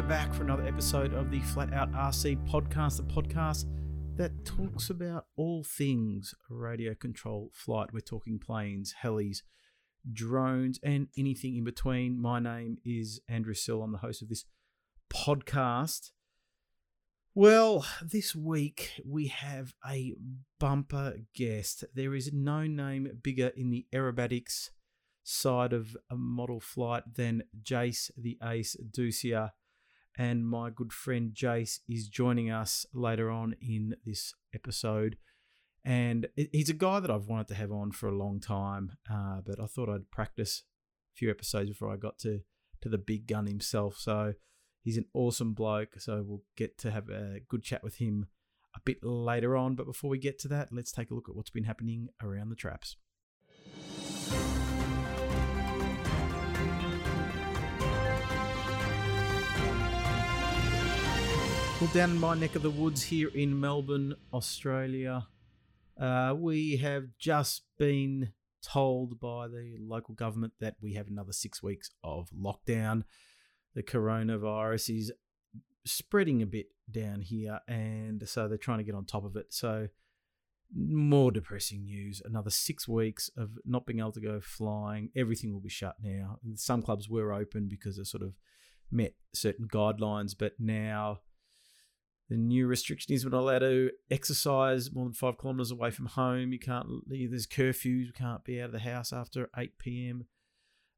[0.00, 3.66] we're back for another episode of the Flat Out RC podcast, the podcast
[4.16, 7.92] that talks about all things radio control flight.
[7.92, 9.42] We're talking planes, helis,
[10.10, 12.18] drones, and anything in between.
[12.18, 13.82] My name is Andrew Sill.
[13.82, 14.46] I'm the host of this
[15.12, 16.12] podcast.
[17.34, 20.14] Well, this week we have a
[20.58, 21.84] bumper guest.
[21.94, 24.70] There is no name bigger in the aerobatics
[25.24, 29.50] side of a model flight than Jase the Ace Dussia.
[30.18, 35.16] And my good friend Jase is joining us later on in this episode.
[35.84, 39.40] And he's a guy that I've wanted to have on for a long time, uh,
[39.46, 40.64] but I thought I'd practice
[41.14, 42.40] a few episodes before I got to,
[42.82, 43.96] to the big gun himself.
[43.96, 44.34] So
[44.82, 45.94] he's an awesome bloke.
[45.98, 48.26] So we'll get to have a good chat with him
[48.76, 49.74] a bit later on.
[49.74, 52.50] But before we get to that, let's take a look at what's been happening around
[52.50, 52.96] the traps.
[61.80, 65.26] Well, down in my neck of the woods here in Melbourne, Australia,
[65.98, 71.62] uh, we have just been told by the local government that we have another six
[71.62, 73.04] weeks of lockdown.
[73.74, 75.12] The coronavirus is
[75.86, 79.46] spreading a bit down here, and so they're trying to get on top of it.
[79.48, 79.88] So,
[80.76, 82.20] more depressing news.
[82.22, 85.08] Another six weeks of not being able to go flying.
[85.16, 86.40] Everything will be shut now.
[86.56, 88.34] Some clubs were open because they sort of
[88.90, 91.20] met certain guidelines, but now
[92.30, 96.06] the new restriction is we're not allowed to exercise more than five kilometres away from
[96.06, 96.52] home.
[96.52, 96.86] You can't.
[97.08, 98.06] There's curfews.
[98.06, 100.26] You can't be out of the house after eight p.m.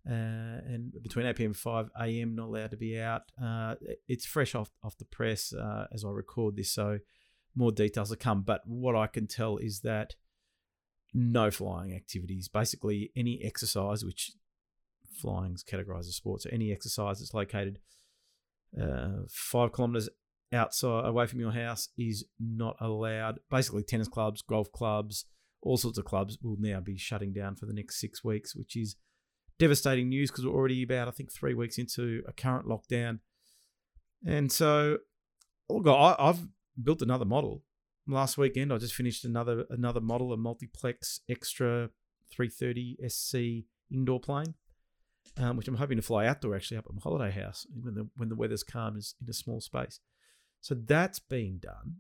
[0.07, 1.51] Uh, and between 8 p.m.
[1.51, 2.35] and 5 a.m.
[2.35, 3.23] not allowed to be out.
[3.41, 3.77] Uh,
[4.09, 6.99] it's fresh off off the press uh, as I record this, so
[7.55, 8.43] more details to come.
[8.43, 10.17] But what I can tell is that
[11.15, 12.49] no flying activities.
[12.49, 14.33] Basically, any exercise, which
[15.21, 17.79] flying's categorized as sport, so any exercise that's located
[18.79, 20.09] uh, five kilometers
[20.53, 23.39] outside away from your house is not allowed.
[23.51, 25.25] Basically, tennis clubs, golf clubs,
[25.63, 28.77] all sorts of clubs will now be shutting down for the next six weeks, which
[28.77, 28.97] is
[29.59, 33.21] devastating news because we're already about I think three weeks into a current lockdown.
[34.27, 34.99] And so,
[35.69, 36.47] look, I, I've
[36.83, 37.63] built another model.
[38.09, 41.91] Last weekend, I just finished another another model, a multiplex extra
[42.35, 43.37] 330 SC
[43.95, 44.55] indoor plane,
[45.37, 48.09] um, which I'm hoping to fly outdoor actually up at my holiday house when the
[48.17, 50.01] when the weather's calm is in a small space.
[50.63, 51.97] So that's been done.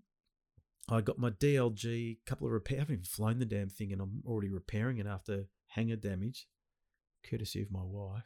[0.89, 2.79] I got my DLG, couple of repair.
[2.79, 6.47] I haven't even flown the damn thing, and I'm already repairing it after hangar damage,
[7.29, 8.25] courtesy of my wife.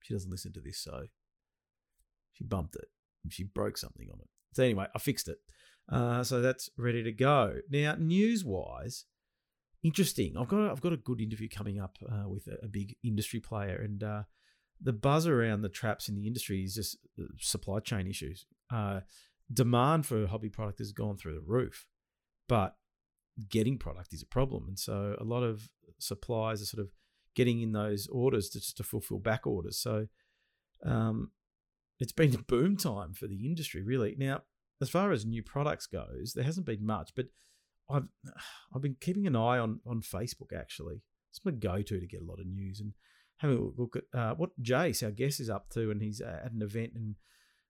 [0.00, 1.04] She doesn't listen to this, so
[2.32, 2.88] she bumped it.
[3.28, 4.28] She broke something on it.
[4.52, 5.38] So anyway, I fixed it.
[5.88, 7.56] Uh, so that's ready to go.
[7.68, 9.06] Now, news-wise,
[9.82, 10.36] interesting.
[10.38, 12.96] I've got a, I've got a good interview coming up uh, with a, a, big
[13.02, 14.22] industry player, and uh,
[14.80, 18.46] the buzz around the traps in the industry is just uh, supply chain issues.
[19.52, 21.86] Demand for hobby product has gone through the roof,
[22.48, 22.76] but
[23.48, 24.66] getting product is a problem.
[24.68, 26.90] And so a lot of suppliers are sort of
[27.34, 29.78] getting in those orders to, just to fulfill back orders.
[29.78, 30.06] So
[30.84, 31.30] um,
[31.98, 34.14] it's been a boom time for the industry, really.
[34.18, 34.42] Now,
[34.80, 37.26] as far as new products goes, there hasn't been much, but
[37.88, 38.08] I've
[38.74, 41.02] I've been keeping an eye on on Facebook actually.
[41.30, 42.92] It's my go-to to get a lot of news and
[43.38, 46.52] having a look at uh, what Jase, our guest, is up to, and he's at
[46.52, 47.16] an event and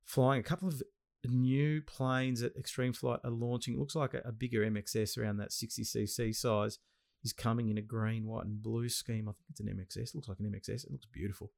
[0.04, 0.82] flying a couple of
[1.28, 3.74] new planes that Extreme Flight are launching.
[3.74, 6.78] It looks like a, a bigger MXS around that 60cc size
[7.24, 9.28] is coming in a green, white, and blue scheme.
[9.28, 10.10] I think it's an MXS.
[10.10, 10.84] It looks like an MXS.
[10.84, 11.52] It looks beautiful.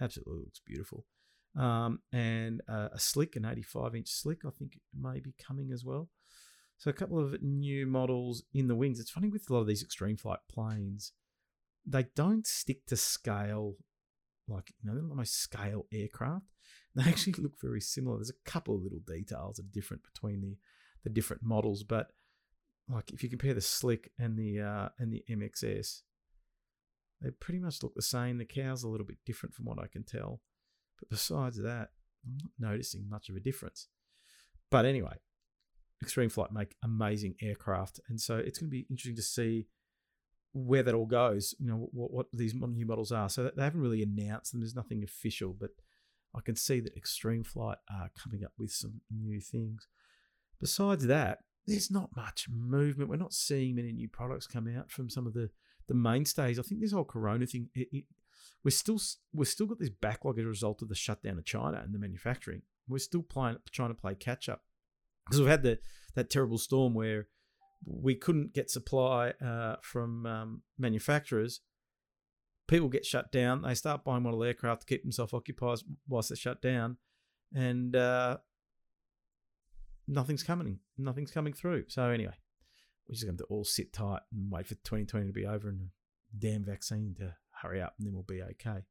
[0.00, 1.04] Absolutely looks beautiful.
[1.58, 5.84] Um, and uh, a slick, an 85 inch slick, I think may be coming as
[5.84, 6.08] well.
[6.78, 8.98] So a couple of new models in the wings.
[8.98, 11.12] It's funny with a lot of these extreme flight planes,
[11.86, 13.76] they don't stick to scale
[14.48, 16.46] like you know they're almost scale aircraft.
[16.96, 18.18] They actually look very similar.
[18.18, 20.56] There's a couple of little details that are different between the
[21.04, 22.12] the different models, but
[22.88, 26.02] like if you compare the Slick and the uh, and the MXS,
[27.20, 28.38] they pretty much look the same.
[28.38, 30.40] The cowl's a little bit different from what I can tell,
[30.98, 31.90] but besides that,
[32.24, 33.88] I'm not noticing much of a difference.
[34.70, 35.16] But anyway,
[36.02, 39.66] Extreme Flight make amazing aircraft, and so it's going to be interesting to see
[40.52, 41.54] where that all goes.
[41.58, 43.28] You know what, what these new models are.
[43.28, 44.60] So they haven't really announced them.
[44.60, 45.70] There's nothing official, but
[46.34, 49.86] I can see that Extreme Flight are coming up with some new things.
[50.60, 53.10] Besides that, there's not much movement.
[53.10, 55.50] We're not seeing many new products come out from some of the
[55.88, 56.58] the mainstays.
[56.58, 58.04] I think this whole Corona thing, it, it,
[58.64, 59.00] we're still
[59.32, 61.98] we're still got this backlog as a result of the shutdown of China and the
[61.98, 62.62] manufacturing.
[62.88, 64.62] We're still playing, trying to play catch up
[65.26, 65.78] because we've had the
[66.14, 67.28] that terrible storm where
[67.84, 71.60] we couldn't get supply uh, from um, manufacturers
[72.72, 73.62] people get shut down.
[73.62, 75.78] They start buying model aircraft to keep themselves occupied
[76.08, 76.96] whilst they're shut down.
[77.54, 78.38] and uh,
[80.08, 80.78] nothing's coming.
[80.96, 81.84] Nothing's coming through.
[81.88, 82.32] So anyway,
[83.06, 85.80] we're just going to all sit tight and wait for 2020 to be over and
[85.80, 88.84] the damn vaccine to hurry up, and then we'll be okay.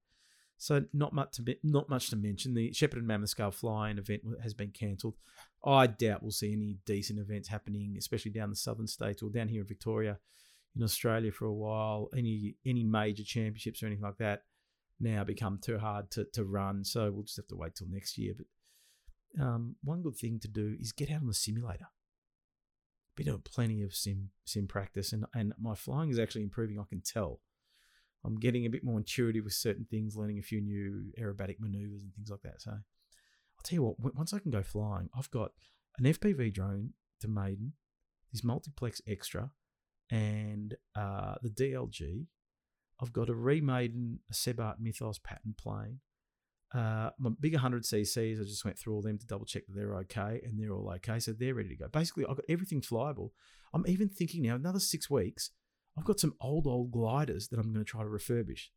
[0.58, 2.54] So not much to not much to mention.
[2.54, 5.16] The Shepparton Mammoth Scale Flying event has been cancelled.
[5.66, 9.48] I doubt we'll see any decent events happening, especially down the southern states or down
[9.48, 10.20] here in Victoria,
[10.76, 12.10] in Australia for a while.
[12.16, 14.44] Any any major championships or anything like that
[15.00, 16.84] now become too hard to, to run.
[16.84, 18.34] So we'll just have to wait till next year.
[18.38, 21.88] But um, one good thing to do is get out on the simulator.
[23.16, 26.80] Been doing plenty of sim sim practice, and and my flying is actually improving.
[26.80, 27.42] I can tell.
[28.24, 32.04] I'm getting a bit more intuitive with certain things, learning a few new aerobatic maneuvers
[32.04, 32.62] and things like that.
[32.62, 35.54] So I'll tell you what, once I can go flying, I've got
[35.98, 36.92] an FPV drone
[37.22, 37.74] to Maiden,
[38.32, 39.50] this multiplex extra,
[40.12, 42.28] and uh, the DLG.
[43.02, 43.96] I've got a remade
[44.32, 46.00] Sebart Mythos pattern plane.
[46.74, 49.76] Uh, my big 100 cc's, I just went through all them to double check that
[49.76, 51.20] they're okay, and they're all okay.
[51.20, 51.88] So they're ready to go.
[51.88, 53.32] Basically, I've got everything flyable.
[53.74, 55.52] I'm even thinking now, another six weeks,
[55.98, 58.68] I've got some old, old gliders that I'm going to try to refurbish.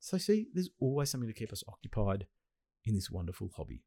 [0.00, 2.26] So, see, there's always something to keep us occupied
[2.84, 3.82] in this wonderful hobby.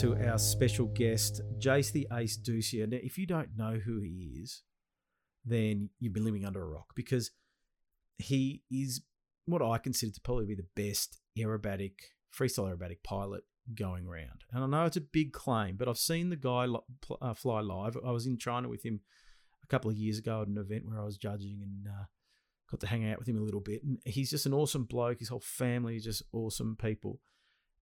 [0.00, 2.86] To our special guest, Jase the Ace Dussia.
[2.86, 4.62] Now, if you don't know who he is,
[5.42, 7.30] then you've been living under a rock because
[8.18, 9.00] he is
[9.46, 11.94] what I consider to probably be the best aerobatic,
[12.36, 13.44] freestyle aerobatic pilot
[13.74, 14.44] going around.
[14.52, 16.66] And I know it's a big claim, but I've seen the guy
[17.22, 17.96] uh, fly live.
[18.06, 19.00] I was in China with him
[19.64, 22.04] a couple of years ago at an event where I was judging and uh,
[22.70, 23.82] got to hang out with him a little bit.
[23.82, 25.20] And he's just an awesome bloke.
[25.20, 27.20] His whole family is just awesome people.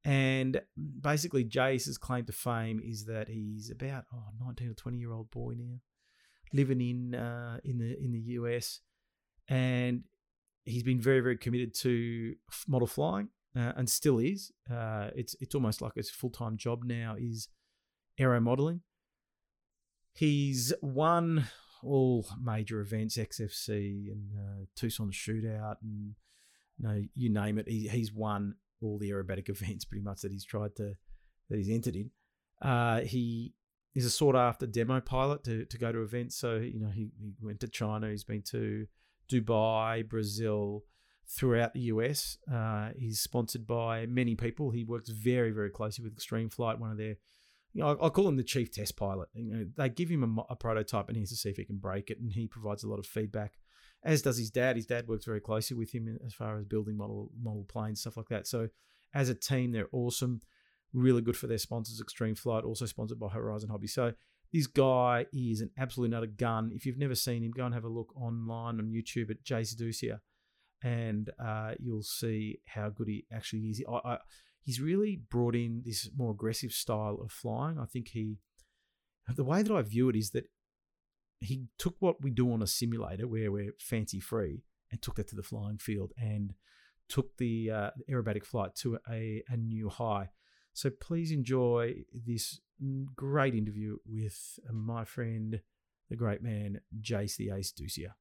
[0.04, 0.60] And
[1.00, 5.30] basically, Jase's claim to fame is that he's about oh, 19 or 20 year old
[5.30, 5.80] boy now,
[6.52, 8.80] living in uh, in the in the US,
[9.48, 10.04] and
[10.64, 12.34] he's been very very committed to
[12.66, 14.52] model flying uh, and still is.
[14.70, 17.48] Uh, it's it's almost like his full time job now is
[18.18, 18.80] aero modeling.
[20.12, 21.46] He's won
[21.82, 26.14] all major events, XFC and uh, Tucson Shootout, and
[26.78, 27.68] you know, you name it.
[27.68, 30.94] He, he's won all the aerobatic events pretty much that he's tried to
[31.50, 32.10] that he's entered in.
[32.62, 33.54] Uh, he
[33.94, 36.36] is a sought after demo pilot to, to go to events.
[36.36, 38.10] So you know he, he went to China.
[38.10, 38.86] He's been to
[39.30, 40.84] Dubai, Brazil,
[41.28, 42.38] throughout the US.
[42.52, 44.70] Uh, he's sponsored by many people.
[44.70, 47.16] He works very, very closely with Extreme Flight, one of their,
[47.72, 49.28] you know, I, call him the chief test pilot.
[49.34, 51.64] You know, they give him a, a, prototype and he has to see if he
[51.64, 53.54] can break it, and he provides a lot of feedback.
[54.04, 54.76] As does his dad.
[54.76, 58.16] His dad works very closely with him as far as building model model planes, stuff
[58.16, 58.46] like that.
[58.46, 58.68] So,
[59.14, 60.40] as a team, they're awesome.
[60.92, 63.86] Really good for their sponsors, Extreme Flight, also sponsored by Horizon Hobby.
[63.86, 64.12] So,
[64.52, 66.70] this guy is an absolute nut of gun.
[66.74, 69.74] If you've never seen him, go and have a look online on YouTube at Jase
[69.74, 70.20] Dussia
[70.84, 73.82] and uh, you'll see how good he actually is.
[73.88, 74.18] I, I,
[74.62, 77.78] he's really brought in this more aggressive style of flying.
[77.78, 78.36] I think he,
[79.34, 80.44] the way that I view it is that
[81.40, 85.28] he took what we do on a simulator where we're fancy free and took that
[85.28, 86.54] to the flying field and
[87.08, 90.30] took the uh, aerobatic flight to a, a new high.
[90.72, 92.60] So please enjoy this
[93.14, 95.60] great interview with my friend,
[96.08, 98.14] the great man, Jase the Ace Dussia.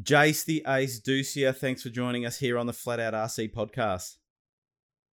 [0.00, 4.16] Jase the Ace Dussia, thanks for joining us here on the Flat Out RC podcast.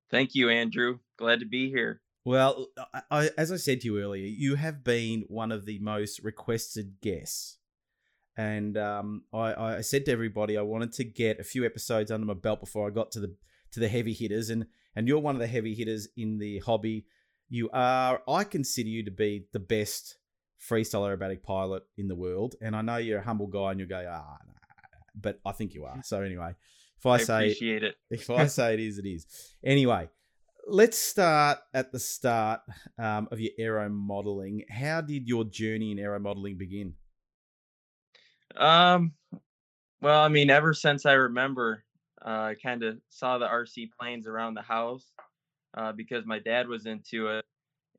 [0.09, 0.99] Thank you, Andrew.
[1.17, 2.01] Glad to be here.
[2.27, 2.67] Well,
[3.09, 6.99] I, as I said to you earlier, you have been one of the most requested
[6.99, 7.57] guests.
[8.35, 12.25] And um, I, I said to everybody I wanted to get a few episodes under
[12.25, 13.33] my belt before I got to the
[13.71, 17.05] to the heavy hitters, and and you're one of the heavy hitters in the hobby.
[17.47, 20.17] You are, I consider you to be the best
[20.69, 23.85] freestyle aerobatic pilot in the world, and I know you're a humble guy, and you
[23.85, 24.53] go, ah, no,
[25.15, 26.01] but I think you are.
[26.03, 26.55] So anyway,
[26.97, 29.25] if I, I say appreciate it, if I say it is, it is.
[29.63, 30.09] Anyway,
[30.67, 32.61] let's start at the start
[32.99, 34.65] um, of your aero modeling.
[34.69, 36.95] How did your journey in aero modeling begin?
[38.55, 39.13] Um,
[40.01, 41.83] well, I mean, ever since I remember,
[42.23, 45.05] uh, I kind of saw the RC planes around the house
[45.75, 47.45] uh, because my dad was into it,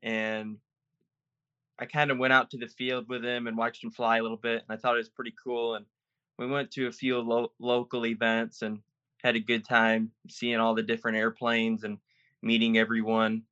[0.03, 0.57] and
[1.79, 4.21] I kind of went out to the field with him and watched him fly a
[4.21, 5.75] little bit, and I thought it was pretty cool.
[5.75, 5.85] And
[6.37, 8.79] we went to a few lo- local events and
[9.23, 11.97] had a good time seeing all the different airplanes and
[12.41, 13.43] meeting everyone.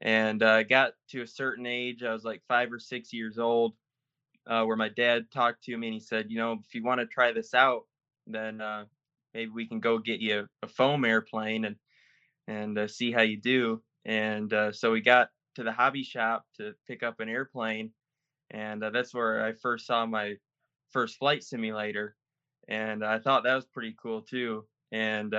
[0.00, 3.74] And uh, got to a certain age, I was like five or six years old,
[4.46, 7.00] uh, where my dad talked to me and he said, you know, if you want
[7.00, 7.82] to try this out,
[8.26, 8.84] then uh,
[9.32, 11.76] maybe we can go get you a, a foam airplane and
[12.48, 13.82] and uh, see how you do.
[14.04, 17.90] And uh, so we got to the hobby shop to pick up an airplane,
[18.50, 20.36] and uh, that's where I first saw my
[20.90, 22.14] first flight simulator,
[22.68, 24.64] and I thought that was pretty cool too.
[24.92, 25.32] And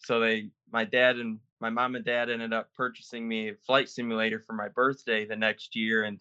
[0.00, 3.88] so they, my dad and my mom and dad ended up purchasing me a flight
[3.88, 6.18] simulator for my birthday the next year, and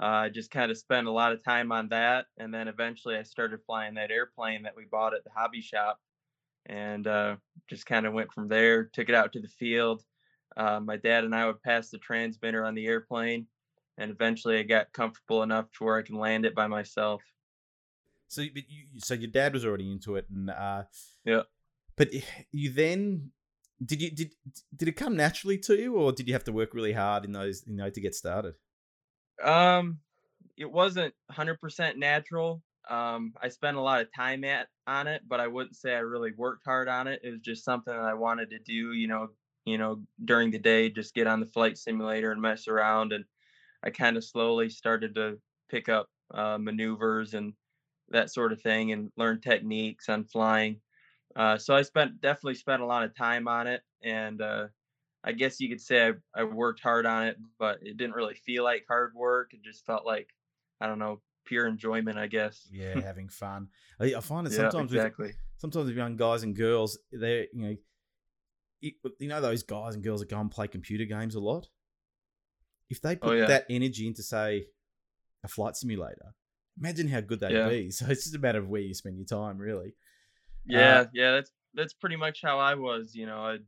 [0.00, 2.26] uh, I just kind of spent a lot of time on that.
[2.38, 6.00] And then eventually, I started flying that airplane that we bought at the hobby shop,
[6.66, 7.36] and uh,
[7.68, 8.84] just kind of went from there.
[8.84, 10.02] Took it out to the field.
[10.56, 13.46] Uh, my dad and I would pass the transmitter on the airplane,
[13.98, 17.22] and eventually, I got comfortable enough to where I can land it by myself.
[18.28, 20.84] So, but you, so your dad was already into it, and uh,
[21.26, 21.42] yeah.
[21.96, 22.08] But
[22.50, 23.32] you then
[23.84, 24.32] did you did
[24.76, 27.32] did it come naturally to you, or did you have to work really hard in
[27.32, 28.54] those you know to get started?
[29.42, 30.00] Um,
[30.56, 32.62] it wasn't hundred percent natural.
[32.88, 36.00] Um, I spent a lot of time at on it, but I wouldn't say I
[36.00, 37.20] really worked hard on it.
[37.22, 38.92] It was just something that I wanted to do.
[38.92, 39.28] You know,
[39.64, 43.12] you know, during the day, just get on the flight simulator and mess around.
[43.12, 43.24] And
[43.82, 45.38] I kind of slowly started to
[45.70, 47.54] pick up uh, maneuvers and
[48.10, 50.80] that sort of thing, and learn techniques on flying.
[51.34, 54.66] Uh, so I spent definitely spent a lot of time on it, and uh,
[55.24, 58.34] I guess you could say I, I worked hard on it, but it didn't really
[58.34, 59.52] feel like hard work.
[59.54, 60.28] It just felt like
[60.80, 62.68] I don't know, pure enjoyment, I guess.
[62.70, 63.68] Yeah, having fun.
[64.00, 65.28] I, I find that sometimes yeah, exactly.
[65.28, 67.76] with, sometimes with young guys and girls, they you know,
[68.80, 71.68] you know those guys and girls that go and play computer games a lot.
[72.90, 73.46] If they oh, put oh, yeah.
[73.46, 74.66] that energy into say
[75.44, 76.34] a flight simulator,
[76.78, 77.68] imagine how good they'd yeah.
[77.68, 77.90] be.
[77.92, 79.94] So it's just a matter of where you spend your time, really.
[80.66, 83.14] Yeah, uh, yeah, that's that's pretty much how I was.
[83.14, 83.58] You know, I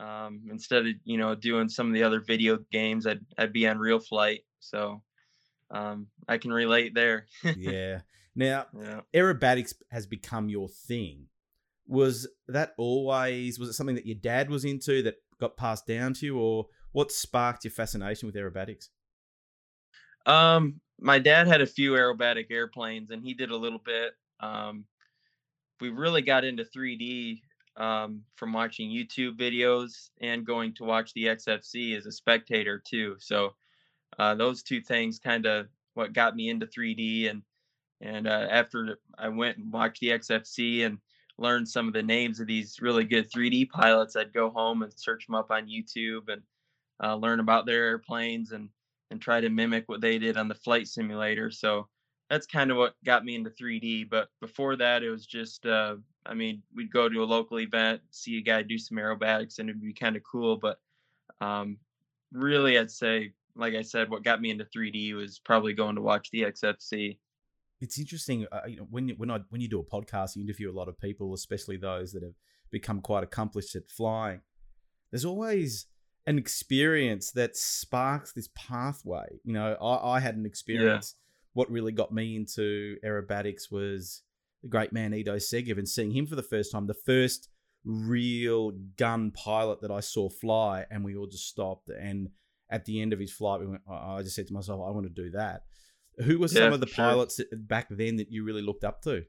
[0.00, 3.66] um, instead of you know doing some of the other video games, I'd I'd be
[3.66, 4.40] on Real Flight.
[4.60, 5.02] So
[5.70, 7.26] um, I can relate there.
[7.56, 8.00] yeah.
[8.34, 9.00] Now, yeah.
[9.14, 11.26] aerobatics has become your thing.
[11.86, 16.14] Was that always was it something that your dad was into that got passed down
[16.14, 18.88] to you, or what sparked your fascination with aerobatics?
[20.24, 24.14] Um, my dad had a few aerobatic airplanes, and he did a little bit.
[24.40, 24.86] Um,
[25.82, 27.40] we really got into 3D
[27.76, 33.16] um, from watching YouTube videos and going to watch the XFC as a spectator too.
[33.18, 33.54] So
[34.16, 37.42] uh, those two things kind of what got me into 3D and
[38.00, 40.98] and uh, after I went and watched the XFC and
[41.38, 44.92] learned some of the names of these really good 3D pilots, I'd go home and
[44.96, 46.42] search them up on YouTube and
[47.02, 48.68] uh, learn about their airplanes and
[49.10, 51.50] and try to mimic what they did on the flight simulator.
[51.50, 51.88] So
[52.32, 54.08] that's kind of what got me into 3D.
[54.08, 58.00] But before that, it was just, uh, I mean, we'd go to a local event,
[58.10, 60.56] see a guy do some aerobatics, and it'd be kind of cool.
[60.56, 60.80] But
[61.42, 61.76] um,
[62.32, 66.00] really, I'd say, like I said, what got me into 3D was probably going to
[66.00, 67.18] watch the XFC.
[67.82, 70.70] It's interesting uh, you know, when when I when you do a podcast, you interview
[70.70, 72.36] a lot of people, especially those that have
[72.70, 74.40] become quite accomplished at flying.
[75.10, 75.86] There's always
[76.26, 79.40] an experience that sparks this pathway.
[79.44, 81.14] You know, I, I had an experience.
[81.14, 81.21] Yeah
[81.54, 84.22] what really got me into aerobatics was
[84.62, 87.48] the great man Ido Segev and seeing him for the first time, the first
[87.84, 91.88] real gun pilot that I saw fly, and we all just stopped.
[91.88, 92.30] And
[92.70, 95.06] at the end of his flight, we went, I just said to myself, I want
[95.06, 95.62] to do that.
[96.24, 97.46] Who were some yeah, of the pilots sure.
[97.52, 99.24] back then that you really looked up to?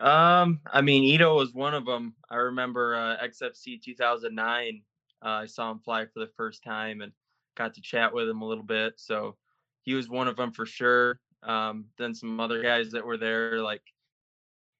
[0.00, 2.14] Um, I mean, Ido was one of them.
[2.30, 4.82] I remember uh, XFC 2009.
[5.24, 7.12] Uh, I saw him fly for the first time and
[7.56, 8.94] got to chat with him a little bit.
[8.96, 9.36] So
[9.82, 11.20] he was one of them for sure.
[11.42, 13.82] Um, then some other guys that were there, like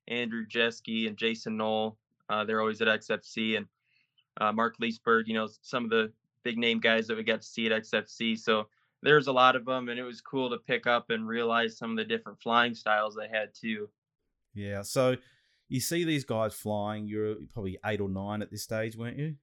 [0.09, 1.99] Andrew Jeske and Jason Noll.
[2.29, 3.67] Uh, they're always at XFC, and
[4.41, 5.29] uh, Mark Leesburg.
[5.29, 6.13] You know, some of the
[6.45, 8.39] big name guys that we got to see at XFC.
[8.39, 8.69] So
[9.03, 11.91] there's a lot of them, and it was cool to pick up and realize some
[11.91, 13.89] of the different flying styles they had too.
[14.55, 14.83] Yeah.
[14.83, 15.17] So
[15.69, 17.07] you see these guys flying.
[17.07, 19.35] You're probably eight or nine at this stage, weren't you?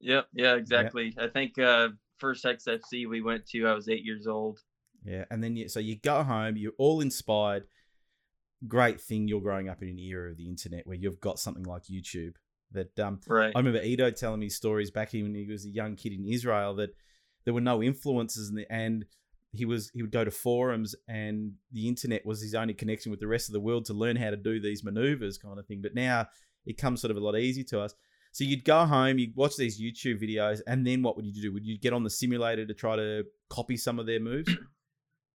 [0.00, 0.26] Yep.
[0.34, 0.54] Yeah.
[0.54, 1.14] Exactly.
[1.18, 4.60] I think uh, first XFC we went to, I was eight years old.
[5.04, 7.64] Yeah, and then you so you go home, you're all inspired.
[8.68, 11.64] Great thing you're growing up in an era of the internet where you've got something
[11.64, 12.34] like YouTube.
[12.70, 13.52] That um, right.
[13.54, 16.74] I remember Ido telling me stories back when he was a young kid in Israel
[16.76, 16.90] that
[17.44, 19.04] there were no influences and, and
[19.52, 23.20] he was he would go to forums and the internet was his only connection with
[23.20, 25.80] the rest of the world to learn how to do these maneuvers kind of thing.
[25.82, 26.28] But now
[26.64, 27.94] it comes sort of a lot easier to us.
[28.32, 31.52] So you'd go home, you'd watch these YouTube videos, and then what would you do?
[31.52, 34.50] Would you get on the simulator to try to copy some of their moves?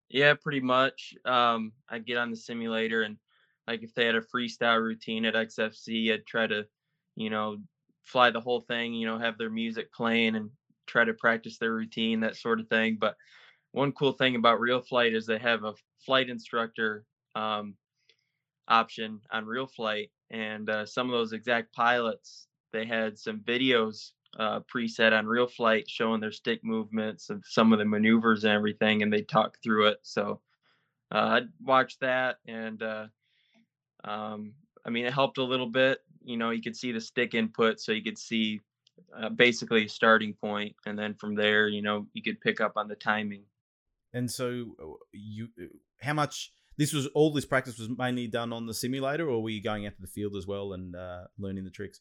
[0.09, 1.15] Yeah, pretty much.
[1.25, 3.19] Um, I get on the simulator and
[3.67, 6.67] like if they had a freestyle routine at XFC, I'd try to,
[7.17, 7.59] you know,
[8.03, 10.51] fly the whole thing, you know, have their music playing and
[10.87, 12.99] try to practice their routine, that sort of thing.
[13.01, 13.17] But
[13.73, 17.77] one cool thing about Real Flight is they have a flight instructor um,
[18.69, 24.13] option on Real Flight, and uh, some of those exact pilots, they had some videos
[24.39, 28.53] uh, preset on real flight showing their stick movements of some of the maneuvers and
[28.53, 30.41] everything and they talk through it so
[31.15, 33.07] uh, I'd watch that, and uh,
[34.03, 35.99] um, I mean, it helped a little bit.
[36.25, 38.63] You know, you could see the stick input, so you could see
[39.17, 42.73] uh, basically a starting point, and then from there, you know, you could pick up
[42.77, 43.45] on the timing.
[44.13, 45.67] And so, uh, you, uh,
[46.01, 46.51] how much?
[46.77, 49.87] This was all this practice was mainly done on the simulator, or were you going
[49.87, 52.01] out to the field as well and uh, learning the tricks?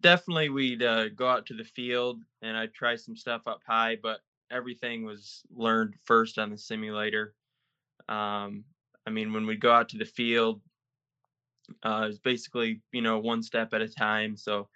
[0.00, 3.96] Definitely, we'd uh, go out to the field, and I'd try some stuff up high,
[3.96, 7.34] but everything was learned first on the simulator.
[8.08, 8.64] Um,
[9.06, 10.62] I mean, when we go out to the field,
[11.82, 14.36] uh, it's basically you know one step at a time.
[14.36, 14.68] So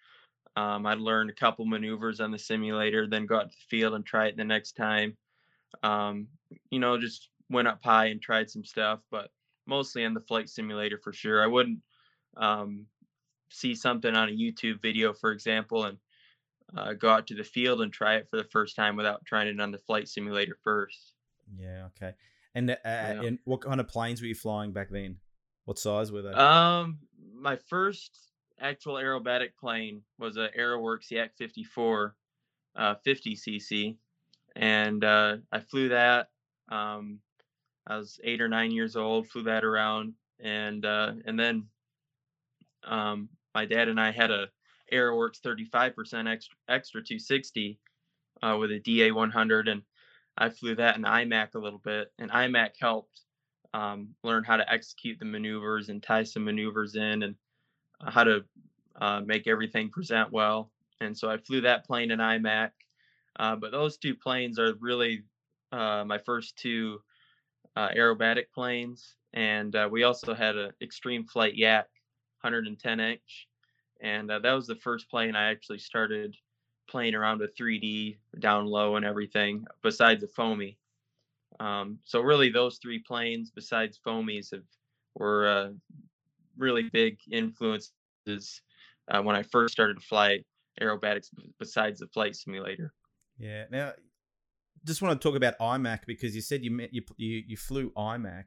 [0.57, 3.95] um, I'd learn a couple maneuvers on the simulator, then go out to the field
[3.95, 5.17] and try it the next time.
[5.83, 6.29] Um,
[6.71, 9.31] you know, just went up high and tried some stuff, but
[9.67, 11.43] mostly on the flight simulator for sure.
[11.43, 11.81] I wouldn't
[12.37, 12.87] um,
[13.53, 15.99] see something on a YouTube video, for example, and
[16.77, 19.49] uh, go out to the field and try it for the first time without trying
[19.49, 21.15] it on the flight simulator first.
[21.59, 21.89] Yeah.
[21.97, 22.15] Okay.
[22.55, 23.23] And uh, yeah.
[23.23, 25.17] and what kind of planes were you flying back then?
[25.65, 26.33] What size were they?
[26.33, 26.99] Um,
[27.35, 32.15] my first actual aerobatic plane was a Aeroworks Yak 54,
[32.77, 33.97] uh, 50 cc,
[34.57, 36.31] and uh, I flew that.
[36.69, 37.21] Um,
[37.87, 41.67] I was eight or nine years old, flew that around, and uh, and then
[42.85, 44.49] um, my dad and I had a
[44.93, 47.79] Aeroworks 35% extra, extra 260
[48.43, 49.83] uh, with a DA 100, and
[50.37, 53.21] I flew that in IMAC a little bit, and IMAC helped
[53.75, 57.35] um, learn how to execute the maneuvers and tie some maneuvers in, and
[58.01, 58.45] uh, how to
[59.01, 60.71] uh, make everything present well.
[61.01, 62.71] And so I flew that plane in IMAC.
[63.39, 65.23] Uh, but those two planes are really
[65.73, 67.01] uh, my first two
[67.77, 71.89] uh, aerobatic planes, and we also had an Extreme Flight Yak
[72.43, 73.49] 110 inch,
[74.01, 76.37] and that was the first plane I actually started
[76.89, 80.79] playing around with 3D down low and everything, besides the foamy.
[81.61, 84.65] Um, so really, those three planes, besides foamies, have
[85.15, 85.69] were uh,
[86.57, 87.93] really big influences
[89.11, 90.39] uh, when I first started to fly
[90.81, 91.29] aerobatics.
[91.59, 92.93] Besides the flight simulator.
[93.39, 93.65] Yeah.
[93.71, 93.93] Now,
[94.85, 97.91] just want to talk about IMAC because you said you met you you, you flew
[97.91, 98.45] IMAC.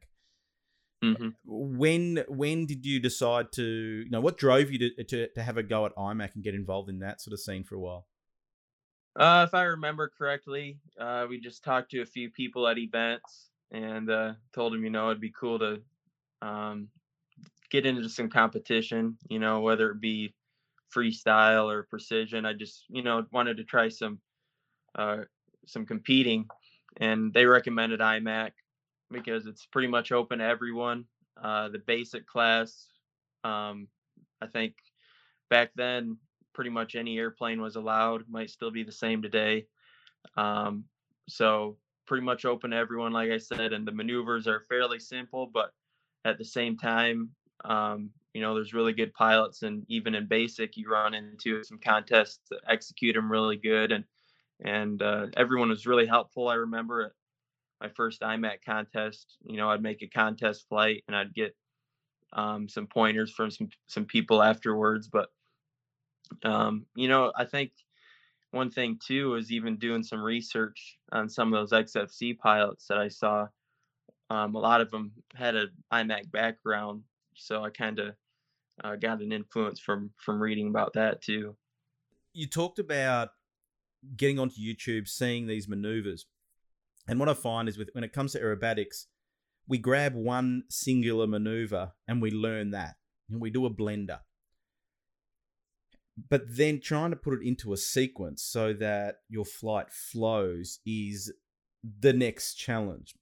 [1.13, 1.29] Mm-hmm.
[1.45, 5.57] When when did you decide to you know what drove you to, to to have
[5.57, 8.07] a go at IMAC and get involved in that sort of scene for a while?
[9.17, 13.49] Uh, if I remember correctly, uh, we just talked to a few people at events
[13.71, 15.81] and uh, told them, you know, it'd be cool to
[16.41, 16.89] um,
[17.71, 20.33] get into some competition, you know, whether it be
[20.93, 22.45] freestyle or precision.
[22.45, 24.19] I just, you know, wanted to try some
[24.95, 25.23] uh,
[25.65, 26.47] some competing,
[26.97, 28.51] and they recommended IMAC
[29.15, 31.05] because it's pretty much open to everyone.
[31.41, 32.87] Uh, the basic class,
[33.43, 33.87] um,
[34.41, 34.75] I think
[35.49, 36.17] back then
[36.53, 38.29] pretty much any airplane was allowed.
[38.29, 39.67] Might still be the same today.
[40.37, 40.85] Um,
[41.27, 45.47] so pretty much open to everyone, like I said, and the maneuvers are fairly simple,
[45.47, 45.71] but
[46.23, 47.29] at the same time,
[47.63, 51.79] um, you know, there's really good pilots, and even in basic, you run into some
[51.79, 54.03] contests that execute them really good, and
[54.63, 56.47] and uh, everyone was really helpful.
[56.47, 57.13] I remember
[57.85, 61.55] my first IMAC contest, you know, I'd make a contest flight, and I'd get
[62.33, 65.29] um, some pointers from some some people afterwards, but
[66.43, 67.71] um, you know, I think
[68.51, 72.97] one thing too is even doing some research on some of those XFC pilots that
[72.97, 73.47] I saw.
[74.29, 77.03] Um, a lot of them had an IMAC background,
[77.35, 78.15] so I kind of
[78.83, 81.55] uh, got an influence from from reading about that too.
[82.33, 83.29] You talked about
[84.17, 86.25] getting onto YouTube, seeing these maneuvers,
[87.07, 89.05] and what I find is with when it comes to aerobatics,
[89.67, 92.95] we grab one singular maneuver and we learn that,
[93.29, 94.19] and we do a blender
[96.29, 101.31] but then trying to put it into a sequence so that your flight flows is
[101.99, 103.15] the next challenge.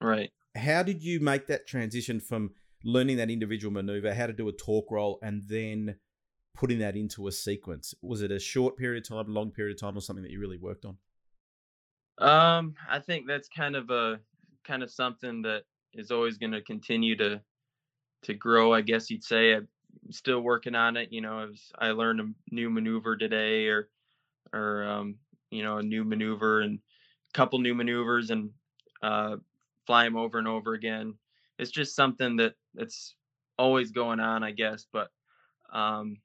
[0.00, 0.30] Right.
[0.56, 2.50] How did you make that transition from
[2.84, 5.96] learning that individual maneuver, how to do a torque roll, and then
[6.54, 7.94] putting that into a sequence?
[8.02, 10.32] Was it a short period of time, a long period of time, or something that
[10.32, 10.98] you really worked on?
[12.18, 14.20] Um, I think that's kind of a
[14.64, 17.40] kind of something that is always going to continue to
[18.22, 18.72] to grow.
[18.72, 19.54] I guess you'd say.
[19.54, 19.68] I'm
[20.10, 21.12] still working on it.
[21.12, 23.88] You know, was, I learned a new maneuver today, or
[24.52, 25.16] or um,
[25.50, 28.50] you know, a new maneuver and a couple new maneuvers, and
[29.02, 29.36] uh,
[29.86, 31.14] fly them over and over again.
[31.58, 33.14] It's just something that it's
[33.58, 34.86] always going on, I guess.
[34.92, 35.10] But
[35.72, 36.18] um,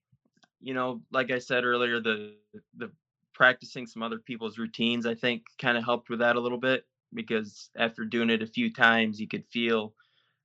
[0.61, 2.35] you know, like I said earlier, the
[2.77, 2.91] the
[3.39, 6.85] practicing some other people's routines, I think, kind of helped with that a little bit
[7.13, 9.93] because after doing it a few times, you could feel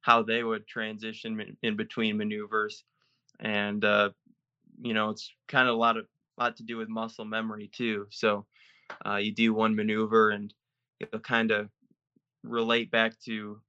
[0.01, 2.85] how they would transition in between maneuvers
[3.41, 4.11] and uh,
[4.81, 6.07] you know it's kind of a lot of
[6.39, 8.07] lot to do with muscle memory too.
[8.11, 8.47] So
[9.05, 10.55] uh, you do one maneuver and
[11.01, 11.71] it'll kind of
[12.45, 13.61] relate back to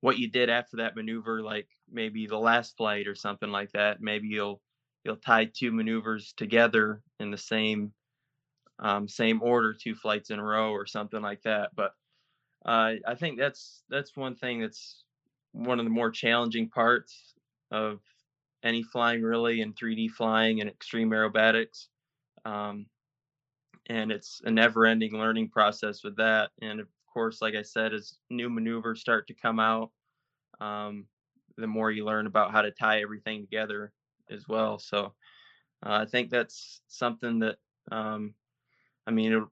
[0.00, 4.00] what you did after that maneuver, like maybe the last flight or something like that.
[4.00, 4.62] Maybe you'll
[5.04, 7.92] you'll tie two maneuvers together in the same
[8.80, 11.70] um, same order, two flights in a row or something like that.
[11.74, 11.92] But
[12.64, 15.04] uh, I think that's that's one thing that's
[15.52, 17.34] one of the more challenging parts
[17.70, 18.00] of
[18.62, 21.86] any flying really in 3D flying and extreme aerobatics.
[22.44, 22.86] Um,
[23.88, 26.50] and it's a never-ending learning process with that.
[26.60, 29.90] And of course, like I said, as new maneuvers start to come out,
[30.60, 31.06] um,
[31.56, 33.92] the more you learn about how to tie everything together
[34.30, 34.78] as well.
[34.78, 35.14] So
[35.84, 37.56] uh, I think that's something that
[37.90, 38.34] um,
[39.08, 39.46] I mean,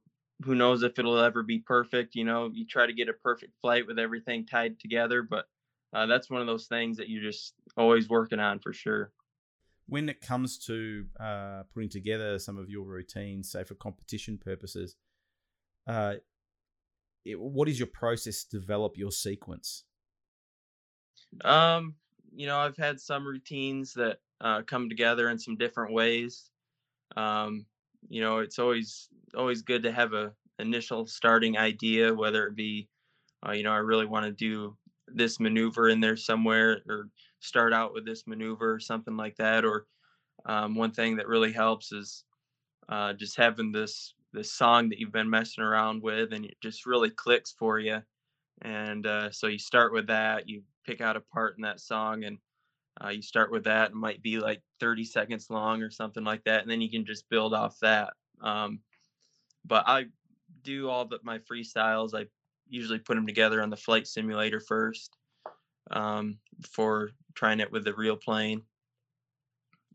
[0.45, 2.14] who knows if it'll ever be perfect?
[2.14, 5.47] You know, you try to get a perfect flight with everything tied together, but
[5.95, 9.12] uh, that's one of those things that you're just always working on for sure.
[9.88, 14.97] When it comes to uh, putting together some of your routines, say for competition purposes,
[15.87, 16.16] uh,
[17.25, 19.85] it, what is your process to develop your sequence?
[21.42, 21.95] Um,
[22.35, 26.51] you know, I've had some routines that uh, come together in some different ways.
[27.16, 27.64] Um,
[28.09, 32.88] you know, it's always always good to have a initial starting idea, whether it be,
[33.47, 34.77] uh, you know, I really want to do
[35.09, 37.09] this maneuver in there somewhere, or
[37.40, 39.64] start out with this maneuver or something like that.
[39.64, 39.87] Or
[40.47, 42.25] um, one thing that really helps is
[42.88, 46.87] uh, just having this this song that you've been messing around with, and it just
[46.87, 48.03] really clicks for you.
[48.62, 50.49] And uh, so you start with that.
[50.49, 52.38] You pick out a part in that song, and
[53.04, 53.90] uh, you start with that.
[53.90, 57.04] It might be like 30 seconds long or something like that, and then you can
[57.04, 58.14] just build off that.
[58.40, 58.80] Um,
[59.64, 60.06] but I
[60.62, 62.14] do all the my freestyles.
[62.14, 62.26] I
[62.68, 65.16] usually put them together on the flight simulator first
[65.90, 68.62] um, before trying it with the real plane.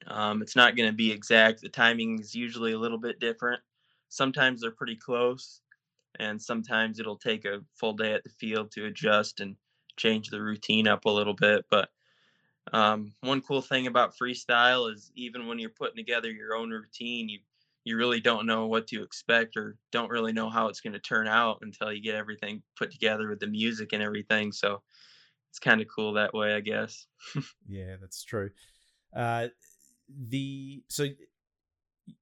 [0.07, 1.61] Um, it's not going to be exact.
[1.61, 3.61] The timing is usually a little bit different.
[4.09, 5.61] Sometimes they're pretty close,
[6.19, 9.55] and sometimes it'll take a full day at the field to adjust and
[9.97, 11.65] change the routine up a little bit.
[11.69, 11.89] But
[12.71, 17.29] um, one cool thing about freestyle is even when you're putting together your own routine,
[17.29, 17.39] you
[17.83, 20.99] you really don't know what to expect or don't really know how it's going to
[20.99, 24.51] turn out until you get everything put together with the music and everything.
[24.51, 24.83] So
[25.49, 27.07] it's kind of cool that way, I guess.
[27.67, 28.51] yeah, that's true.
[29.15, 29.47] Uh,
[30.29, 31.07] the so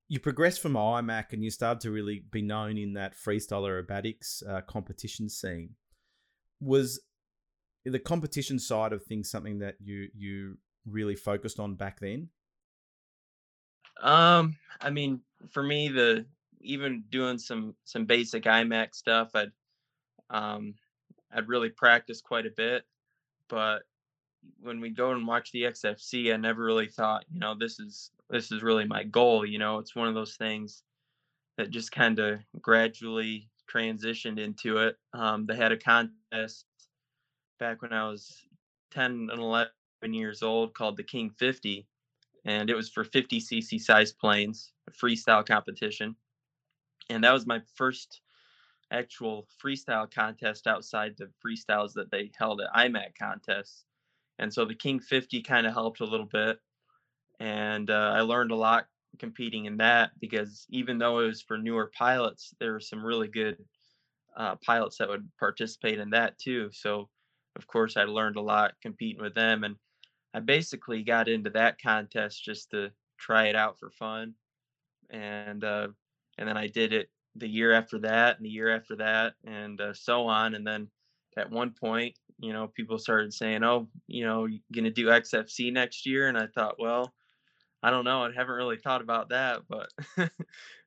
[0.08, 4.48] you progressed from IMAC and you started to really be known in that freestyle aerobatics
[4.48, 5.72] uh, competition scene.
[6.62, 7.02] Was
[7.86, 12.30] the competition side of things something that you you really focused on back then?
[14.02, 16.26] Um, I mean, for me, the
[16.62, 19.52] even doing some some basic IMAC stuff, I'd
[20.30, 20.76] um,
[21.32, 22.84] I'd really practice quite a bit.
[23.48, 23.84] But
[24.62, 28.12] when we go and watch the XFC, I never really thought, you know, this is
[28.30, 29.46] this is really my goal.
[29.46, 30.84] You know, it's one of those things
[31.58, 34.96] that just kind of gradually transitioned into it.
[35.14, 36.66] Um, they had a contest
[37.60, 38.46] back when I was
[38.92, 39.70] 10 and 11
[40.12, 41.86] years old called the King 50.
[42.46, 46.16] And it was for 50 cc size planes, a freestyle competition.
[47.10, 48.22] And that was my first
[48.92, 53.86] actual freestyle contest outside the freestyles that they held at IMAC contests.
[54.40, 56.60] And so the King 50 kind of helped a little bit.
[57.40, 61.58] And uh, I learned a lot competing in that because even though it was for
[61.58, 63.58] newer pilots, there were some really good
[64.38, 66.70] uh, pilots that would participate in that too.
[66.72, 67.10] So
[67.60, 69.76] of course, I learned a lot competing with them, and
[70.34, 74.34] I basically got into that contest just to try it out for fun,
[75.10, 75.90] and uh,
[76.38, 79.80] and then I did it the year after that, and the year after that, and
[79.82, 80.88] uh, so on, and then
[81.38, 85.72] at one point, you know, people started saying, "Oh, you know, you gonna do XFC
[85.74, 87.14] next year?" And I thought, well,
[87.84, 88.24] I don't know.
[88.24, 89.90] I haven't really thought about that, but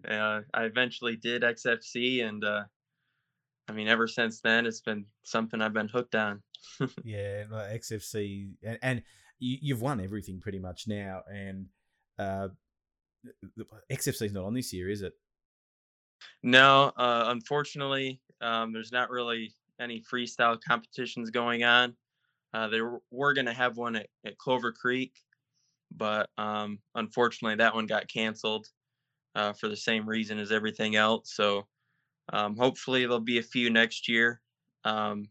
[0.09, 2.65] uh, I eventually did XFC, and uh,
[3.69, 6.43] I mean, ever since then, it's been something I've been hooked on.
[7.05, 9.03] yeah, XFC, and, and
[9.38, 11.22] you, have won everything pretty much now.
[11.33, 11.66] And
[12.18, 12.48] uh,
[13.90, 15.12] XFC is not on this year, is it?
[16.42, 21.94] No, uh, unfortunately, um, there's not really any freestyle competitions going on.
[22.55, 25.14] Uh, they were, were going to have one at, at, Clover Creek,
[25.90, 28.66] but um, unfortunately, that one got canceled
[29.35, 31.33] uh, for the same reason as everything else.
[31.35, 31.66] So
[32.33, 34.40] um, hopefully, there'll be a few next year.
[34.85, 35.29] Um,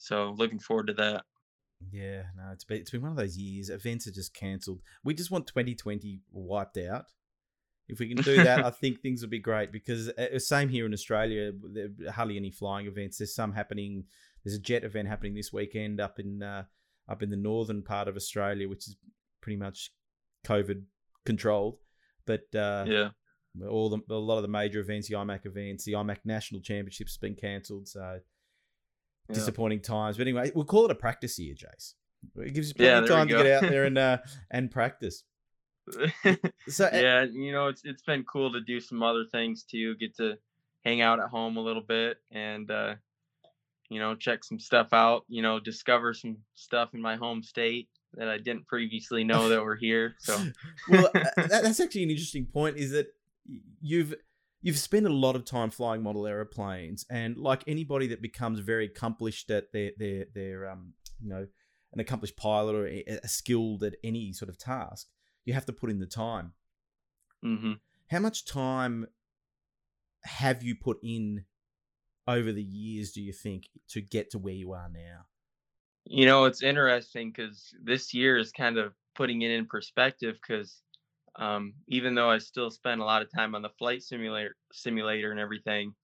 [0.00, 1.24] so looking forward to that.
[1.92, 3.68] Yeah, no, it's been it's been one of those years.
[3.70, 4.80] Events are just cancelled.
[5.04, 7.06] We just want 2020 wiped out.
[7.86, 10.86] If we can do that, I think things will be great because uh, same here
[10.86, 11.52] in Australia.
[11.62, 13.18] There hardly any flying events.
[13.18, 14.04] There's some happening.
[14.42, 16.64] There's a jet event happening this weekend up in uh,
[17.08, 18.96] up in the northern part of Australia, which is
[19.42, 19.92] pretty much
[20.46, 20.82] COVID
[21.26, 21.76] controlled.
[22.26, 23.08] But uh, yeah,
[23.68, 27.12] all the a lot of the major events, the IMAC events, the IMAC National Championships,
[27.12, 27.88] has been cancelled.
[27.88, 28.20] So
[29.30, 29.34] Yeah.
[29.34, 30.16] disappointing times.
[30.16, 31.94] But anyway, we'll call it a practice year, Jase.
[32.36, 34.18] It gives you plenty of time to get out there and uh,
[34.50, 35.24] and practice.
[36.68, 39.96] So uh, yeah, you know, it's it's been cool to do some other things too.
[39.96, 40.36] Get to
[40.84, 42.94] hang out at home a little bit and uh,
[43.88, 45.24] you know, check some stuff out.
[45.28, 49.64] You know, discover some stuff in my home state that I didn't previously know that
[49.64, 50.14] were here.
[50.18, 50.36] So
[50.88, 52.76] well, uh, that, that's actually an interesting point.
[52.76, 53.08] Is that
[53.80, 54.14] you've
[54.62, 58.86] you've spent a lot of time flying model aeroplanes, and like anybody that becomes very
[58.86, 61.46] accomplished at their their their um you know
[61.92, 65.08] an accomplished pilot or a, a skilled at any sort of task,
[65.44, 66.52] you have to put in the time.
[67.42, 67.72] hmm
[68.10, 69.06] How much time
[70.24, 71.44] have you put in
[72.28, 73.12] over the years?
[73.12, 75.26] Do you think to get to where you are now?
[76.04, 80.80] You know, it's interesting because this year is kind of putting it in perspective because
[81.36, 85.30] um, even though I still spend a lot of time on the flight simulator simulator
[85.30, 85.94] and everything,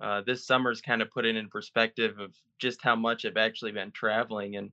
[0.00, 3.72] uh, this summer's kind of put it in perspective of just how much I've actually
[3.72, 4.72] been traveling and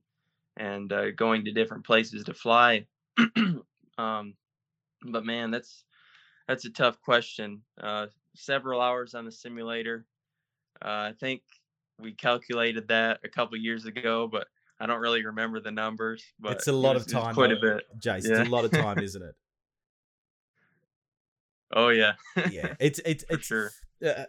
[0.56, 2.86] and uh, going to different places to fly.
[3.98, 4.34] um,
[5.04, 5.84] but man, that's
[6.48, 7.62] that's a tough question.
[7.80, 10.04] Uh, several hours on the simulator.
[10.82, 11.42] Uh, I think
[12.00, 14.48] we calculated that a couple years ago, but
[14.80, 16.24] I don't really remember the numbers.
[16.40, 17.84] But it's a lot of time, quite a bit.
[17.98, 18.26] Jase.
[18.26, 18.40] Yeah.
[18.40, 19.34] It's a lot of time, isn't it?
[21.72, 22.14] Oh yeah,
[22.50, 23.70] Yeah, it's it's it's sure.
[24.04, 24.24] uh,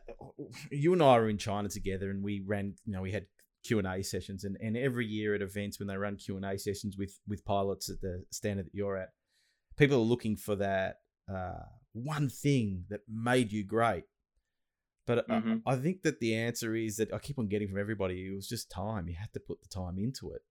[0.71, 2.75] you and I were in China together, and we ran.
[2.86, 3.25] You know, we had
[3.63, 6.45] Q and A sessions, and, and every year at events when they run Q and
[6.45, 9.10] A sessions with with pilots at the standard that you're at,
[9.77, 10.97] people are looking for that
[11.32, 14.04] uh, one thing that made you great.
[15.08, 15.62] But I- Mhm.
[15.65, 18.27] I, think that the answer is that I keep on getting from everybody.
[18.27, 19.08] It was just time.
[19.08, 20.41] You had to put the time into it.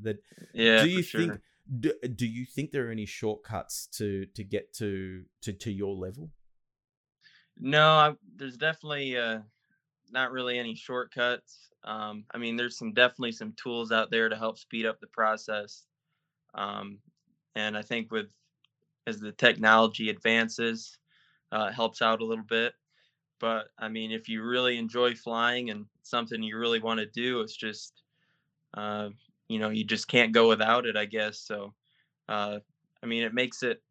[0.00, 0.16] That
[0.52, 1.20] Yeah, do you sure.
[1.20, 1.40] think?
[1.78, 5.94] Do, do you think there are any shortcuts to to get to to to your
[5.94, 6.32] level?
[7.60, 9.40] No, I, there's definitely uh,
[10.10, 11.70] not really any shortcuts.
[11.84, 15.08] Um, I mean, there's some definitely some tools out there to help speed up the
[15.08, 15.86] process.
[16.54, 17.00] Um,
[17.56, 18.28] and I think with
[19.06, 20.98] as the technology advances,
[21.52, 22.74] uh, helps out a little bit.
[23.40, 27.40] But I mean, if you really enjoy flying and something you really want to do,
[27.42, 28.02] it's just,
[28.74, 29.10] uh,
[29.48, 31.40] you know, you just can't go without it, I guess.
[31.40, 31.74] So,
[32.28, 32.60] uh,
[33.02, 33.82] I mean, it makes it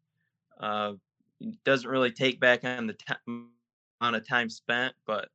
[0.60, 0.94] uh,
[1.40, 3.50] it doesn't really take back on the time
[4.00, 5.28] amount of time spent, but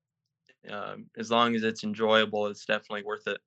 [0.70, 3.40] um, as long as it's enjoyable, it's definitely worth it.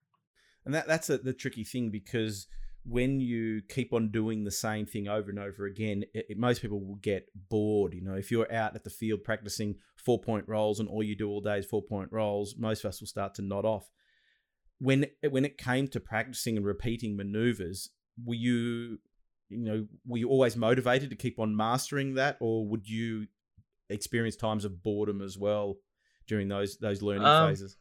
[0.64, 2.46] And that that's a, the tricky thing because
[2.85, 6.62] when you keep on doing the same thing over and over again, it, it- most
[6.62, 7.94] people will get bored.
[7.94, 11.16] You know, if you're out at the field practicing four point rolls and all you
[11.16, 13.90] do all day is four point rolls, most of us will start to nod off.
[14.78, 17.90] When when it came to practicing and repeating maneuvers,
[18.24, 18.98] were you,
[19.48, 23.26] you know, were you always motivated to keep on mastering that, or would you
[23.90, 25.77] experience times of boredom as well
[26.27, 27.77] during those those learning Um, phases?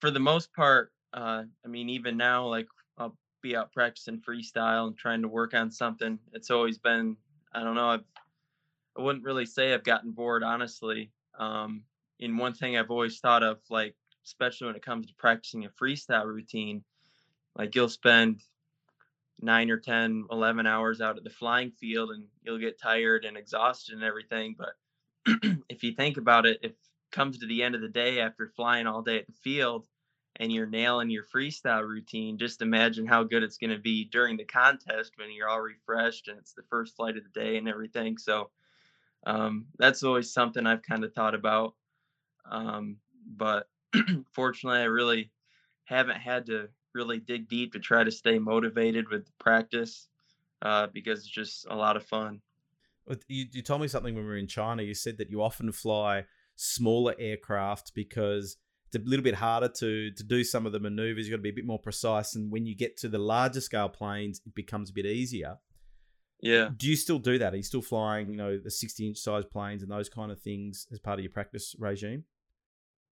[0.00, 4.86] For the most part, uh, I mean, even now, like I'll be out practicing freestyle
[4.88, 6.18] and trying to work on something.
[6.32, 7.16] It's always been,
[7.52, 8.04] I don't know, I've,
[8.96, 11.10] I wouldn't really say I've gotten bored, honestly.
[11.38, 11.84] Um,
[12.20, 15.68] in one thing I've always thought of, like, especially when it comes to practicing a
[15.70, 16.84] freestyle routine,
[17.56, 18.42] like you'll spend
[19.40, 23.36] nine or 10, 11 hours out at the flying field and you'll get tired and
[23.36, 24.54] exhausted and everything.
[24.58, 24.70] But
[25.68, 26.76] if you think about it, if it
[27.12, 29.86] comes to the end of the day after flying all day at the field
[30.36, 34.36] and you're nailing your freestyle routine, just imagine how good it's going to be during
[34.36, 37.68] the contest when you're all refreshed and it's the first flight of the day and
[37.68, 38.18] everything.
[38.18, 38.50] So
[39.26, 41.74] um, that's always something I've kind of thought about.
[42.50, 43.68] Um, but
[44.32, 45.30] fortunately, I really
[45.84, 50.08] haven't had to really dig deep to try to stay motivated with practice
[50.62, 52.40] uh, because it's just a lot of fun.
[53.28, 54.82] You, you told me something when we were in China.
[54.82, 56.24] You said that you often fly
[56.56, 61.26] smaller aircraft because it's a little bit harder to to do some of the maneuvers.
[61.26, 63.60] You've got to be a bit more precise, and when you get to the larger
[63.60, 65.58] scale planes, it becomes a bit easier.
[66.40, 66.70] Yeah.
[66.76, 67.52] Do you still do that?
[67.52, 70.40] Are you still flying, you know, the sixty inch size planes and those kind of
[70.40, 72.24] things as part of your practice regime?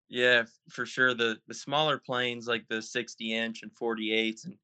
[0.08, 1.14] Yeah, for sure.
[1.14, 4.54] The the smaller planes like the 60 inch and 48s and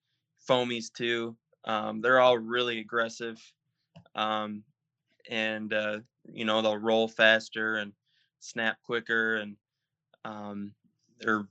[0.48, 3.40] foamies too, um, they're all really aggressive.
[4.14, 4.62] Um,
[5.30, 5.98] and uh,
[6.32, 7.92] you know, they'll roll faster and
[8.40, 9.56] snap quicker and
[10.24, 10.72] um,
[11.18, 11.46] they're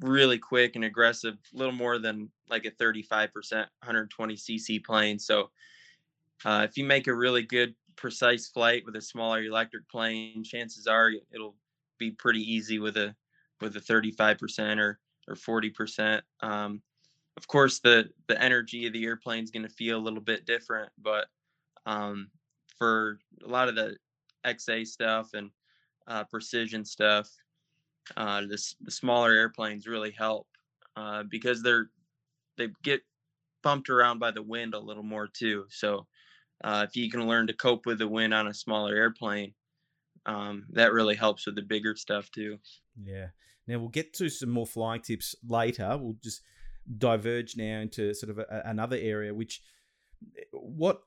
[0.00, 5.18] really quick and aggressive, a little more than like a 35% 120 cc plane.
[5.18, 5.50] So
[6.44, 10.86] uh, if you make a really good precise flight with a smaller electric plane, chances
[10.86, 11.56] are it'll
[11.98, 13.14] be pretty easy with a
[13.60, 16.22] with a 35% or or 40%.
[16.40, 16.80] Um,
[17.36, 20.46] of course, the the energy of the airplane is going to feel a little bit
[20.46, 21.26] different, but
[21.86, 22.30] um,
[22.78, 23.96] for a lot of the
[24.46, 25.50] XA stuff and
[26.06, 27.30] uh, precision stuff,
[28.16, 30.46] uh, this the smaller airplanes really help
[30.96, 31.90] uh, because they're
[32.56, 33.02] they get
[33.62, 35.66] bumped around by the wind a little more too.
[35.68, 36.06] So
[36.64, 39.54] uh, if you can learn to cope with the wind on a smaller airplane,
[40.26, 42.58] um, that really helps with the bigger stuff too.
[43.00, 43.28] Yeah.
[43.66, 45.96] Now we'll get to some more flying tips later.
[46.00, 46.42] We'll just
[46.96, 49.62] diverge now into sort of a, another area, which
[50.52, 51.02] what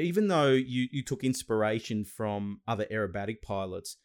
[0.00, 3.96] even though you you took inspiration from other aerobatic pilots,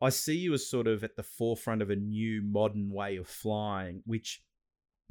[0.00, 3.28] I see you as sort of at the forefront of a new modern way of
[3.28, 4.42] flying, which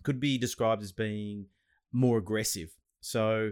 [0.04, 1.48] could be described as being
[1.92, 2.70] more aggressive.
[3.00, 3.52] So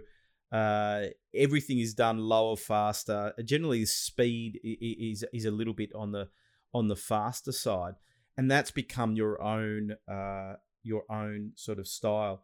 [0.52, 3.34] uh, everything is done lower, faster.
[3.43, 6.30] Generally, speed is is a little bit on the
[6.74, 7.95] on the faster side,
[8.38, 12.43] and that's become your own uh, your own sort of style.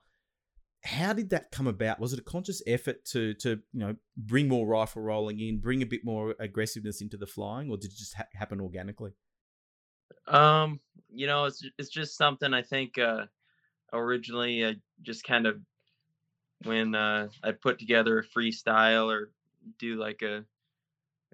[0.85, 1.99] How did that come about?
[1.99, 5.81] Was it a conscious effort to to you know bring more rifle rolling in, bring
[5.81, 9.11] a bit more aggressiveness into the flying, or did it just ha- happen organically?
[10.27, 13.25] Um, you know, it's it's just something I think uh,
[13.93, 15.59] originally I just kind of
[16.63, 19.31] when uh, I put together a freestyle or
[19.79, 20.45] do like a,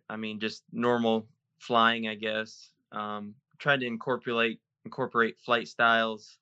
[0.10, 1.28] I mean, just normal
[1.60, 2.70] flying, I guess.
[2.92, 6.38] Um, tried to incorporate incorporate flight styles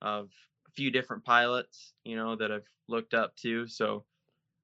[0.00, 0.30] of
[0.74, 3.66] few different pilots, you know, that I've looked up to.
[3.66, 4.04] So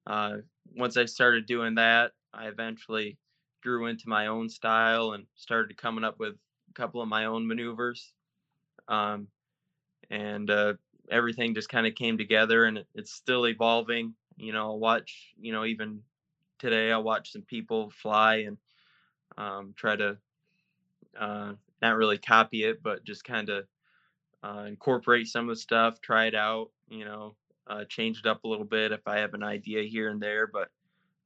[0.07, 0.37] uh,
[0.75, 3.17] once I started doing that, I eventually
[3.61, 6.33] grew into my own style and started coming up with
[6.69, 8.13] a couple of my own maneuvers.
[8.87, 9.27] Um,
[10.09, 10.73] and uh,
[11.11, 14.13] everything just kind of came together and it's still evolving.
[14.37, 16.01] You know, I'll watch, you know, even
[16.59, 18.57] today I'll watch some people fly and
[19.37, 20.17] um, try to
[21.19, 23.65] uh, not really copy it, but just kind of
[24.43, 27.35] uh, incorporate some of the stuff, try it out, you know,
[27.67, 30.47] uh, change it up a little bit if I have an idea here and there.
[30.47, 30.69] But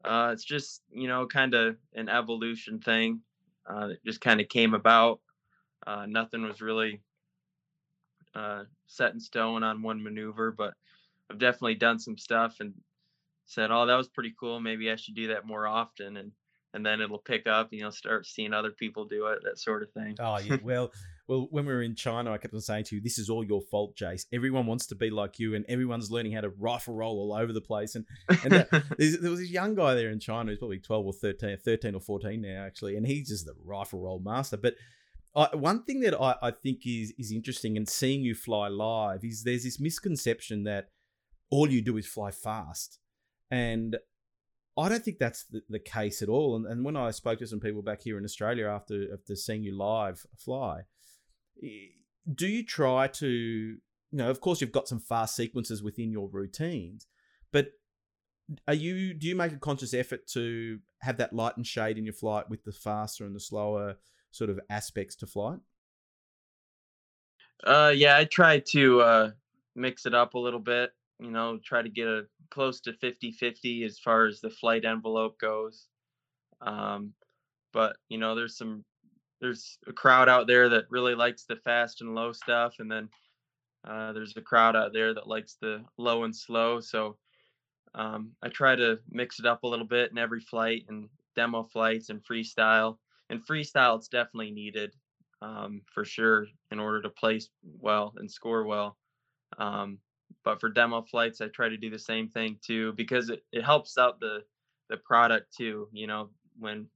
[0.04, 3.22] uh, it's just, you know, kind of an evolution thing
[3.66, 5.22] uh, that just kind of came about.
[5.86, 7.02] Uh, nothing was really
[8.36, 10.74] uh, set in stone on one maneuver, but
[11.30, 12.74] I've definitely done some stuff and
[13.46, 14.60] said, "Oh, that was pretty cool.
[14.60, 16.32] Maybe I should do that more often." And
[16.74, 19.84] and then it'll pick up, and you'll start seeing other people do it, that sort
[19.84, 20.16] of thing.
[20.20, 20.92] Oh yeah, well,
[21.28, 23.46] well, when we were in China, I kept on saying to you, "This is all
[23.46, 24.26] your fault, Jase.
[24.34, 27.54] Everyone wants to be like you, and everyone's learning how to rifle roll all over
[27.54, 28.06] the place." And
[28.44, 31.58] and that, there was this young guy there in China who's probably twelve or 13,
[31.64, 34.58] 13 or fourteen now, actually, and he's just the rifle roll master.
[34.58, 34.76] But
[35.34, 39.24] I, one thing that I, I think is is interesting and seeing you fly live
[39.24, 40.90] is there's this misconception that
[41.50, 43.00] all you do is fly fast,
[43.50, 43.98] and
[44.78, 46.58] I don't think that's the, the case at all.
[46.58, 49.64] And, and when I spoke to some people back here in Australia after after seeing
[49.64, 50.82] you live fly,
[51.62, 53.78] do you try to you
[54.12, 57.08] know of course you've got some fast sequences within your routines,
[57.52, 57.72] but
[58.68, 62.06] are you do you make a conscious effort to have that light and shade in
[62.06, 63.96] your flight with the faster and the slower
[64.32, 65.60] sort of aspects to flight?
[67.66, 69.32] Uh, yeah, I try to uh,
[69.76, 70.92] mix it up a little bit.
[71.20, 75.40] You know, try to get a close to 50-50 as far as the flight envelope
[75.40, 75.88] goes.
[76.62, 77.14] Um,
[77.72, 78.84] but you know, there's some
[79.44, 83.10] there's a crowd out there that really likes the fast and low stuff, and then
[83.88, 86.80] uh, there's a crowd out there that likes the low and slow.
[86.80, 87.18] So
[87.94, 91.64] um, I try to mix it up a little bit in every flight and demo
[91.64, 92.98] flights and freestyle
[93.30, 94.94] and freestyle it's definitely needed
[95.42, 98.98] um, for sure in order to place well and score well.
[99.58, 100.00] Um,
[100.46, 103.64] but for demo flights, I try to do the same thing too because it, it
[103.64, 104.44] helps out the
[104.90, 105.88] the product too.
[105.92, 106.30] You know,
[106.60, 106.88] when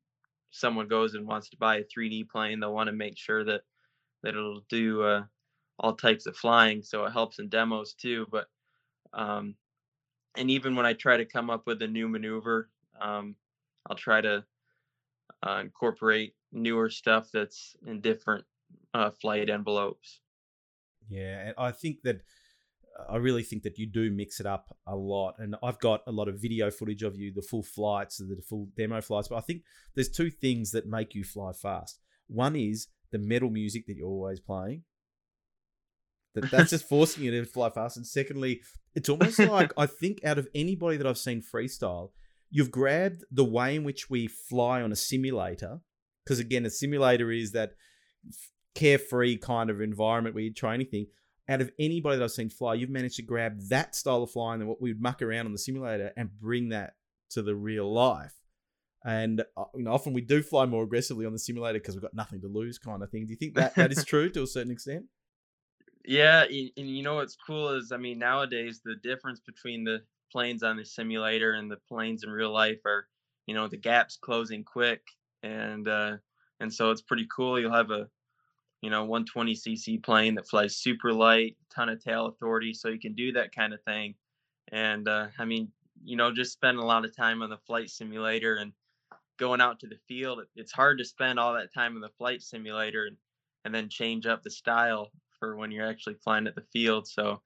[0.57, 3.61] someone goes and wants to buy a 3D plane, they'll want to make sure that
[4.23, 5.23] that it'll do uh,
[5.79, 8.25] all types of flying, so it helps in demos too.
[8.31, 8.47] But
[9.13, 9.55] um,
[10.35, 13.35] and even when I try to come up with a new maneuver, um,
[13.87, 14.43] I'll try to
[15.45, 18.45] uh, incorporate newer stuff that's in different
[18.93, 20.19] uh, flight envelopes.
[21.09, 22.21] Yeah, I think that
[23.09, 25.35] I really think that you do mix it up a lot.
[25.39, 28.69] And I've got a lot of video footage of you, the full flights, the full
[28.75, 29.27] demo flights.
[29.27, 29.63] But I think
[29.95, 31.99] there's two things that make you fly fast.
[32.27, 34.83] One is the metal music that you're always playing.
[36.35, 37.97] That that's just forcing you to fly fast.
[37.97, 38.61] And secondly,
[38.95, 42.11] it's almost like I think out of anybody that I've seen freestyle,
[42.49, 45.79] you've grabbed the way in which we fly on a simulator,
[46.23, 47.71] because again, a simulator is that
[48.75, 51.07] carefree kind of environment where you try anything.
[51.49, 54.59] Out of anybody that I've seen fly, you've managed to grab that style of flying
[54.59, 56.95] and what we would muck around on the simulator and bring that
[57.31, 58.33] to the real life.
[59.05, 62.01] And uh, you know, often we do fly more aggressively on the simulator because we've
[62.01, 63.25] got nothing to lose, kind of thing.
[63.25, 65.05] Do you think that that is true to a certain extent?
[66.03, 70.63] Yeah, and you know what's cool is I mean nowadays the difference between the planes
[70.63, 73.07] on the simulator and the planes in real life are,
[73.45, 75.01] you know, the gaps closing quick,
[75.43, 76.17] and uh,
[76.59, 77.59] and so it's pretty cool.
[77.59, 78.07] You'll have a
[78.81, 82.99] you know 120 cc plane that flies super light, ton of tail authority, so you
[82.99, 84.15] can do that kind of thing.
[84.71, 85.69] And uh, I mean,
[86.03, 88.73] you know, just spend a lot of time on the flight simulator and
[89.37, 90.41] going out to the field.
[90.55, 93.17] It's hard to spend all that time in the flight simulator and
[93.65, 97.07] and then change up the style for when you're actually flying at the field.
[97.07, 97.41] So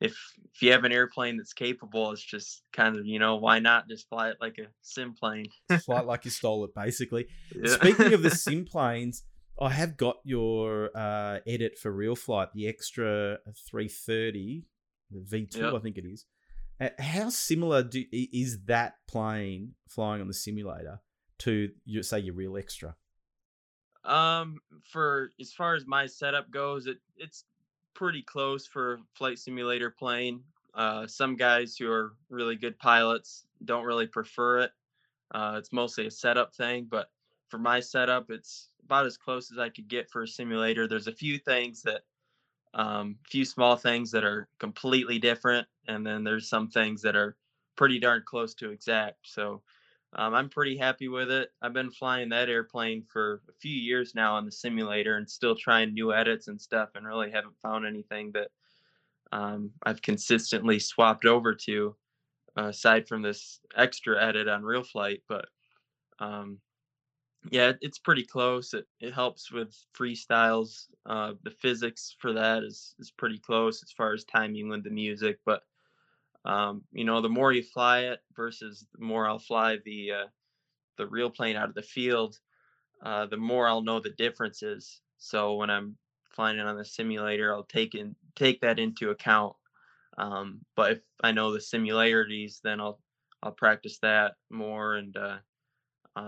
[0.00, 0.16] if
[0.54, 3.88] if you have an airplane that's capable, it's just kind of you know why not
[3.88, 5.46] just fly it like a sim plane?
[5.84, 7.26] fly it like you stole it, basically.
[7.54, 7.74] Yeah.
[7.74, 9.24] Speaking of the sim planes,
[9.60, 13.38] I have got your uh, edit for RealFlight, the extra
[13.68, 14.64] 330
[15.14, 15.74] V2, yep.
[15.74, 16.24] I think it is.
[16.80, 21.00] Uh, how similar do, is that plane flying on the simulator
[21.40, 22.96] to you say your real extra?
[24.04, 27.44] Um, for as far as my setup goes, it it's
[27.92, 30.42] pretty close for flight simulator plane.
[30.72, 34.70] Uh, some guys who are really good pilots don't really prefer it.
[35.32, 37.10] Uh, it's mostly a setup thing, but
[37.50, 40.86] for my setup, it's about as close as I could get for a simulator.
[40.86, 42.02] There's a few things that,
[42.74, 47.36] um, few small things that are completely different, and then there's some things that are
[47.76, 49.18] pretty darn close to exact.
[49.22, 49.62] So
[50.12, 51.50] um, I'm pretty happy with it.
[51.62, 55.54] I've been flying that airplane for a few years now on the simulator and still
[55.54, 58.48] trying new edits and stuff, and really haven't found anything that
[59.32, 61.94] um, I've consistently swapped over to,
[62.56, 65.22] aside from this extra edit on RealFlight.
[65.28, 65.46] But
[66.18, 66.58] um,
[67.50, 68.74] yeah, it's pretty close.
[68.74, 70.88] It it helps with freestyles.
[71.06, 74.90] Uh, the physics for that is is pretty close as far as timing with the
[74.90, 75.62] music, but
[76.44, 80.26] um, you know, the more you fly it versus the more I'll fly the uh,
[80.98, 82.40] the real plane out of the field,
[83.02, 85.02] uh, the more I'll know the differences.
[85.18, 85.98] So when I'm
[86.30, 89.56] flying it on the simulator, I'll take in take that into account.
[90.18, 93.00] Um, but if I know the similarities, then I'll
[93.42, 95.38] I'll practice that more, and uh,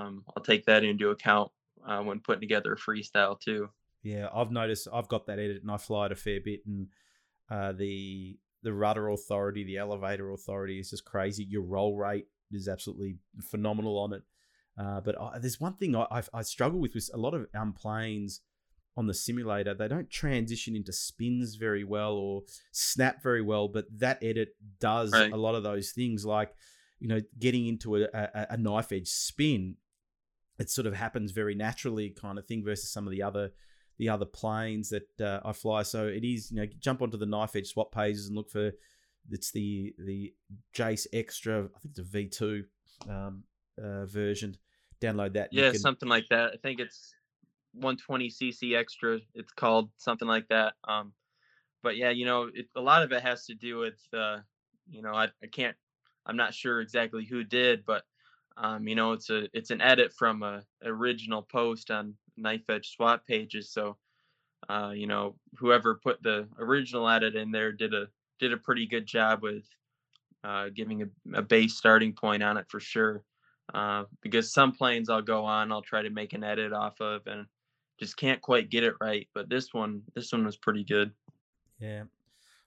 [0.01, 1.51] um, I'll take that into account
[1.87, 3.69] uh, when putting together a freestyle too.
[4.03, 6.89] Yeah, I've noticed I've got that edit, and I fly it a fair bit, and
[7.51, 11.45] uh, the the rudder authority, the elevator authority is just crazy.
[11.45, 14.23] Your roll rate is absolutely phenomenal on it.
[14.79, 17.47] Uh, but I, there's one thing I, I, I, struggle with with a lot of
[17.55, 18.41] um, planes
[18.97, 19.75] on the simulator.
[19.75, 25.13] They don't transition into spins very well or snap very well, but that edit does
[25.13, 25.31] right.
[25.31, 26.55] a lot of those things, like
[27.01, 29.77] you know, getting into a, a, a knife edge spin.
[30.63, 33.51] It sort of happens very naturally, kind of thing, versus some of the other
[33.99, 35.83] the other planes that uh, I fly.
[35.83, 38.73] So it is, you know, jump onto the knife edge swap pages and look for
[39.31, 40.33] it's the the
[40.73, 41.65] Jase Extra.
[41.65, 42.65] I think it's a V two
[43.09, 43.45] um,
[43.83, 44.57] uh, version.
[45.01, 45.51] Download that.
[45.53, 45.81] Yeah, can...
[45.81, 46.53] something like that.
[46.55, 47.15] I think it's
[47.75, 49.19] 120 cc extra.
[49.35, 50.75] It's called something like that.
[50.87, 51.13] Um,
[51.83, 54.39] but yeah, you know, it, a lot of it has to do with, uh,
[54.89, 55.77] you know, I, I can't,
[56.27, 58.05] I'm not sure exactly who did, but
[58.57, 62.91] um, you know, it's a it's an edit from a original post on knife edge
[62.95, 63.71] swap pages.
[63.71, 63.97] So,
[64.69, 68.87] uh, you know, whoever put the original edit in there did a did a pretty
[68.87, 69.65] good job with
[70.45, 73.23] uh, giving a, a, base starting point on it for sure.
[73.73, 77.27] Uh, because some planes I'll go on, I'll try to make an edit off of,
[77.27, 77.47] and
[77.99, 79.29] just can't quite get it right.
[79.35, 81.13] But this one, this one was pretty good.
[81.79, 82.05] Yeah.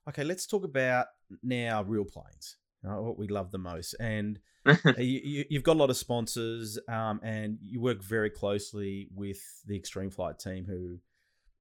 [0.07, 1.07] Okay, let's talk about
[1.43, 2.57] now real planes.
[2.85, 4.39] What we love the most, and
[4.97, 9.75] you, have got a lot of sponsors, um, and you work very closely with the
[9.75, 10.97] Extreme Flight team, who,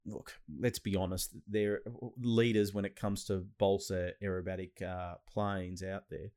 [0.07, 1.81] look, let's be honest, they're
[2.19, 6.31] leaders when it comes to balsa aerobatic uh, planes out there.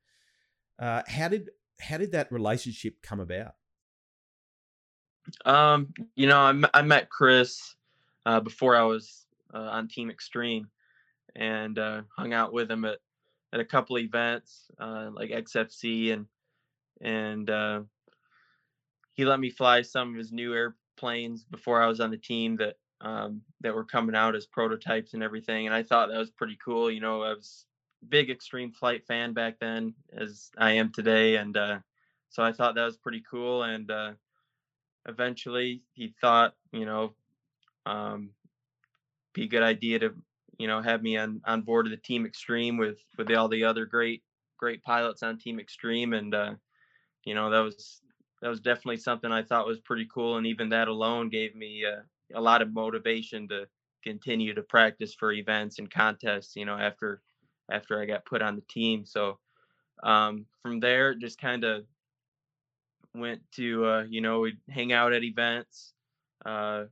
[0.79, 3.53] Uh, how did how did that relationship come about?
[5.45, 7.75] Um, you know, I, I met Chris
[8.25, 10.69] uh, before I was uh, on Team Extreme,
[11.35, 12.99] and uh, hung out with him at
[13.57, 16.27] at a couple events uh, like XFC and
[17.01, 17.81] and uh,
[19.13, 22.57] he let me fly some of his new airplanes before I was on the team
[22.57, 25.67] that um, that were coming out as prototypes and everything.
[25.67, 26.89] And I thought that was pretty cool.
[26.89, 27.65] You know, I was
[28.09, 31.79] big extreme flight fan back then, as I am today, and uh,
[32.29, 33.63] so I thought that was pretty cool.
[33.63, 34.11] And uh,
[35.07, 37.13] eventually, he thought, you know,
[37.85, 38.31] um,
[39.33, 40.15] be a good idea to
[40.57, 43.63] you know have me on on board of the team extreme with with all the
[43.63, 44.23] other great
[44.57, 46.53] great pilots on team extreme and uh
[47.25, 48.01] you know that was
[48.41, 51.83] that was definitely something I thought was pretty cool, and even that alone gave me
[51.85, 52.01] uh,
[52.35, 53.67] a lot of motivation to
[54.03, 56.55] continue to practice for events and contests.
[56.55, 57.21] You know, after
[57.71, 59.39] after I got put on the team, so
[60.03, 61.85] um, from there, just kind of
[63.13, 65.93] went to uh, you know we'd hang out at events,
[66.45, 66.85] uh,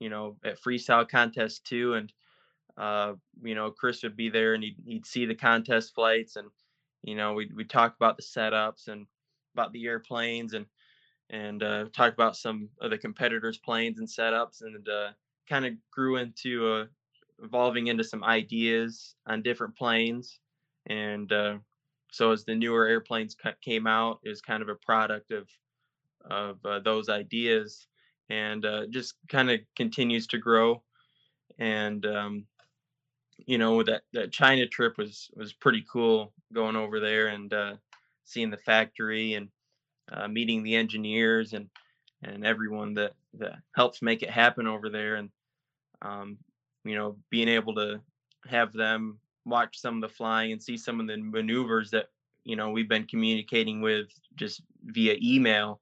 [0.00, 2.12] you know, at freestyle contests too, and
[2.76, 3.12] uh,
[3.42, 6.48] you know Chris would be there and he'd, he'd see the contest flights and
[7.02, 9.06] you know we we talk about the setups and
[9.54, 10.66] about the airplanes and
[11.30, 14.62] and uh, talk about some of the competitors' planes and setups.
[14.62, 15.10] And uh,
[15.48, 16.84] kind of grew into uh,
[17.42, 20.38] evolving into some ideas on different planes,
[20.86, 21.56] and uh,
[22.10, 25.48] so as the newer airplanes came out, is kind of a product of
[26.30, 27.86] of uh, those ideas,
[28.30, 30.82] and uh, just kind of continues to grow.
[31.58, 32.46] And um,
[33.38, 37.74] you know that that China trip was was pretty cool going over there and uh,
[38.24, 39.48] seeing the factory and
[40.12, 41.68] uh, meeting the engineers and
[42.22, 45.30] and everyone that that helps make it happen over there and
[46.02, 46.38] um,
[46.84, 48.00] you know being able to
[48.48, 52.06] have them watch some of the flying and see some of the maneuvers that
[52.44, 55.80] you know we've been communicating with just via email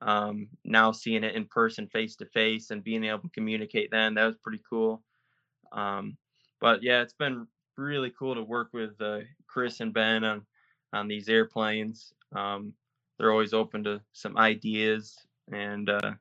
[0.00, 4.14] um, now seeing it in person face to face and being able to communicate then
[4.14, 5.02] that was pretty cool.
[5.72, 6.16] Um,
[6.60, 7.46] but yeah it's been
[7.76, 10.42] really cool to work with uh, chris and ben on
[10.92, 12.72] on these airplanes um,
[13.18, 15.16] they're always open to some ideas
[15.52, 16.12] and uh,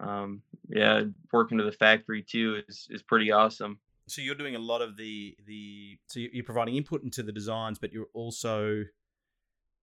[0.00, 3.78] um, yeah working to the factory too is is pretty awesome.
[4.06, 7.78] So you're doing a lot of the the so you're providing input into the designs
[7.78, 8.84] but you're also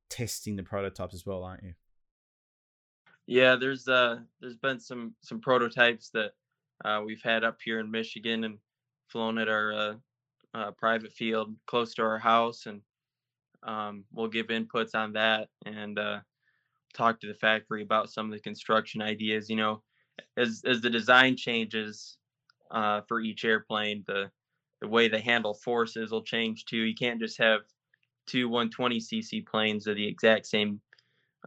[0.10, 1.74] testing the prototypes as well aren't you?
[3.28, 6.32] Yeah there's uh there's been some some prototypes that
[6.84, 8.58] uh, we've had up here in michigan and
[9.08, 9.94] flown at our uh,
[10.54, 12.82] uh, private field close to our house and
[13.64, 16.20] um, we'll give inputs on that and uh,
[16.94, 19.82] talk to the factory about some of the construction ideas you know
[20.38, 22.18] as as the design changes
[22.72, 24.30] uh, for each airplane, the
[24.82, 26.78] the way they handle forces will change too.
[26.78, 27.62] You can't just have
[28.28, 30.82] two 120cc planes of the exact same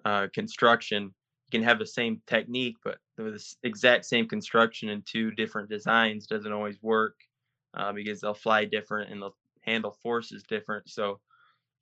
[0.05, 1.05] uh, construction.
[1.05, 6.27] You can have the same technique, but the exact same construction in two different designs
[6.27, 7.17] doesn't always work
[7.79, 10.89] uh, because they'll fly different and they'll handle forces different.
[10.91, 11.21] So,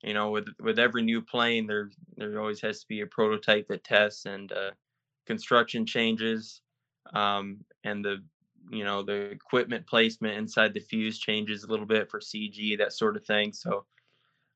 [0.03, 3.67] you know, with with every new plane, there there always has to be a prototype
[3.69, 4.71] that tests and uh,
[5.25, 6.61] construction changes,
[7.13, 8.23] um, and the
[8.69, 12.93] you know the equipment placement inside the fuse changes a little bit for CG that
[12.93, 13.53] sort of thing.
[13.53, 13.85] So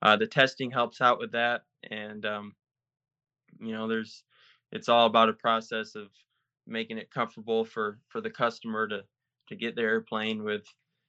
[0.01, 2.55] uh, the testing helps out with that, and um,
[3.59, 4.23] you know there's
[4.71, 6.09] it's all about a process of
[6.67, 9.03] making it comfortable for for the customer to
[9.47, 10.65] to get their airplane with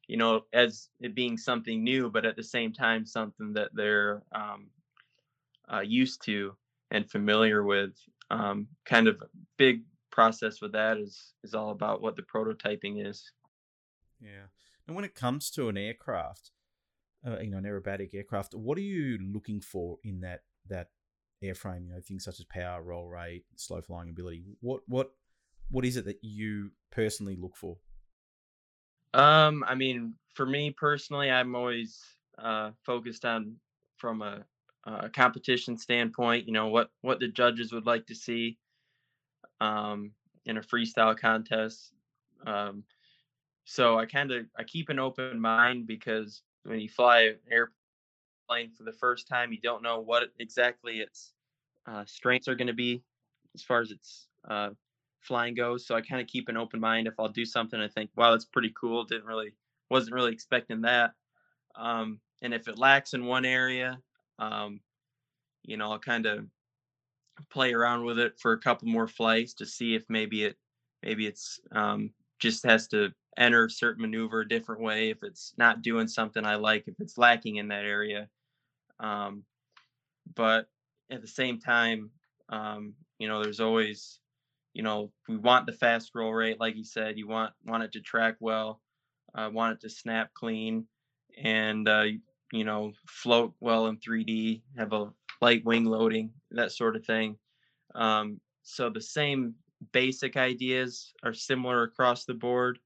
[0.09, 4.23] you know as it being something new but at the same time something that they're
[4.35, 4.69] um,
[5.73, 6.55] uh, used to
[6.91, 7.95] and familiar with
[8.31, 9.23] um, kind of
[9.57, 13.33] big process with that is is all about what the prototyping is.
[14.21, 14.47] Yeah,
[14.87, 16.53] and when it comes to an aircraft,
[17.27, 20.89] uh, you know, an aerobatic aircraft, what are you looking for in that that
[21.43, 21.87] airframe?
[21.89, 24.45] You know, things such as power, roll rate, slow flying ability.
[24.61, 25.11] What what
[25.71, 27.79] what is it that you personally look for?
[29.15, 32.03] Um, I mean, for me personally, I'm always
[32.39, 33.57] uh, focused on
[33.97, 34.45] from a,
[34.85, 36.47] a competition standpoint.
[36.47, 38.59] You know, what what the judges would like to see
[39.61, 40.13] um,
[40.45, 41.93] in a freestyle contest.
[42.47, 42.85] Um,
[43.65, 48.73] so I kind of I keep an open mind because when you fly an airplane
[48.77, 51.33] for the first time, you don't know what exactly its
[51.87, 53.03] uh, strengths are going to be
[53.55, 54.71] as far as its uh,
[55.23, 55.87] flying goes.
[55.87, 57.07] So I kind of keep an open mind.
[57.07, 59.05] If I'll do something, I think, wow, that's pretty cool.
[59.05, 59.53] Didn't really
[59.91, 61.13] wasn't really expecting that.
[61.77, 63.99] Um, and if it lacks in one area,
[64.39, 64.81] um,
[65.63, 66.47] you know, I'll kind of
[67.51, 70.57] play around with it for a couple more flights to see if maybe it
[71.03, 75.83] maybe it's um, just has to enter certain maneuver a different way if it's not
[75.83, 78.29] doing something I like if it's lacking in that area.
[79.01, 79.45] Um,
[80.35, 80.69] but
[81.11, 82.11] at the same time,
[82.49, 84.19] um, you know, there's always,
[84.75, 87.93] you know, we want the fast roll rate, like you said, you want want it
[87.93, 88.81] to track well,
[89.35, 90.87] uh, want it to snap clean,
[91.43, 92.05] and uh,
[92.53, 97.37] you know, float well in 3D, have a light wing loading, that sort of thing.
[97.95, 99.55] Um, so the same
[99.93, 102.79] basic ideas are similar across the board.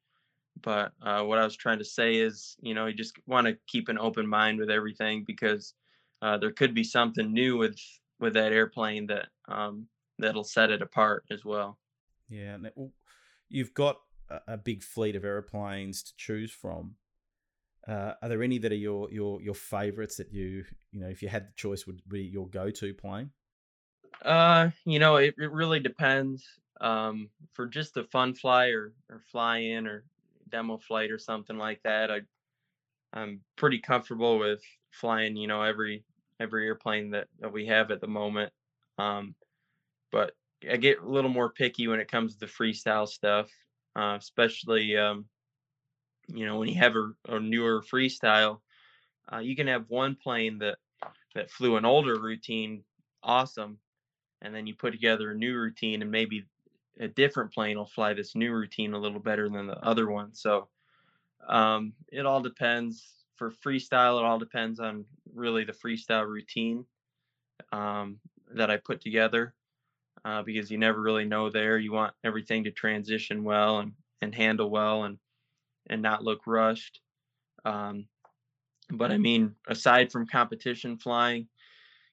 [0.62, 3.58] But uh, what I was trying to say is, you know, you just want to
[3.66, 5.74] keep an open mind with everything because
[6.22, 7.78] uh, there could be something new with
[8.18, 9.86] with that airplane that um,
[10.18, 11.78] that'll set it apart as well.
[12.28, 12.70] Yeah, and
[13.48, 14.00] you've got
[14.48, 16.96] a big fleet of airplanes to choose from.
[17.86, 21.22] Uh, are there any that are your your your favorites that you you know if
[21.22, 23.30] you had the choice would be your go to plane?
[24.22, 26.44] Uh, you know, it, it really depends.
[26.80, 30.04] Um, for just a fun fly or, or fly in or
[30.50, 32.20] demo flight or something like that, I
[33.12, 35.36] I'm pretty comfortable with flying.
[35.36, 36.04] You know, every
[36.40, 38.52] every airplane that, that we have at the moment.
[38.98, 39.34] Um,
[40.16, 40.32] but
[40.70, 43.50] I get a little more picky when it comes to the freestyle stuff,
[43.94, 45.26] uh, especially um,
[46.28, 48.60] you know when you have a, a newer freestyle.
[49.30, 50.78] Uh, you can have one plane that
[51.34, 52.82] that flew an older routine
[53.22, 53.78] awesome
[54.40, 56.46] and then you put together a new routine and maybe
[56.98, 60.34] a different plane will fly this new routine a little better than the other one.
[60.34, 60.68] So
[61.46, 63.12] um, it all depends.
[63.34, 65.04] For freestyle, it all depends on
[65.34, 66.86] really the freestyle routine
[67.70, 68.18] um,
[68.54, 69.52] that I put together
[70.26, 71.78] uh, because you never really know there.
[71.78, 75.18] You want everything to transition well and, and handle well and
[75.88, 77.00] and not look rushed.
[77.64, 78.06] Um,
[78.90, 81.46] but I mean, aside from competition flying,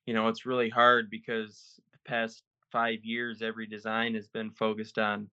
[0.05, 4.99] you know, it's really hard because the past five years, every design has been focused
[4.99, 5.27] on,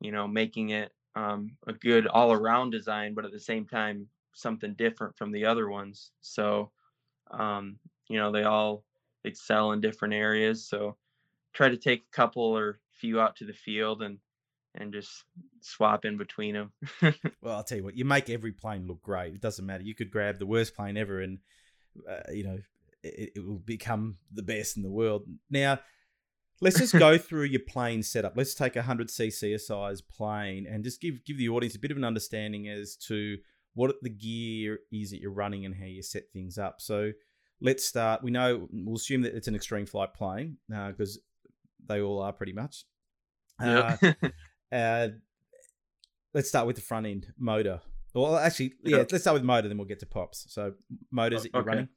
[0.00, 4.06] you know, making it um, a good all around design, but at the same time,
[4.32, 6.12] something different from the other ones.
[6.22, 6.70] So,
[7.30, 8.84] um, you know, they all
[9.24, 10.66] excel in different areas.
[10.66, 10.96] So,
[11.56, 14.18] try to take a couple or few out to the field and
[14.78, 15.24] and just
[15.60, 16.72] swap in between them.
[17.40, 19.34] well, I'll tell you what, you make every plane look great.
[19.34, 19.82] It doesn't matter.
[19.82, 21.38] You could grab the worst plane ever, and
[22.08, 22.58] uh, you know
[23.02, 25.24] it, it, will become the best in the world.
[25.50, 25.80] Now,
[26.60, 28.34] let's just go through your plane setup.
[28.36, 31.90] Let's take a hundred cc size plane and just give give the audience a bit
[31.90, 33.38] of an understanding as to
[33.74, 36.80] what the gear is that you're running and how you set things up.
[36.80, 37.12] So.
[37.58, 38.22] Let's start.
[38.22, 41.20] We know we'll assume that it's an extreme flight plane because uh,
[41.88, 42.84] they all are pretty much.
[43.60, 43.96] Uh,
[44.72, 45.08] uh,
[46.34, 47.80] let's start with the front end motor.
[48.14, 50.46] Well, actually, yeah, let's start with motor, then we'll get to pops.
[50.48, 50.74] So,
[51.10, 51.68] motors that you're okay.
[51.68, 51.88] running.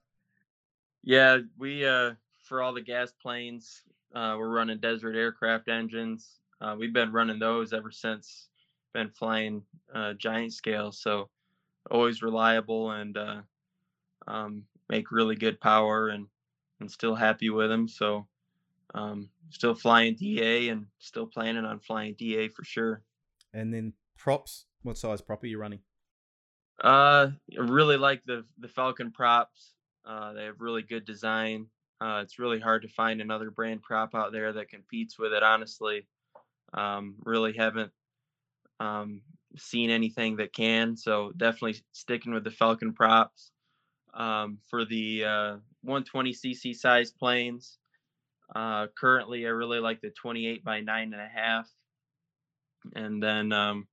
[1.03, 2.13] Yeah, we uh
[2.43, 3.83] for all the gas planes,
[4.15, 6.39] uh, we're running Desert aircraft engines.
[6.59, 8.49] Uh, we've been running those ever since
[8.93, 9.63] been flying
[9.93, 10.91] uh, giant scale.
[10.91, 11.29] So
[11.89, 13.41] always reliable and uh,
[14.27, 16.27] um, make really good power and
[16.79, 17.87] and still happy with them.
[17.87, 18.27] So
[18.93, 23.03] um, still flying DA and still planning on flying DA for sure.
[23.53, 25.79] And then props, what size prop are you running?
[26.83, 29.73] Uh, I really like the the Falcon props.
[30.05, 31.67] Uh, they have really good design.
[32.01, 35.43] Uh, it's really hard to find another brand prop out there that competes with it.
[35.43, 36.07] Honestly,
[36.73, 37.91] um, really haven't
[38.79, 39.21] um,
[39.57, 40.95] seen anything that can.
[40.95, 43.51] So definitely sticking with the Falcon props.
[44.11, 47.77] Um, for the uh, 120cc size planes,
[48.55, 51.69] uh, currently, I really like the 28 by nine and a half.
[52.95, 53.87] And then, um,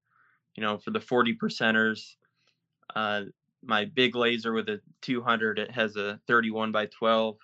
[0.56, 2.14] you know, for the 40 percenters,
[2.94, 3.22] uh,
[3.62, 7.36] my big laser with a 200, it has a 31 by 12.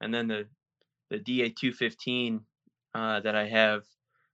[0.00, 0.46] And then the,
[1.10, 2.40] the DA 215
[2.94, 3.82] uh, that I have,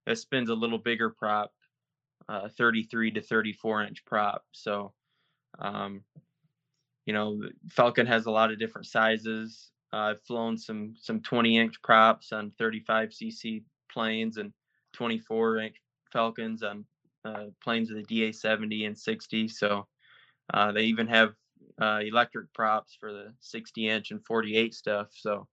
[0.07, 1.53] that spins a little bigger prop,
[2.29, 4.45] uh, 33 to 34 inch prop.
[4.53, 4.93] So,
[5.59, 6.03] um,
[7.07, 9.71] you know, Falcon has a lot of different sizes.
[9.93, 14.53] Uh, I've flown some some 20 inch props on 35 cc planes and
[14.93, 15.77] 24 inch
[16.13, 16.85] Falcons on
[17.25, 19.49] uh, planes of the DA 70 and 60.
[19.49, 19.87] So
[20.53, 21.35] uh, they even have
[21.81, 25.09] uh, electric props for the 60 inch and 48 stuff.
[25.13, 25.47] So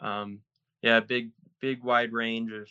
[0.00, 0.40] um,
[0.82, 1.30] yeah, big
[1.60, 2.68] big wide range of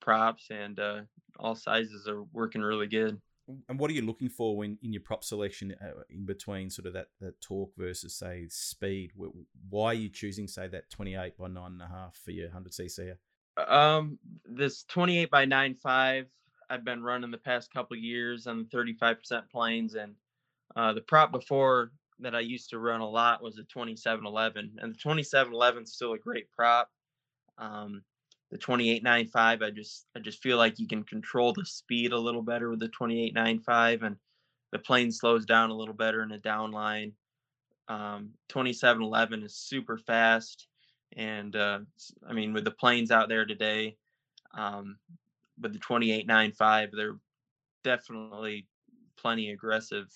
[0.00, 1.00] props and uh,
[1.38, 3.20] all sizes are working really good.
[3.68, 6.86] And what are you looking for when in your prop selection uh, in between sort
[6.86, 9.12] of that, that torque versus say speed?
[9.68, 12.50] Why are you choosing say that twenty eight by nine and a half for your
[12.50, 13.14] hundred cc?
[13.68, 16.26] Um, this twenty eight by nine five
[16.72, 20.14] I've been running the past couple years on thirty five percent planes, and
[20.74, 24.24] uh, the prop before that I used to run a lot was a twenty seven
[24.24, 26.88] eleven, and the twenty seven eleven is still a great prop.
[27.58, 28.02] Um,
[28.52, 32.42] the 2895 i just i just feel like you can control the speed a little
[32.42, 34.16] better with the 2895 and
[34.70, 37.12] the plane slows down a little better in a downline
[37.88, 40.68] um, 2711 is super fast
[41.16, 41.80] and uh,
[42.28, 43.96] i mean with the planes out there today
[44.56, 44.96] um,
[45.60, 47.16] with the 2895 they're
[47.82, 48.66] definitely
[49.16, 50.06] plenty aggressive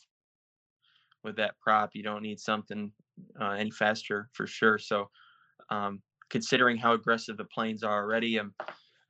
[1.27, 1.91] with that prop.
[1.95, 2.93] You don't need something
[3.41, 4.79] uh, any faster for sure.
[4.79, 5.11] So
[5.71, 6.01] um,
[6.31, 8.55] considering how aggressive the planes are already, I'm,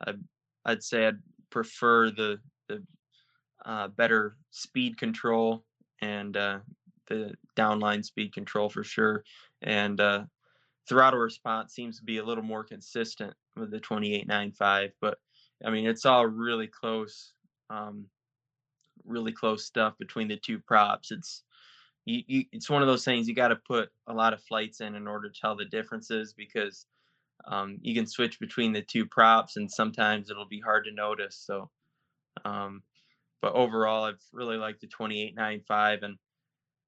[0.06, 0.20] I'd,
[0.64, 1.18] I'd say I'd
[1.50, 2.38] prefer the
[2.68, 2.82] the
[3.64, 5.64] uh, better speed control
[6.00, 6.58] and uh,
[7.08, 9.24] the downline speed control for sure.
[9.62, 10.24] And uh,
[10.88, 14.92] throttle response seems to be a little more consistent with the 2895.
[15.00, 15.18] But
[15.64, 17.32] I mean, it's all really close,
[17.70, 18.06] um,
[19.04, 21.10] really close stuff between the two props.
[21.10, 21.42] It's
[22.04, 24.80] you, you, it's one of those things you got to put a lot of flights
[24.80, 26.86] in in order to tell the differences because
[27.44, 31.36] um, you can switch between the two props and sometimes it'll be hard to notice
[31.36, 31.70] so
[32.44, 32.82] um,
[33.40, 36.16] but overall i've really liked the 2895 and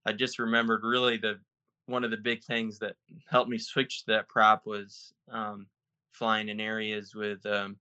[0.06, 1.38] i just remembered really the
[1.86, 2.96] one of the big things that
[3.30, 5.66] helped me switch to that prop was um,
[6.12, 7.76] flying in areas with um,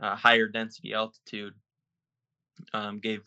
[0.00, 1.54] higher density altitude
[2.72, 3.22] um, gave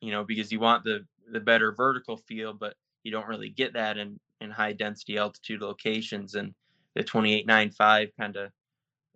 [0.00, 3.72] you know because you want the the better vertical feel but you don't really get
[3.72, 6.54] that in in high density altitude locations and
[6.94, 8.50] the 2895 kind of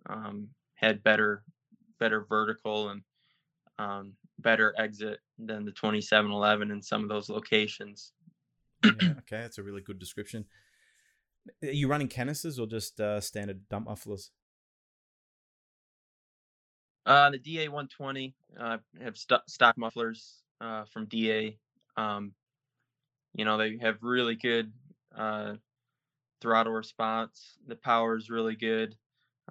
[0.09, 1.43] um, had better
[1.99, 3.01] better vertical and
[3.77, 8.13] um, better exit than the 2711 in some of those locations.
[8.83, 10.45] yeah, okay, that's a really good description.
[11.63, 14.31] Are you running canisters or just uh, standard dump mufflers?
[17.05, 21.57] Uh, the DA 120 uh, have st- stock mufflers uh, from DA.
[21.97, 22.33] Um,
[23.33, 24.71] you know, they have really good
[25.17, 25.53] uh,
[26.41, 27.57] throttle response.
[27.67, 28.95] The power is really good.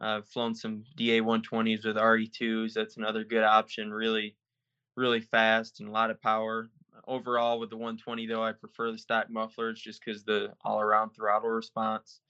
[0.01, 2.72] I've flown some DA 120s with RE2s.
[2.72, 3.93] That's another good option.
[3.93, 4.36] Really,
[4.97, 6.68] really fast and a lot of power.
[7.07, 11.49] Overall, with the 120 though, I prefer the stock mufflers just because the all-around throttle
[11.49, 12.20] response,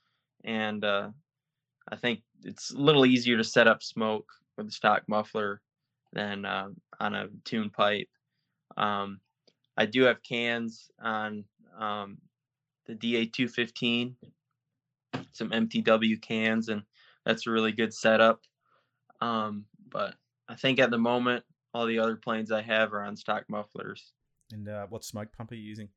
[0.45, 1.09] and uh,
[1.91, 5.61] I think it's a little easier to set up smoke with the stock muffler
[6.13, 6.69] than uh,
[7.01, 8.09] on a tune pipe.
[8.77, 9.21] Um,
[9.77, 11.45] I do have cans on
[11.79, 12.19] um,
[12.87, 14.15] the DA215,
[15.33, 16.83] some MTW cans, and
[17.25, 18.43] that's a really good setup.
[19.21, 20.15] Um, but
[20.49, 24.13] I think at the moment, all the other planes I have are on stock mufflers.
[24.53, 25.89] And uh, what smoke pump are you using?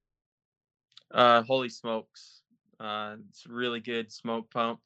[1.12, 2.42] Uh, Holy Smokes.
[2.80, 4.80] Uh, it's a really good smoke pump.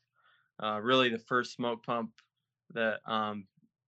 [0.61, 2.11] Uh, really, the first smoke pump
[2.73, 3.45] that um,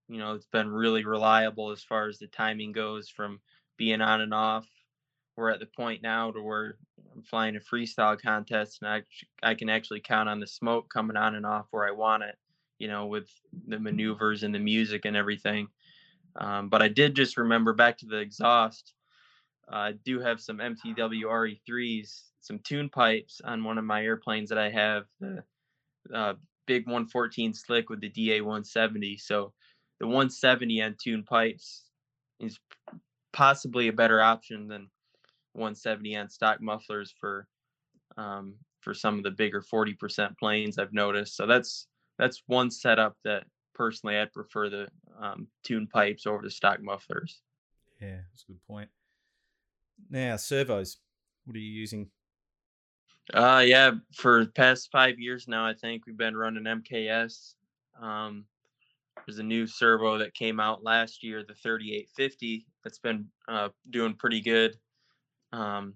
[0.08, 3.40] you know it's been really reliable as far as the timing goes from
[3.78, 4.68] being on and off.
[5.38, 6.78] We're at the point now to where
[7.16, 9.04] I'm flying a freestyle contest and I
[9.44, 12.36] I can actually count on the smoke coming on and off where I want it.
[12.80, 13.30] You know, with
[13.68, 15.68] the maneuvers and the music and everything.
[16.36, 18.94] Um, but I did just remember back to the exhaust.
[19.70, 24.58] I do have some MTW RE3s, some tune pipes on one of my airplanes that
[24.58, 25.44] I have, the
[26.14, 26.34] uh,
[26.68, 29.18] big 114 slick with the DA 170.
[29.18, 29.54] So
[30.00, 31.86] the 170 on tune pipes
[32.40, 32.60] is
[33.34, 34.90] possibly a better option than
[35.58, 37.48] 170 on stock mufflers for
[38.18, 41.36] um, for some of the bigger 40% planes I've noticed.
[41.36, 41.88] So that's
[42.18, 43.44] that's one setup that
[43.76, 44.88] personally I'd prefer the
[45.20, 47.42] um, tune pipes over the stock mufflers.
[48.02, 48.90] Yeah, that's a good point.
[50.10, 50.98] Now servos,
[51.46, 52.10] what are you using?
[53.34, 57.56] Uh, yeah, for the past five years now, I think we've been running MKS.
[58.02, 58.46] Um,
[59.26, 62.66] there's a new servo that came out last year, the 3850.
[62.84, 64.78] That's been uh, doing pretty good.
[65.54, 65.96] Um,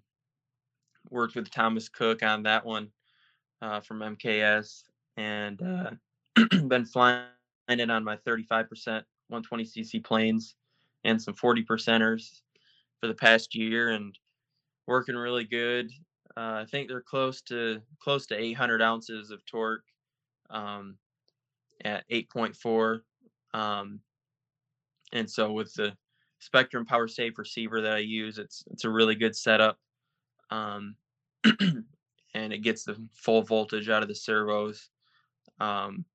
[1.10, 2.89] worked with Thomas Cook on that one
[3.62, 4.84] uh, from MKS,
[5.18, 5.91] and uh,
[6.68, 7.26] been flying
[7.70, 10.56] it on my 35% 120cc planes
[11.04, 12.41] and some 40 percenters
[12.99, 14.18] for the past year, and
[14.88, 15.91] working really good.
[16.38, 19.84] Uh, I think they're close to close to 800 ounces of torque
[20.49, 20.97] um,
[21.86, 23.02] at 8.4.
[23.54, 24.02] Um,
[25.14, 25.93] and so with the
[26.42, 29.78] Spektrum PowerSafe receiver that I use, it's it's a really good setup,
[30.50, 30.96] um,
[31.44, 34.89] and it gets the full voltage out of the servos.
[35.60, 36.06] Um,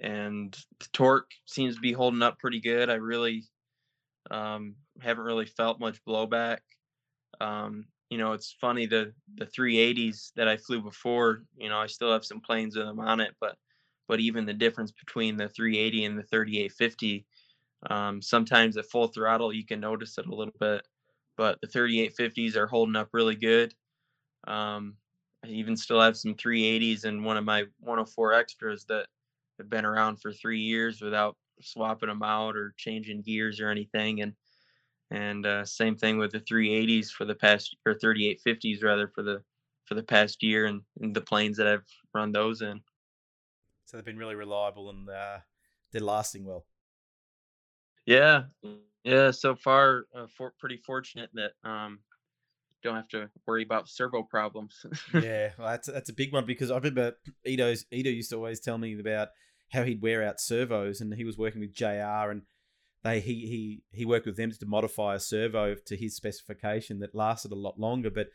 [0.00, 2.90] and the torque seems to be holding up pretty good.
[2.90, 3.44] I really
[4.30, 6.58] um, haven't really felt much blowback.
[7.40, 11.42] Um, you know, it's funny the the 380s that I flew before.
[11.56, 13.56] You know, I still have some planes with them on it, but
[14.08, 17.26] but even the difference between the 380 and the 3850,
[17.90, 20.86] um, sometimes at full throttle you can notice it a little bit,
[21.36, 23.74] but the 3850s are holding up really good.
[24.46, 24.94] Um,
[25.44, 29.06] I even still have some 380s and one of my 104 extras that
[29.58, 34.22] have been around for three years without swapping them out or changing gears or anything,
[34.22, 34.34] and
[35.10, 39.42] and uh, same thing with the 380s for the past or 3850s rather for the
[39.84, 42.80] for the past year and, and the planes that I've run those in.
[43.84, 45.38] So they've been really reliable and uh,
[45.92, 46.66] they're lasting well.
[48.06, 48.44] Yeah,
[49.04, 49.30] yeah.
[49.32, 51.98] So far, uh, for, pretty fortunate that um,
[52.82, 54.84] don't have to worry about servo problems.
[55.14, 57.12] yeah, well, that's that's a big one because I remember
[57.44, 59.28] Ito's Ito used to always tell me about
[59.72, 62.42] how he'd wear out servos, and he was working with JR and
[63.06, 67.14] they he he he worked with them to modify a servo to his specification that
[67.14, 68.10] lasted a lot longer.
[68.10, 68.28] But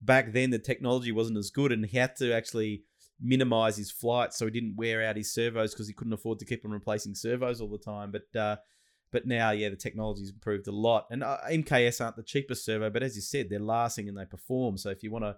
[0.00, 2.84] back then the technology wasn't as good, and he had to actually
[3.20, 6.44] minimize his flights so he didn't wear out his servos because he couldn't afford to
[6.44, 8.12] keep on replacing servos all the time.
[8.12, 8.56] But uh,
[9.14, 12.90] but now, yeah, the technology's improved a lot, and uh, MKS aren't the cheapest servo,
[12.90, 14.76] but as you said, they're lasting and they perform.
[14.76, 15.36] So if you want to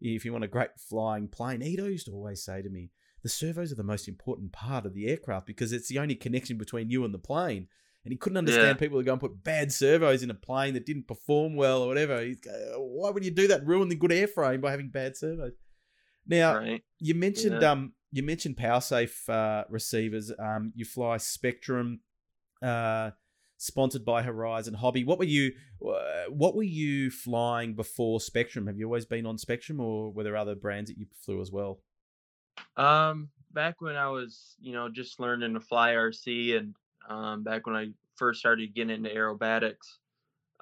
[0.00, 2.92] if you want a great flying plane, Ito used to always say to me,
[3.22, 6.56] the servos are the most important part of the aircraft because it's the only connection
[6.56, 7.68] between you and the plane.
[8.06, 8.72] And he couldn't understand yeah.
[8.80, 11.88] people who go and put bad servos in a plane that didn't perform well or
[11.88, 12.22] whatever.
[12.22, 12.38] He's,
[12.78, 13.66] why would you do that?
[13.66, 15.52] Ruin the good airframe by having bad servos.
[16.26, 16.82] Now, right.
[16.98, 17.72] you mentioned yeah.
[17.72, 20.32] um, you mentioned PowerSafe uh, receivers.
[20.38, 21.98] Um, you fly Spektrum,
[22.62, 23.10] uh,
[23.56, 25.04] sponsored by Horizon Hobby.
[25.04, 25.52] What were you
[25.86, 28.66] uh, What were you flying before Spektrum?
[28.66, 31.50] Have you always been on Spektrum, or were there other brands that you flew as
[31.52, 31.80] well?
[32.76, 36.74] Um, back when I was, you know, just learning to fly RC, and
[37.08, 39.98] um, back when I first started getting into aerobatics.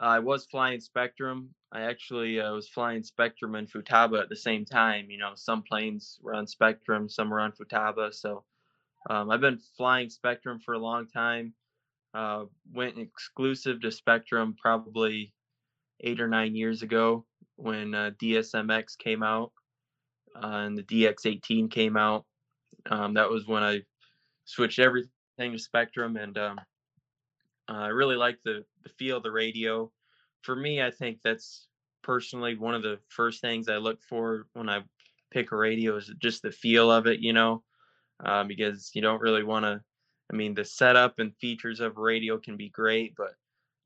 [0.01, 1.49] I was flying Spektrum.
[1.72, 5.11] I actually uh, was flying Spektrum and Futaba at the same time.
[5.11, 8.14] You know, some planes were on Spektrum, some were on Futaba.
[8.14, 8.44] So
[9.11, 11.53] um, I've been flying Spektrum for a long time.
[12.14, 15.32] Uh, went exclusive to Spektrum probably
[16.00, 19.52] eight or nine years ago when uh, DSMX came out
[20.36, 22.24] uh, and the DX18 came out.
[22.90, 23.82] Um, that was when I
[24.44, 26.61] switched everything to Spektrum, and um,
[27.68, 29.90] I really like the the feel of the radio.
[30.42, 31.66] For me, I think that's
[32.02, 34.82] personally one of the first things I look for when I
[35.30, 37.62] pick a radio is just the feel of it, you know,
[38.24, 39.80] uh, because you don't really want to.
[40.33, 43.35] I mean, the setup and features of radio can be great, but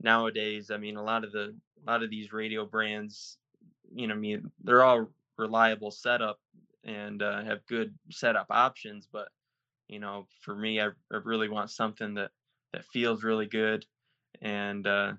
[0.01, 3.38] nowadays, I mean, a lot of the a lot of these radio brands,
[3.93, 6.38] you know, I mean, they're all reliable setup
[6.84, 9.28] and uh, have good setup options, but
[9.88, 12.30] you know, for me, I, I really want something that
[12.72, 13.84] that feels really good,
[14.40, 15.12] and uh,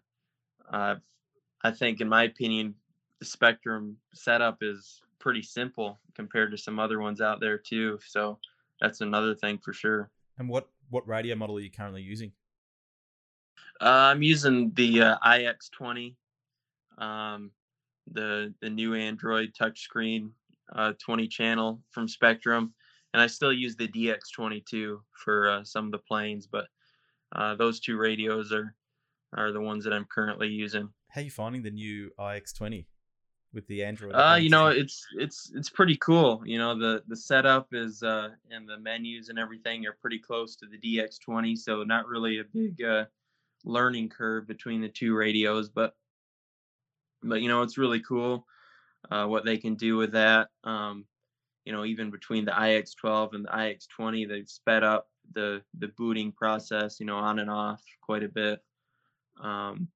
[0.71, 2.75] I think, in my opinion,
[3.19, 7.97] the Spektrum setup is pretty simple compared to some other ones out there too.
[8.05, 8.39] So
[8.81, 10.09] that's another thing for sure.
[10.37, 12.31] And what what radio model are you currently using?
[13.81, 16.15] Uh, I'm using the uh, iX20,
[16.99, 17.51] um,
[18.11, 20.29] the the new Android touchscreen
[20.73, 22.71] uh, 20 channel from Spektrum,
[23.13, 26.47] and I still use the DX22 for uh, some of the planes.
[26.47, 26.67] But
[27.35, 28.75] uh, those two radios are
[29.35, 30.89] are the ones that I'm currently using.
[31.09, 32.85] How are you finding the new iX20
[33.53, 34.13] with the Android?
[34.13, 36.41] Uh, you know, it's it's it's pretty cool.
[36.45, 40.55] You know, the the setup is uh, and the menus and everything are pretty close
[40.57, 43.05] to the DX20, so not really a big uh,
[43.63, 45.95] learning curve between the two radios, but
[47.23, 48.45] but you know, it's really cool
[49.11, 50.49] uh, what they can do with that.
[50.63, 51.05] Um,
[51.65, 56.31] you know, even between the iX12 and the iX20, they've sped up the the booting
[56.31, 56.99] process.
[56.99, 58.61] You know, on and off quite a bit.
[59.41, 59.87] Um,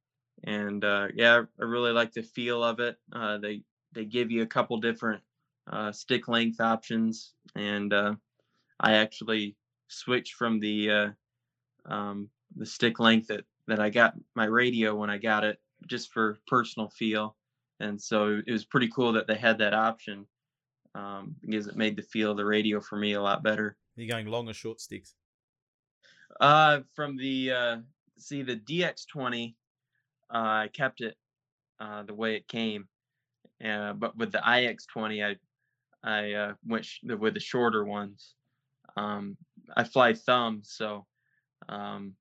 [0.43, 2.97] and uh, yeah, I really like the feel of it.
[3.11, 3.63] Uh, they
[3.93, 5.23] they give you a couple different
[5.71, 8.15] uh, stick length options, and uh,
[8.79, 9.57] I actually
[9.87, 11.09] switched from the uh,
[11.85, 16.11] um, the stick length that that I got my radio when I got it, just
[16.11, 17.35] for personal feel
[17.79, 20.25] and so it was pretty cool that they had that option
[20.95, 23.77] um, because it made the feel of the radio for me a lot better.
[23.97, 25.15] Are you going long or short sticks?
[26.39, 27.77] Uh, from the uh,
[28.17, 29.55] see the DX20,
[30.33, 31.15] uh, I kept it
[31.79, 32.87] uh, the way it came,
[33.63, 35.37] uh, but with the iX20, I
[36.03, 38.35] I uh, went sh- with the shorter ones.
[38.95, 39.37] Um,
[39.75, 41.05] I fly thumb, so
[41.69, 42.15] um,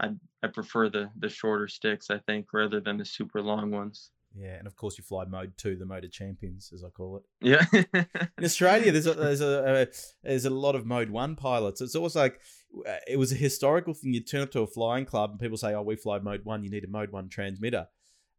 [0.00, 0.10] I
[0.42, 2.10] I prefer the the shorter sticks.
[2.10, 4.10] I think rather than the super long ones.
[4.36, 7.18] Yeah, and of course you fly mode two, the mode of champions, as I call
[7.18, 7.22] it.
[7.40, 7.64] Yeah.
[8.38, 9.86] in Australia, there's a, there's a, a,
[10.24, 11.80] there's a lot of mode one pilots.
[11.80, 12.40] It's always like
[12.86, 14.12] uh, it was a historical thing.
[14.12, 16.64] You turn up to a flying club and people say, "Oh, we fly mode one.
[16.64, 17.86] You need a mode one transmitter."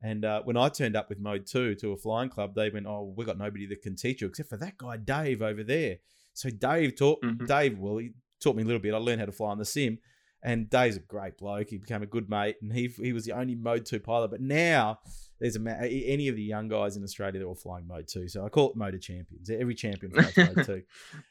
[0.01, 2.87] And uh, when I turned up with mode two to a flying club, they went,
[2.87, 5.97] "Oh, we got nobody that can teach you except for that guy Dave over there."
[6.33, 7.45] So Dave taught mm-hmm.
[7.45, 7.79] Dave.
[7.79, 8.11] Well, he
[8.43, 8.93] taught me a little bit.
[8.93, 9.99] I learned how to fly on the sim.
[10.45, 11.69] And Dave's a great bloke.
[11.69, 14.29] He became a good mate, and he he was the only mode two pilot.
[14.29, 14.99] But now
[15.39, 18.27] there's a any of the young guys in Australia that were flying mode two.
[18.27, 19.49] So I call it motor champions.
[19.49, 20.83] Every champion flies mode two.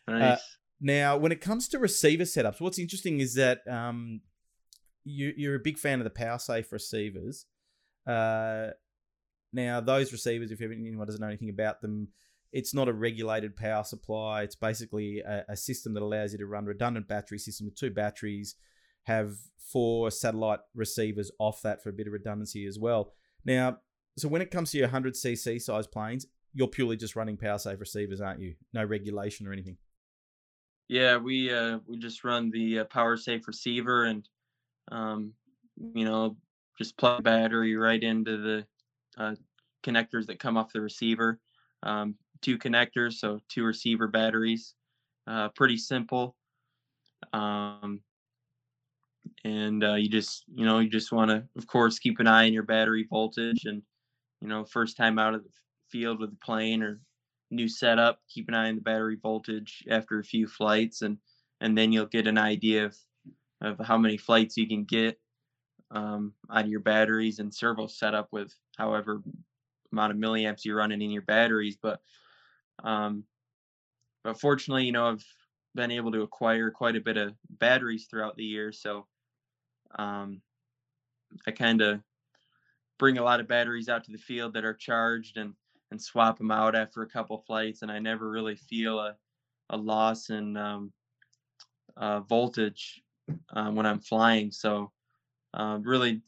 [0.08, 0.38] Nice.
[0.38, 0.40] Uh,
[0.80, 4.20] now, when it comes to receiver setups, what's interesting is that um,
[5.04, 7.46] you, you're a big fan of the power safe receivers.
[8.06, 8.70] Uh,
[9.52, 12.08] now, those receivers, if anyone doesn't know anything about them,
[12.52, 14.42] it's not a regulated power supply.
[14.42, 17.90] It's basically a, a, system that allows you to run redundant battery system with two
[17.90, 18.54] batteries,
[19.04, 23.12] have four satellite receivers off that for a bit of redundancy as well.
[23.44, 23.78] Now,
[24.16, 27.80] so when it comes to your 100cc size planes, you're purely just running power safe
[27.80, 28.54] receivers, aren't you?
[28.72, 29.76] No regulation or anything.
[30.88, 34.28] Yeah, we uh, we just run the uh, power safe receiver and
[34.92, 35.32] um,
[35.94, 36.36] you know
[36.78, 38.66] just plug battery right into the
[39.16, 39.34] uh,
[39.82, 41.40] connectors that come off the receiver.
[41.82, 44.74] Um, two connectors, so two receiver batteries.
[45.26, 46.36] Uh, pretty simple.
[47.32, 48.00] Um,
[49.44, 52.46] and uh, you just you know you just want to of course keep an eye
[52.46, 53.82] on your battery voltage and
[54.40, 55.50] you know, first time out of the
[55.90, 57.00] field with a plane or
[57.50, 61.18] new setup, keep an eye on the battery voltage after a few flights and
[61.60, 62.96] and then you'll get an idea of
[63.62, 65.18] of how many flights you can get
[65.90, 69.22] um, of your batteries and servo setup with however
[69.92, 71.76] amount of milliamps you're running in your batteries.
[71.80, 72.00] But
[72.82, 73.24] um,
[74.22, 75.24] but fortunately, you know, I've
[75.74, 79.06] been able to acquire quite a bit of batteries throughout the year, so
[79.98, 80.40] um,
[81.46, 82.00] I kind of
[82.98, 85.54] bring a lot of batteries out to the field that are charged and
[85.90, 89.14] and swap them out after a couple flights and i never really feel a,
[89.70, 90.92] a loss in um,
[91.96, 93.02] uh, voltage
[93.54, 94.90] uh, when i'm flying so
[95.52, 96.22] uh, really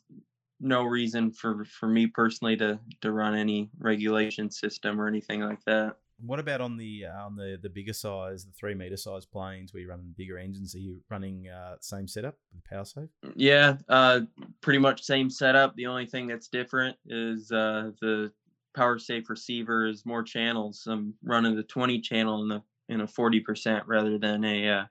[0.60, 5.62] no reason for for me personally to to run any regulation system or anything like
[5.64, 5.96] that.
[6.18, 9.72] What about on the uh, on the the bigger size, the three meter size planes
[9.72, 10.74] where you're running bigger engines?
[10.74, 13.08] Are you running uh, same setup with PowerSafe?
[13.34, 14.20] Yeah, uh,
[14.62, 15.76] pretty much same setup.
[15.76, 18.32] The only thing that's different is uh, the
[18.76, 20.86] PowerSafe receiver is more channels.
[20.86, 24.84] I'm running the 20 channel in the in a 40% rather than a uh,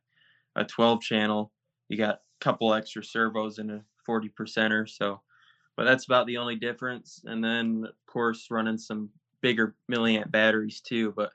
[0.55, 1.51] a 12 channel.
[1.89, 5.21] You got a couple extra servos in a 40 percenter, so
[5.75, 7.21] but that's about the only difference.
[7.25, 9.09] And then of course running some
[9.45, 11.13] bigger milliamp batteries too.
[11.15, 11.29] But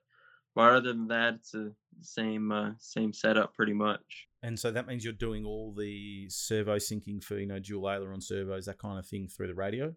[0.56, 4.26] but other than that, it's the same uh, same setup pretty much.
[4.42, 8.20] And so that means you're doing all the servo syncing for you know dual aileron
[8.20, 9.94] servos, that kind of thing through the radio.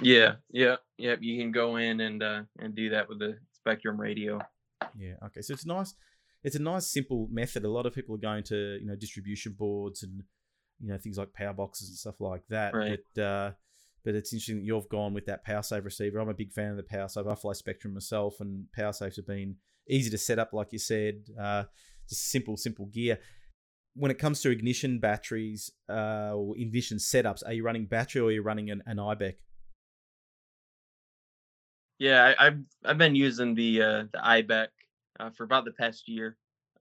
[0.00, 1.16] Yeah, yeah, yeah.
[1.20, 4.40] You can go in and uh, and do that with the Spektrum radio.
[4.96, 5.14] Yeah.
[5.24, 5.42] Okay.
[5.42, 5.94] So it's nice.
[6.44, 7.64] It's a nice simple method.
[7.64, 10.22] A lot of people are going to you know distribution boards and
[10.80, 12.72] you know things like power boxes and stuff like that.
[12.72, 13.00] Right.
[13.14, 13.50] But uh,
[14.06, 16.20] but it's interesting that you've gone with that PowerSafe receiver.
[16.20, 17.28] I'm a big fan of the PowerSafe.
[17.28, 19.56] I fly Spektrum myself, and PowerSafes have been
[19.88, 21.24] easy to set up, like you said.
[21.38, 21.64] Uh,
[22.08, 23.18] just simple, simple gear.
[23.94, 28.26] When it comes to ignition batteries uh, or ignition setups, are you running battery or
[28.26, 29.34] are you running an, an IBEC?
[31.98, 34.68] Yeah, I, have I've been using the uh, the IBEC
[35.18, 36.36] uh, for about the past year,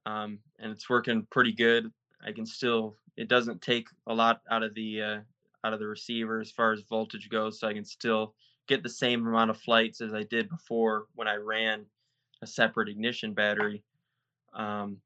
[0.06, 1.92] um, and it's working pretty good.
[2.24, 5.20] I can still it doesn't take a lot out of the uh,
[5.66, 8.36] out of the receiver as far as voltage goes, so I can still
[8.68, 11.86] get the same amount of flights as I did before when I ran
[12.42, 13.84] a separate ignition battery.
[14.54, 14.98] Um,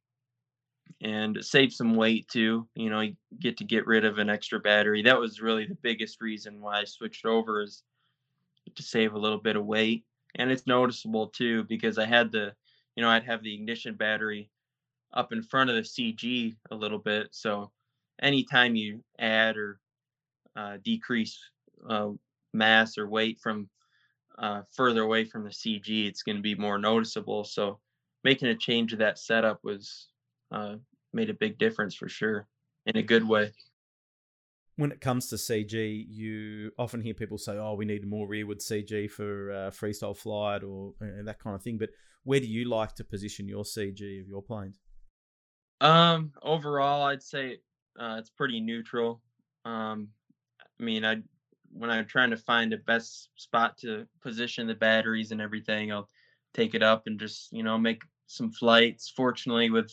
[1.02, 2.68] and save some weight too.
[2.76, 5.02] You know, you get to get rid of an extra battery.
[5.04, 7.84] That was really the biggest reason why I switched over is
[8.76, 10.04] to save a little bit of weight.
[10.36, 12.54] And it's noticeable too because I had the,
[12.96, 14.50] you know, I'd have the ignition battery
[15.14, 17.30] up in front of the CG a little bit.
[17.32, 17.72] So
[18.22, 19.80] anytime you add or
[20.56, 21.40] uh, decrease
[21.90, 22.10] uh,
[22.54, 23.70] mass or weight from
[24.38, 27.44] uh, further away from the CG, it's going to be more noticeable.
[27.44, 27.80] So
[28.24, 30.08] making a change of that setup was
[30.52, 30.76] uh,
[31.14, 32.48] made a big difference for sure
[32.86, 33.52] in a good way
[34.80, 38.60] when it comes to CG, you often hear people say, "Oh, we need more rearward
[38.60, 41.90] CG for uh, freestyle flight or that kind of thing." But
[42.24, 44.80] where do you like to position your CG of your planes?
[45.82, 47.58] Um, overall, I'd say
[48.00, 49.22] uh, it's pretty neutral.
[49.66, 50.12] Um,
[50.80, 51.18] I mean, I
[51.72, 56.10] when I'm trying to find the best spot to position the batteries and everything, I'll
[56.54, 59.10] take it up and just you know make some flights.
[59.16, 59.92] Fortunately, with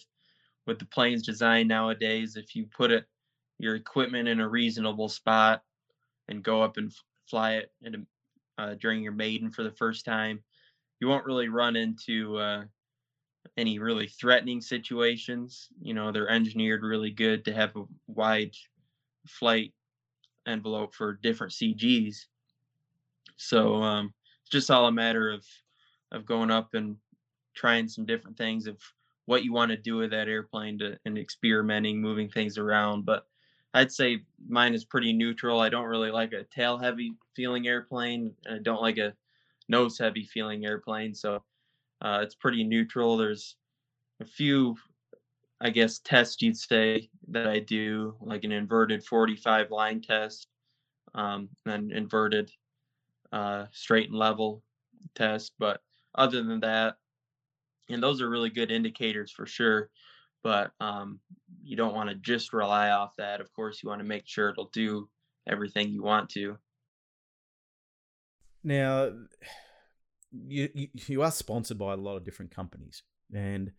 [0.66, 3.06] with the planes design nowadays, if you put it
[3.58, 5.62] your equipment in a reasonable spot
[6.28, 6.92] and go up and
[7.28, 8.06] fly it in
[8.58, 10.42] uh, during your maiden for the first time,
[11.00, 12.64] you won't really run into uh,
[13.56, 15.68] any really threatening situations.
[15.80, 18.52] You know, they're engineered really good to have a wide
[19.26, 19.72] flight
[20.46, 22.26] envelope for different CGs.
[23.36, 25.44] So um, it's just all a matter of
[26.12, 26.96] of going up and
[27.54, 28.78] trying some different things of
[29.24, 33.04] what you want to do with that airplane to, and experimenting, moving things around.
[33.04, 33.26] But
[33.74, 35.60] I'd say mine is pretty neutral.
[35.60, 38.34] I don't really like a tail heavy feeling airplane.
[38.44, 39.14] and I don't like a
[39.68, 41.14] nose heavy feeling airplane.
[41.14, 41.42] So
[42.00, 43.16] uh, it's pretty neutral.
[43.16, 43.56] There's
[44.20, 44.76] a few,
[45.60, 50.48] I guess, test you'd say that I do, like an inverted 45 line test,
[51.14, 52.50] um, and inverted
[53.32, 54.62] uh, straight and level
[55.14, 55.52] test.
[55.58, 55.80] But
[56.14, 56.96] other than that,
[57.88, 59.90] and those are really good indicators for sure
[60.46, 61.18] but um,
[61.64, 63.40] you don't want to just rely off that.
[63.40, 65.08] Of course, you want to make sure it'll do
[65.48, 66.56] everything you want to.
[68.62, 69.10] Now,
[70.30, 70.68] you,
[71.08, 73.02] you are sponsored by a lot of different companies,
[73.34, 73.72] and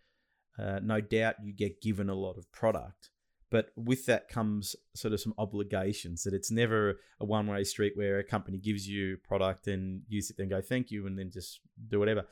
[0.60, 3.10] uh, no doubt you get given a lot of product.
[3.50, 7.94] But with that comes sort of some obligations that it's never a one way street
[7.96, 11.18] where a company gives you product and you sit there and go thank you and
[11.18, 12.26] then just do whatever.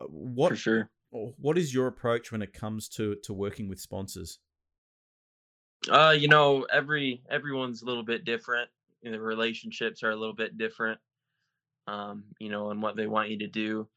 [0.00, 3.80] Uh, what For sure what is your approach when it comes to to working with
[3.80, 4.38] sponsors?
[5.88, 8.68] Uh, you know, every everyone's a little bit different.
[9.02, 10.98] The relationships are a little bit different.
[11.86, 13.88] Um, you know, and what they want you to do.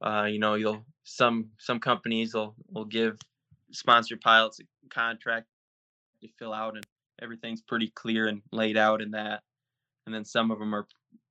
[0.00, 3.18] Uh, you know, you'll some some companies will will give
[3.72, 5.46] sponsored pilots a contract
[6.22, 6.86] to fill out, and
[7.20, 9.42] everything's pretty clear and laid out in that.
[10.06, 10.86] And then some of them are,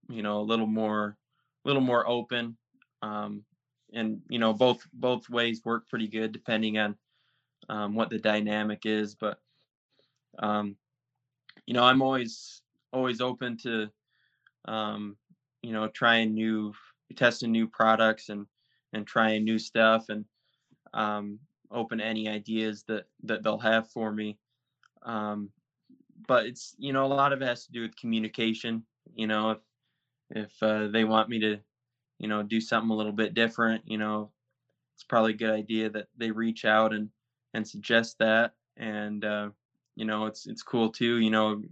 [0.07, 1.17] you know, a little more,
[1.65, 2.55] a little more open.
[3.01, 3.43] Um,
[3.93, 6.95] and you know both both ways work pretty good depending on
[7.69, 9.39] um, what the dynamic is but
[10.39, 10.75] um,
[11.65, 12.61] you know i'm always
[12.93, 13.89] always open to
[14.65, 15.15] um,
[15.61, 16.73] you know trying new
[17.15, 18.45] testing new products and
[18.93, 20.25] and trying new stuff and
[20.93, 21.39] um,
[21.71, 24.37] open any ideas that that they'll have for me
[25.03, 25.49] um,
[26.27, 28.83] but it's you know a lot of it has to do with communication.
[29.15, 29.59] You know, if
[30.31, 31.59] if uh, they want me to,
[32.19, 34.31] you know, do something a little bit different, you know,
[34.95, 37.09] it's probably a good idea that they reach out and
[37.53, 38.53] and suggest that.
[38.77, 39.49] And uh,
[39.95, 41.19] you know, it's it's cool too.
[41.19, 41.63] You know,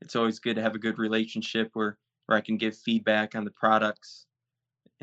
[0.00, 3.44] it's always good to have a good relationship where where I can give feedback on
[3.44, 4.26] the products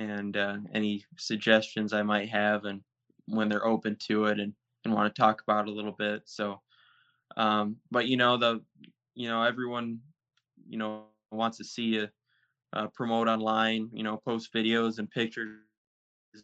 [0.01, 2.81] and uh, any suggestions I might have, and
[3.27, 4.53] when they're open to it and
[4.85, 6.23] and want to talk about a little bit.
[6.25, 6.61] So,
[7.37, 8.61] um, but you know the
[9.15, 9.99] you know everyone
[10.67, 12.09] you know wants to see you
[12.73, 15.59] uh, promote online, you know, post videos and pictures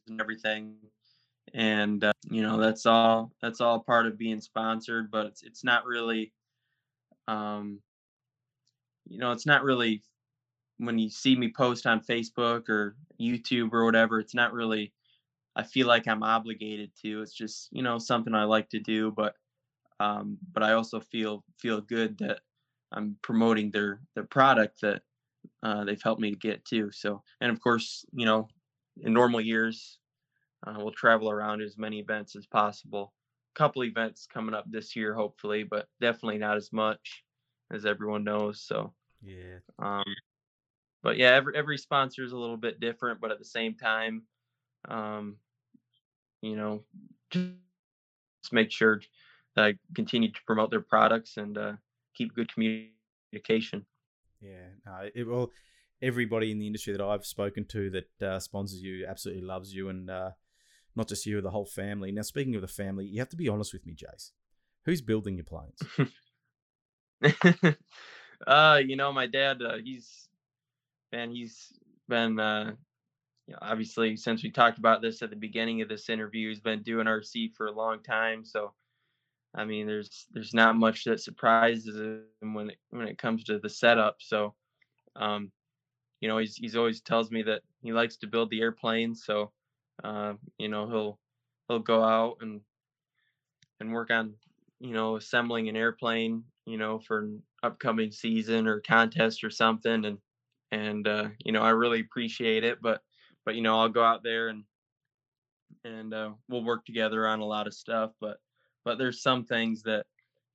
[0.08, 0.76] and everything.
[1.53, 5.64] And uh, you know that's all that's all part of being sponsored, but it's it's
[5.64, 6.34] not really,
[7.28, 7.82] um,
[9.08, 10.03] you know, it's not really
[10.78, 14.93] when you see me post on Facebook or YouTube or whatever, it's not really
[15.55, 17.21] I feel like I'm obligated to.
[17.23, 19.36] It's just, you know, something I like to do, but
[19.99, 22.41] um but I also feel feel good that
[22.91, 25.03] I'm promoting their their product that
[25.63, 26.91] uh, they've helped me to get to.
[26.91, 28.49] So, and of course, you know,
[29.01, 29.99] in normal years,
[30.65, 33.13] uh, we'll travel around as many events as possible.
[33.55, 37.23] A couple events coming up this year, hopefully, but definitely not as much
[37.71, 38.61] as everyone knows.
[38.61, 39.59] So, Yeah.
[39.80, 40.03] um,
[41.04, 44.24] but yeah, every every sponsor is a little bit different, but at the same time,
[44.88, 45.38] um,
[46.41, 46.84] you know,
[47.32, 47.54] just
[48.52, 49.02] make sure
[49.56, 51.74] that I continue to promote their products and uh,
[52.16, 53.86] keep good communication.
[54.41, 55.52] Yeah, no, it, well,
[56.02, 59.89] everybody in the industry that I've spoken to that uh, sponsors you absolutely loves you,
[59.89, 60.32] and uh,
[60.95, 62.12] not just you, the whole family.
[62.12, 64.32] Now, speaking of the family, you have to be honest with me, Jase.
[64.86, 65.80] Who's building your planes?
[68.48, 70.26] uh, you know, my dad, uh, he's
[71.12, 71.74] man, he's
[72.08, 72.74] been uh,
[73.47, 76.62] you know, obviously since we talked about this at the beginning of this interview, he's
[76.62, 78.45] been doing RC for a long time.
[78.45, 78.74] So,
[79.55, 83.60] I mean, there's there's not much that surprises him when it when it comes to
[83.60, 84.18] the setup.
[84.22, 84.55] So,
[85.16, 85.51] um,
[86.22, 89.26] you know, he's he's always tells me that he likes to build the airplanes.
[89.26, 89.51] So,
[90.03, 91.20] uh, you know, he'll
[91.68, 92.62] he'll go out and
[93.80, 94.34] and work on
[94.80, 100.05] you know assembling an airplane you know for an upcoming season or contest or something
[100.05, 100.18] and
[100.72, 103.01] and uh you know i really appreciate it but
[103.45, 104.63] but you know i'll go out there and
[105.84, 108.38] and uh, we'll work together on a lot of stuff but
[108.84, 110.05] but there's some things that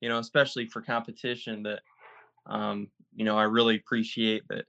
[0.01, 1.81] you know especially for competition that
[2.45, 4.65] um you know i really appreciate that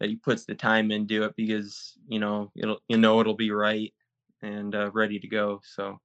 [0.00, 3.50] that he puts the time into it because you know it'll you know it'll be
[3.50, 3.92] right
[4.42, 5.98] and uh, ready to go so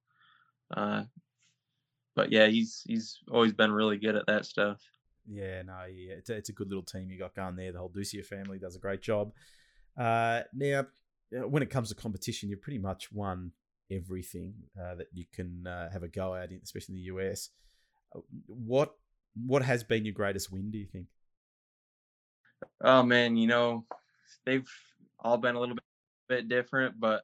[0.76, 1.02] uh
[2.16, 4.80] but yeah he's he's always been really good at that stuff
[5.30, 7.70] Yeah, no, yeah, it's a, it's a good little team you got going there.
[7.70, 9.32] The whole Dussia family does a great job.
[9.96, 10.86] Uh, now,
[11.36, 13.52] uh, when it comes to competition, you've pretty much won
[13.92, 17.50] everything uh, that you can uh, have a go at, especially in the US.
[18.46, 18.94] What
[19.46, 20.72] what has been your greatest win?
[20.72, 21.06] Do you think?
[22.82, 23.84] Oh man, you know,
[24.44, 24.68] they've
[25.20, 25.84] all been a little bit,
[26.28, 27.22] bit different, but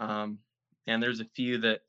[0.00, 0.38] um,
[0.88, 1.82] and there's a few that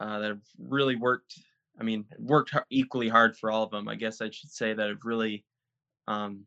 [0.00, 1.38] uh, that have really worked.
[1.78, 3.88] I mean, worked equally hard for all of them.
[3.88, 5.44] I guess I should say that I've really,
[6.08, 6.46] um,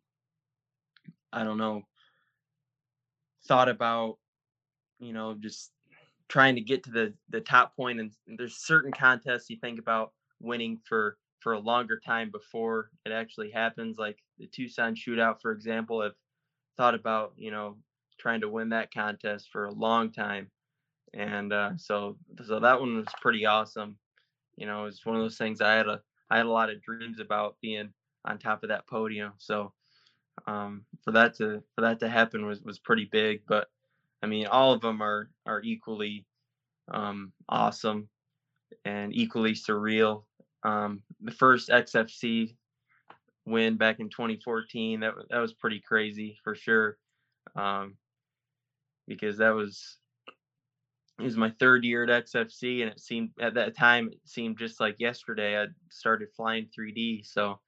[1.32, 1.84] I don't know,
[3.48, 4.18] thought about,
[5.00, 5.74] you know, just
[6.30, 8.00] trying to get to the the top point.
[8.00, 13.12] And there's certain contests you think about winning for for a longer time before it
[13.12, 13.98] actually happens.
[13.98, 16.16] Like the Tucson Shootout, for example, I've
[16.78, 17.78] thought about, you know,
[18.20, 20.52] trying to win that contest for a long time.
[21.14, 23.98] And uh, so so that one was pretty awesome.
[24.58, 26.82] You know, it's one of those things I had a I had a lot of
[26.82, 27.94] dreams about being
[28.26, 29.34] on top of that podium.
[29.38, 29.72] So
[30.46, 33.42] um, for that to for that to happen was was pretty big.
[33.48, 33.70] But
[34.22, 36.26] I mean, all of them are are equally
[36.92, 38.10] um, awesome
[38.84, 40.24] and equally surreal.
[40.64, 42.56] Um, the first XFC
[43.46, 46.98] win back in 2014 that that was pretty crazy for sure,
[47.56, 47.96] um,
[49.08, 49.98] because that was
[51.20, 54.58] it was my third year at XFC, and it seemed at that time it seemed
[54.58, 57.26] just like yesterday I started flying 3D.
[57.26, 57.60] So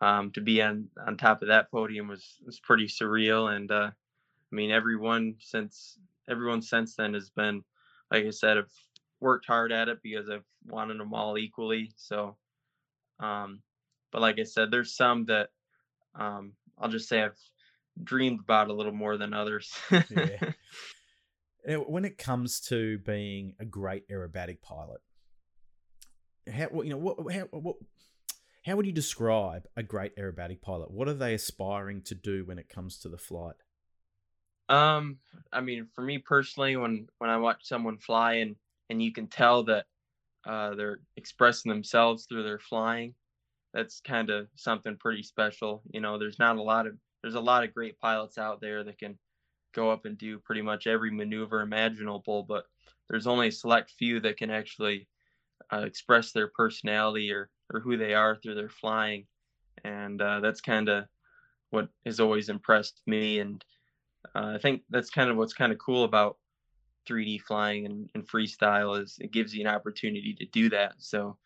[0.00, 3.90] um, to be on on top of that podium was was pretty surreal, and uh,
[3.90, 5.98] I mean everyone since
[6.28, 7.64] everyone since then has been,
[8.10, 8.72] like I said, I've
[9.20, 11.92] worked hard at it because I've wanted them all equally.
[11.96, 12.36] So,
[13.20, 13.62] um,
[14.10, 15.48] but like I said, there's some that
[16.14, 17.38] um, I'll just say I've
[18.04, 19.72] dreamed about a little more than others.
[20.10, 20.52] Yeah.
[21.64, 25.00] When it comes to being a great aerobatic pilot,
[26.52, 27.76] how you know what how what
[28.64, 30.90] how would you describe a great aerobatic pilot?
[30.90, 33.56] What are they aspiring to do when it comes to the flight?
[34.68, 35.18] Um,
[35.52, 38.56] I mean, for me personally, when when I watch someone fly and
[38.88, 39.86] and you can tell that
[40.46, 43.14] uh, they're expressing themselves through their flying,
[43.74, 45.82] that's kind of something pretty special.
[45.92, 48.84] You know, there's not a lot of there's a lot of great pilots out there
[48.84, 49.18] that can
[49.72, 52.64] go up and do pretty much every maneuver imaginable, but
[53.08, 55.08] there's only a select few that can actually
[55.72, 59.26] uh, express their personality or or who they are through their flying,
[59.84, 61.04] and uh, that's kind of
[61.70, 63.40] what has always impressed me.
[63.40, 63.64] And
[64.34, 66.36] uh, I think that's kind of what's kind of cool about
[67.08, 70.94] 3D flying and, and, freestyle is it gives you an opportunity to do that.
[70.98, 71.36] So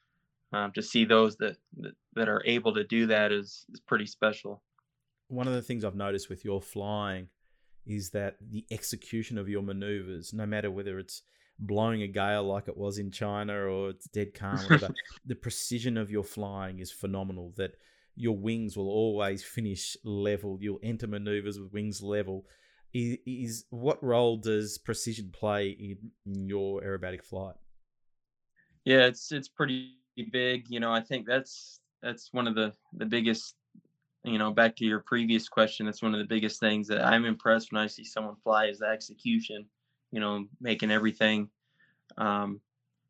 [0.53, 4.07] um, to see those that, that, that are able to do that is is pretty
[4.07, 4.63] special.
[5.29, 7.29] One of the things I've noticed with your flying
[7.87, 11.23] is that the execution of your maneuvers, no matter whether it's
[11.59, 14.95] blowing a gale like it was in China or it's dead calm, whatever,
[15.27, 17.53] the precision of your flying is phenomenal.
[17.57, 17.77] That
[18.17, 20.59] your wings will always finish level.
[20.61, 22.47] You'll enter maneuvers with wings level.
[22.93, 27.57] Is, is what role does precision play in, in your aerobatic flight?
[28.85, 29.97] Yeah, it's it's pretty
[30.33, 30.67] big.
[30.69, 33.55] You know, I think that's that's one of the the biggest.
[34.27, 37.25] You know, back to your previous question, that's one of the biggest things that I'm
[37.25, 39.67] impressed when I see someone fly is the execution.
[40.11, 41.49] You know, making everything
[42.19, 42.61] um,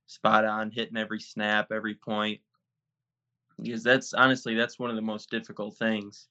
[0.07, 2.41] spot on, hitting every snap, every point.
[3.59, 6.29] Because that's honestly that's one of the most difficult things,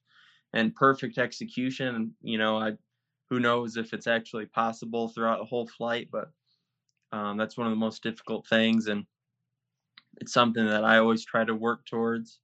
[0.52, 2.14] and perfect execution.
[2.22, 2.72] You know, I
[3.28, 6.30] who knows if it's actually possible throughout the whole flight, but
[7.10, 9.04] um, that's one of the most difficult things, and
[10.18, 12.38] it's something that I always try to work towards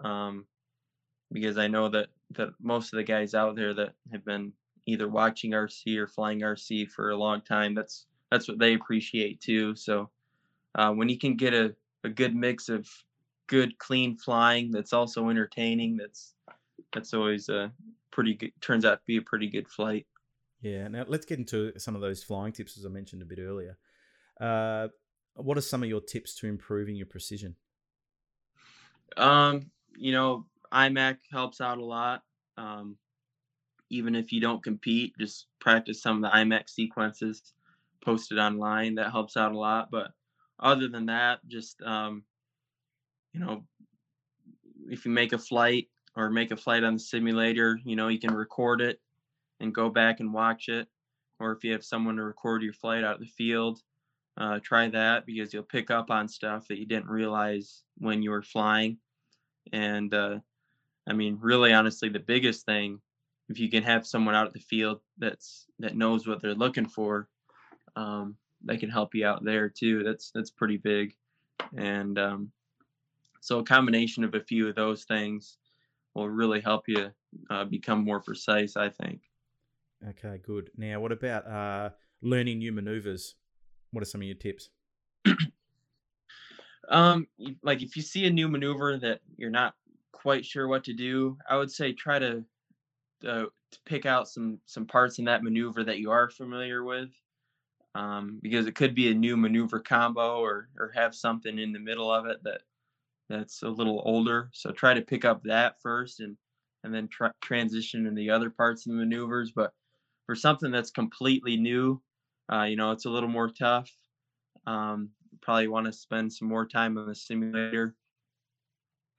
[0.00, 0.46] um,
[1.32, 4.52] because I know that that most of the guys out there that have been
[4.86, 9.40] either watching RC or flying RC for a long time, that's that's what they appreciate
[9.40, 9.74] too.
[9.74, 10.10] So
[10.74, 11.74] uh, when you can get a,
[12.04, 12.88] a good mix of
[13.46, 16.34] good clean flying that's also entertaining, that's
[16.92, 17.72] that's always a
[18.10, 20.06] pretty good turns out to be a pretty good flight.
[20.60, 20.88] Yeah.
[20.88, 23.78] Now let's get into some of those flying tips as I mentioned a bit earlier.
[24.40, 24.88] Uh,
[25.34, 27.56] what are some of your tips to improving your precision?
[29.16, 32.22] Um, you know, IMAC helps out a lot.
[32.56, 32.96] Um,
[33.90, 37.52] even if you don't compete, just practice some of the IMAC sequences
[38.04, 38.94] posted online.
[38.96, 39.90] That helps out a lot.
[39.90, 40.12] But
[40.58, 42.24] other than that, just um,
[43.32, 43.64] you know,
[44.88, 48.18] if you make a flight or make a flight on the simulator, you know, you
[48.18, 49.00] can record it
[49.60, 50.88] and go back and watch it.
[51.38, 53.80] Or if you have someone to record your flight out of the field,
[54.36, 58.30] uh, try that because you'll pick up on stuff that you didn't realize when you
[58.30, 58.98] were flying.
[59.72, 60.38] And uh,
[61.08, 63.00] I mean, really, honestly, the biggest thing,
[63.48, 66.86] if you can have someone out at the field that's that knows what they're looking
[66.86, 67.28] for,
[67.96, 70.02] um, they can help you out there too.
[70.04, 71.14] That's that's pretty big.
[71.76, 72.52] And um,
[73.40, 75.56] so a combination of a few of those things
[76.14, 77.10] will really help you
[77.48, 78.76] uh, become more precise.
[78.76, 79.22] I think.
[80.08, 80.70] Okay, good.
[80.76, 81.90] Now, what about uh,
[82.22, 83.34] learning new maneuvers?
[83.90, 84.70] What are some of your tips?
[86.88, 87.26] um,
[87.62, 89.74] like if you see a new maneuver that you're not
[90.12, 92.44] quite sure what to do, I would say try to
[93.26, 97.10] uh, to pick out some some parts in that maneuver that you are familiar with,
[97.94, 101.78] um, because it could be a new maneuver combo or or have something in the
[101.78, 102.62] middle of it that
[103.28, 104.50] that's a little older.
[104.52, 106.36] So try to pick up that first and
[106.82, 107.08] and then
[107.42, 109.52] transition in the other parts of the maneuvers.
[109.52, 109.72] But
[110.26, 112.00] for something that's completely new,
[112.52, 113.90] uh, you know, it's a little more tough.
[114.66, 115.10] Um,
[115.42, 117.94] probably want to spend some more time on the simulator.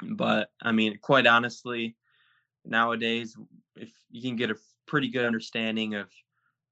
[0.01, 1.95] But I mean, quite honestly,
[2.65, 3.35] nowadays,
[3.75, 4.55] if you can get a
[4.85, 6.09] pretty good understanding of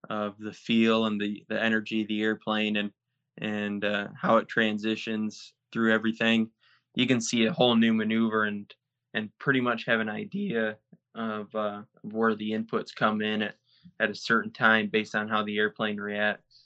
[0.10, 2.92] of the feel and the the energy of the airplane and
[3.38, 6.50] and uh, how it transitions through everything,
[6.96, 8.74] you can see a whole new maneuver and
[9.14, 10.78] and pretty much have an idea
[11.16, 13.56] of, uh, of where the inputs come in at,
[14.00, 16.66] at a certain time based on how the airplane reacts.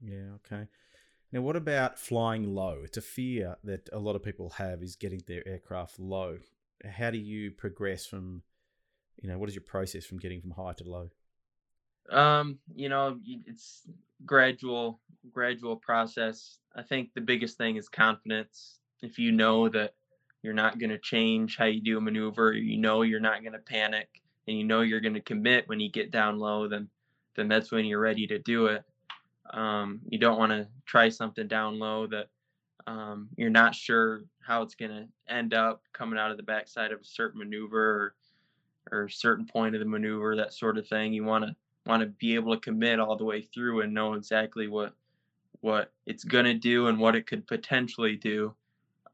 [0.00, 0.66] Yeah, okay.
[1.32, 2.82] Now, what about flying low?
[2.84, 6.38] It's a fear that a lot of people have is getting their aircraft low.
[6.84, 8.42] How do you progress from,
[9.22, 11.08] you know, what is your process from getting from high to low?
[12.10, 13.88] Um, you know, it's
[14.26, 15.00] gradual,
[15.32, 16.58] gradual process.
[16.76, 18.78] I think the biggest thing is confidence.
[19.00, 19.94] If you know that
[20.42, 23.54] you're not going to change how you do a maneuver, you know you're not going
[23.54, 24.08] to panic,
[24.46, 26.88] and you know you're going to commit when you get down low, then
[27.36, 28.84] then that's when you're ready to do it.
[29.52, 32.28] Um, you don't want to try something down low that
[32.86, 36.92] um, you're not sure how it's going to end up coming out of the backside
[36.92, 38.14] of a certain maneuver
[38.90, 41.12] or, or a certain point of the maneuver, that sort of thing.
[41.12, 41.54] You want to
[41.86, 44.94] want to be able to commit all the way through and know exactly what
[45.60, 48.54] what it's going to do and what it could potentially do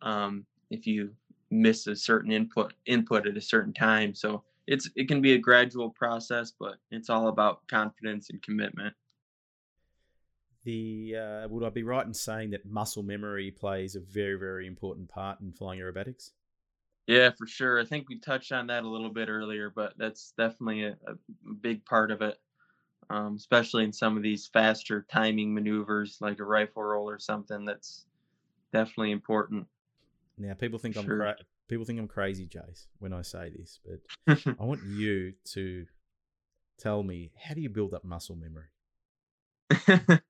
[0.03, 1.11] um, if you
[1.51, 4.15] miss a certain input input at a certain time.
[4.15, 8.95] So it's it can be a gradual process, but it's all about confidence and commitment
[10.69, 14.67] the uh, would I be right in saying that muscle memory plays a very very
[14.67, 16.33] important part in flying aerobatics?
[17.07, 17.81] Yeah, for sure.
[17.81, 21.15] I think we touched on that a little bit earlier, but that's definitely a, a
[21.63, 22.37] big part of it,
[23.09, 27.65] um, especially in some of these faster timing maneuvers like a rifle roll or something.
[27.65, 28.05] That's
[28.71, 29.67] definitely important.
[30.37, 34.37] Now, people think I'm cra- people think I'm crazy, Jase, when I say this, but
[34.61, 35.87] I want you to
[36.79, 38.67] tell me how do you build up muscle memory?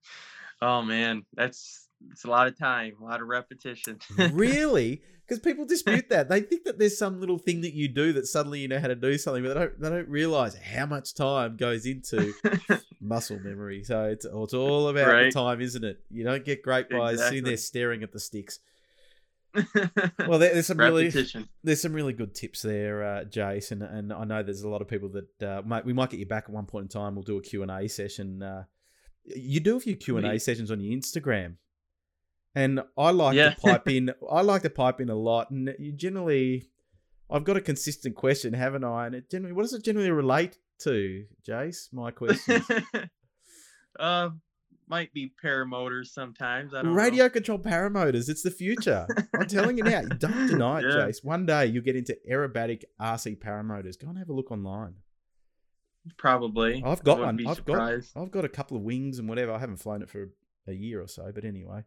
[0.62, 3.98] oh man, that's it's a lot of time, a lot of repetition.
[4.32, 5.02] really?
[5.27, 6.31] Because people dispute that.
[6.31, 8.86] They think that there's some little thing that you do that suddenly you know how
[8.86, 12.32] to do something, but they don't they don't realize how much time goes into
[13.01, 13.85] muscle memory.
[13.85, 15.24] So it's it's all about Right.
[15.24, 15.98] the time, isn't it?
[16.10, 18.59] You don't get great by sitting there staring at the sticks.
[19.55, 21.10] Well, there, there's some really
[21.65, 24.82] there's some really good tips there, uh, Jase, and, and I know there's a lot
[24.82, 27.15] of people that uh, might, we might get you back at one point in time.
[27.15, 28.43] We'll do a Q and A session.
[28.43, 28.65] Uh,
[29.36, 31.56] you do a few Q and A sessions on your Instagram,
[32.55, 33.50] and I like Yeah.
[33.50, 34.12] to pipe in.
[34.30, 36.68] I like to pipe in a lot, and you generally,
[37.30, 39.06] I've got a consistent question, haven't I?
[39.06, 41.88] And it generally, what does it generally relate to, Jase?
[41.92, 42.62] My question.
[44.00, 44.30] uh,
[44.88, 46.72] might be paramotors sometimes.
[46.72, 48.28] I don't Radio controlled paramotors.
[48.30, 49.06] It's the future.
[49.38, 50.00] I'm telling you now.
[50.18, 51.06] Don't deny it, Yeah.
[51.06, 51.22] Jase.
[51.22, 54.00] One day you'll get into aerobatic RC paramotors.
[54.00, 54.94] Go and have a look online.
[56.16, 56.82] Probably.
[56.85, 57.39] I've got one.
[57.47, 57.93] I've got.
[58.16, 59.52] I've got a couple of wings and whatever.
[59.52, 60.30] I haven't flown it for
[60.66, 61.85] a year or so, but anyway.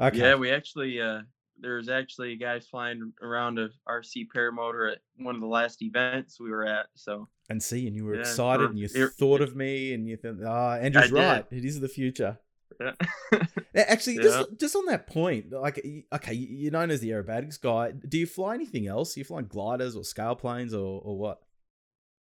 [0.00, 0.18] Okay.
[0.18, 1.20] Yeah, we actually uh
[1.60, 6.38] there's actually a guy flying around a RC paramotor at one of the last events
[6.38, 6.86] we were at.
[6.94, 10.06] So and see, and you were Yeah, excited, and you it- thought of me, and
[10.06, 11.14] you thought, ah, Andrew's did.
[11.14, 11.44] right.
[11.50, 12.38] It is the future.
[12.80, 12.92] yeah.
[13.74, 14.22] Actually, Yeah.
[14.22, 17.90] just just on that point, like, okay, you're known as the aerobatics guy.
[17.92, 19.16] Do you fly anything else?
[19.16, 21.40] Are you flying gliders or scale planes or or what?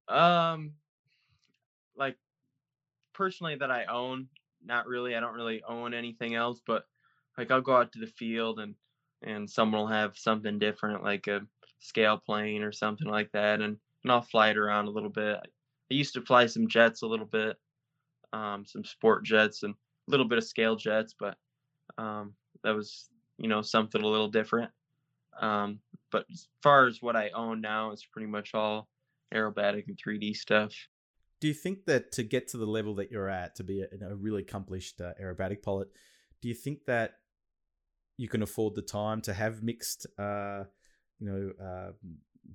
[0.09, 0.73] um
[1.97, 2.17] like
[3.15, 4.29] personally that I own,
[4.65, 5.15] not really.
[5.15, 6.85] I don't really own anything else, but
[7.39, 8.75] like I'll go out to the field and
[9.23, 11.41] and someone will have something different like a
[11.81, 15.37] scale plane or something like that and, and I'll fly it around a little bit.
[15.37, 17.57] I used to fly some jets a little bit,
[18.33, 21.37] um, some sport jets and a little bit of scale jets, but
[21.99, 23.09] um, that was
[23.39, 24.71] you know something a little different.
[25.41, 28.89] Um, but as far as what I own now, it's pretty much all
[29.35, 30.73] aerobatic and 3D stuff.
[31.41, 34.07] Do you think that to get to the level that you're at, to be a,
[34.09, 35.89] a really accomplished uh, aerobatic pilot,
[36.41, 37.15] do you think that
[38.17, 40.65] you can afford the time to have mixed, uh,
[41.19, 41.93] you know, uh,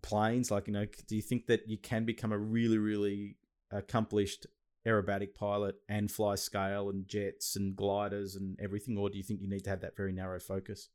[0.01, 0.49] planes?
[0.49, 3.37] Like, you know, do you think that you can become a really, really
[3.71, 4.47] accomplished
[4.87, 9.41] aerobatic pilot and fly scale and jets and gliders and everything, or do you think
[9.41, 10.89] you need to have that very narrow focus?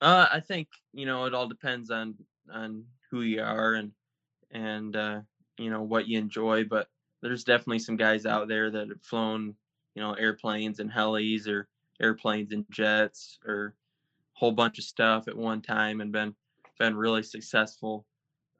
[0.00, 2.16] Uh, I think you know it all depends on
[2.52, 3.92] on who you are and
[4.50, 5.20] and uh,
[5.62, 6.64] you know what you enjoy.
[6.64, 6.88] But
[7.22, 9.54] there's definitely some guys out there that have flown
[9.94, 11.68] you know airplanes and helis or
[12.00, 13.74] airplanes and jets or
[14.36, 16.34] a whole bunch of stuff at one time and been
[16.78, 18.04] been really successful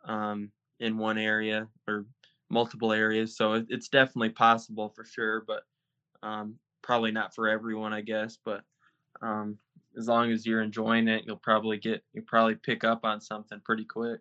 [0.05, 0.51] um,
[0.81, 2.07] in one area or
[2.51, 3.37] multiple areas.
[3.37, 5.63] So it, it's definitely possible for sure, but
[6.23, 8.39] um, probably not for everyone, I guess.
[8.45, 8.63] But
[9.23, 9.59] um,
[9.97, 13.61] as long as you're enjoying it, you'll probably get you'll probably pick up on something
[13.65, 14.21] pretty quick.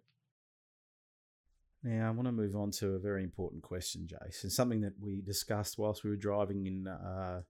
[1.83, 4.49] Now, I want to move on to a very important question, Jason.
[4.51, 7.41] Something that we discussed whilst we were driving in uh,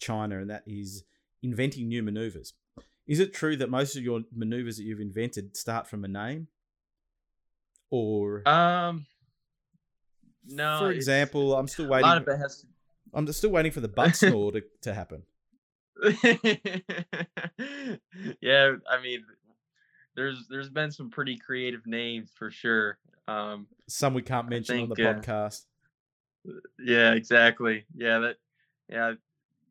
[0.00, 1.04] China, and that is
[1.42, 2.54] inventing new maneuvers.
[3.06, 6.48] Is it true that most of your maneuvers that you've invented start from a name?
[7.90, 9.06] Or, Um,
[10.46, 10.78] no.
[10.80, 12.06] for example, I'm still a waiting.
[12.08, 12.66] lot of it has.
[13.14, 15.22] I'm still waiting for the butt snore to, to happen.
[18.40, 19.24] yeah, I mean,
[20.14, 22.98] there's there's been some pretty creative names for sure.
[23.28, 25.64] Um, Some we can't mention on the think, uh, podcast.
[26.84, 27.84] yeah, exactly.
[27.94, 28.36] Yeah, that.
[28.88, 29.12] Yeah,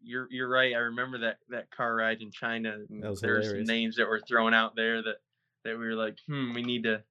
[0.04, 0.74] you're you're right.
[0.76, 2.78] I remember that that car ride in China.
[2.90, 5.16] and That was there were some names that were thrown out there that
[5.64, 7.04] that we were like, hmm, we need to,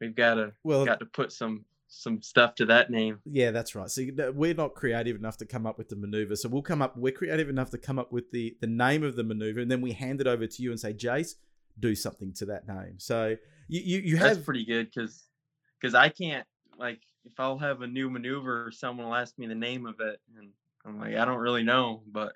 [0.00, 3.18] we've got to Well, got to put some some stuff to that name.
[3.24, 3.90] Yeah, that's right.
[3.90, 4.02] So
[4.34, 6.34] we're not creative enough to come up with the maneuver.
[6.36, 6.96] So we'll come up.
[6.96, 9.80] We're creative enough to come up with the the name of the maneuver, and then
[9.80, 11.36] we hand it over to you and say, Jase,
[11.78, 12.94] do something to that name.
[12.98, 13.36] So
[13.68, 15.24] you you, you That's have pretty good because
[15.80, 16.46] because I can't
[16.78, 20.20] like if I'll have a new maneuver, someone will ask me the name of it,
[20.36, 20.50] and
[20.84, 22.32] I'm like, I don't really know, but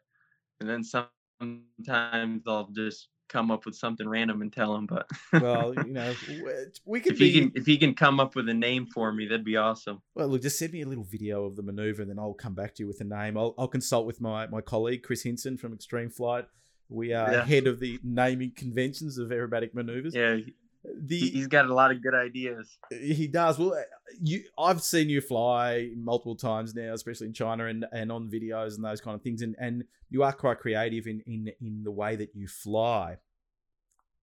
[0.61, 4.87] and then sometimes I'll just come up with something random and tell them.
[4.87, 5.07] But
[5.41, 7.31] well, you know, we- eh, we could if be.
[7.33, 10.01] he can if he can come up with a name for me, that'd be awesome.
[10.15, 12.55] Well, look, just send me a little video of the maneuver, and then I'll come
[12.55, 13.37] back to you with a name.
[13.37, 16.47] I'll, I'll consult with my my colleague Chris Hinson from Extreme Flight.
[16.91, 17.45] We are Yeah.
[17.45, 20.15] head of the naming conventions of aerobatic maneuvers.
[20.15, 20.37] Yeah,
[20.85, 22.79] The he- he's got a lot of good ideas.
[22.91, 23.59] He does.
[23.59, 23.83] Well, uh,
[24.21, 28.77] you I've seen you fly multiple times now, especially in China and, and on videos
[28.77, 31.91] and those kind of things, and, and you are quite creative in, in in the
[31.91, 33.17] way that you fly.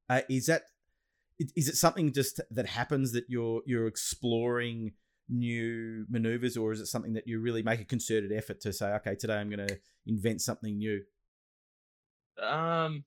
[0.09, 0.63] Uh, is that
[1.55, 4.91] is it something just that happens that you're you're exploring
[5.29, 8.88] new maneuvers, or is it something that you really make a concerted effort to say,
[8.88, 11.01] okay, today I'm going to invent something new?
[12.41, 13.03] Um,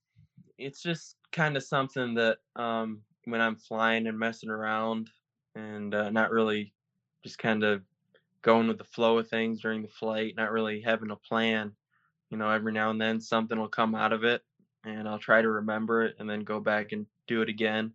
[0.59, 5.10] it's just kind of something that um, when I'm flying and messing around
[5.55, 6.72] and uh, not really
[7.22, 7.82] just kind of
[8.42, 11.72] going with the flow of things during the flight, not really having a plan.
[12.30, 14.42] You know, every now and then something will come out of it,
[14.84, 17.92] and I'll try to remember it and then go back and do it again.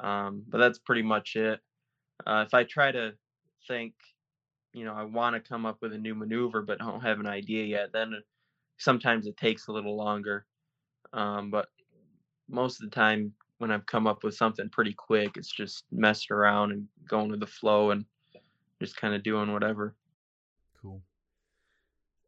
[0.00, 1.60] Um, but that's pretty much it.
[2.26, 3.14] Uh, if I try to
[3.68, 3.94] think,
[4.72, 7.26] you know, I want to come up with a new maneuver, but don't have an
[7.26, 8.14] idea yet, then
[8.78, 10.46] sometimes it takes a little longer.
[11.12, 11.68] Um, but
[12.48, 16.34] most of the time, when I've come up with something pretty quick, it's just messing
[16.34, 18.04] around and going with the flow and
[18.80, 19.94] just kind of doing whatever.
[20.80, 21.02] Cool.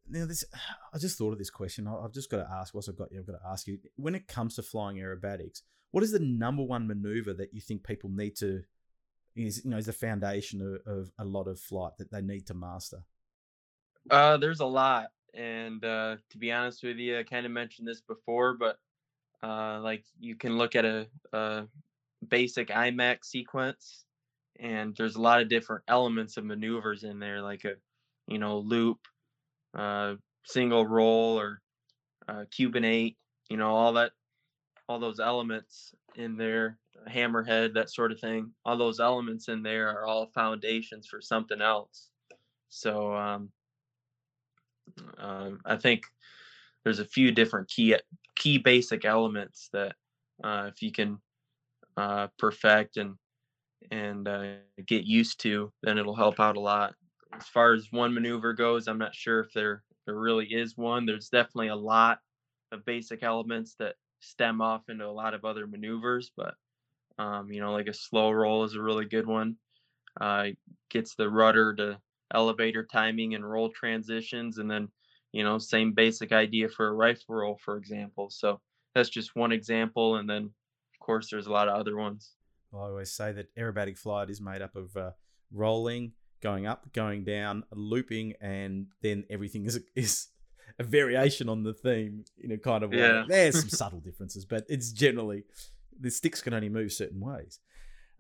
[0.09, 0.45] Now, this
[0.95, 1.87] I just thought of this question.
[1.87, 2.75] I've just got to ask.
[2.75, 3.79] Once I've got you, I've got to ask you.
[3.97, 7.85] When it comes to flying aerobatics, what is the number one maneuver that you think
[7.85, 8.63] people need to
[9.37, 12.47] is you know is the foundation of, of a lot of flight that they need
[12.47, 13.05] to master?
[14.11, 17.87] Uh, there's a lot, and uh, to be honest with you, I kind of mentioned
[17.87, 18.79] this before, but
[19.43, 21.67] uh, like you can look at a, a
[22.27, 24.05] basic IMAC sequence,
[24.59, 27.75] and there's a lot of different elements of maneuvers in there, like a
[28.27, 28.99] you know loop,
[29.75, 31.61] uh, single roll, or
[32.29, 33.17] uh, Cuban eight.
[33.49, 34.13] You know all that,
[34.89, 36.79] all those elements in there
[37.09, 38.51] hammerhead, that sort of thing.
[38.65, 42.09] All those elements in there are all foundations for something else.
[42.69, 43.51] So um,
[45.19, 46.03] um, I think
[46.85, 47.97] there's a few different key
[48.37, 49.95] key basic elements that
[50.45, 51.19] uh, if you can
[51.97, 53.15] uh, perfect and
[53.91, 54.55] and uh,
[54.87, 56.95] get used to, then it'll help out a lot.
[57.33, 61.05] As far as one maneuver goes, I'm not sure if there there really is one.
[61.07, 62.19] There's definitely a lot
[62.73, 66.55] of basic elements that stem off into a lot of other maneuvers, but
[67.19, 69.57] um, you know, like a slow roll is a really good one.
[70.21, 70.47] Uh,
[70.91, 72.01] gets the rudder to
[72.33, 74.89] elevator timing and roll transitions, and then
[75.33, 78.31] you know, same basic idea for a rifle roll, for example.
[78.31, 78.61] So
[78.95, 82.33] that's just one example, and then of course there's a lot of other ones.
[82.71, 85.11] Well, I always say that aerobatic flight is made up of uh,
[85.53, 90.29] rolling, going up, going down, looping, and then everything is is
[90.79, 92.99] a variation on the theme in a kind of way.
[92.99, 93.25] Yeah.
[93.27, 95.45] There's some subtle differences, but it's generally
[95.99, 97.59] the sticks can only move certain ways.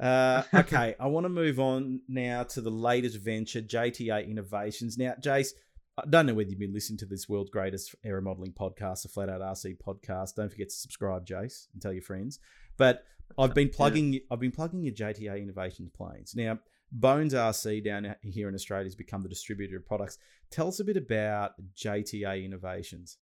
[0.01, 4.97] Uh, okay, I want to move on now to the latest venture, JTA Innovations.
[4.97, 5.55] Now, Jase,
[5.99, 9.09] I don't know whether you've been listening to this world's greatest aero modeling podcast, the
[9.09, 10.37] Flat Out RC podcast.
[10.37, 12.39] Don't forget to subscribe, Jase, and tell your friends.
[12.77, 13.05] But
[13.37, 14.21] I've been plugging, yeah.
[14.31, 16.37] I've been plugging your JTA Innovations planes.
[16.37, 16.61] Now,
[16.93, 20.19] Bones RC down here in Australia has become the distributor of products.
[20.51, 23.19] Tell us a bit about JTA Innovations.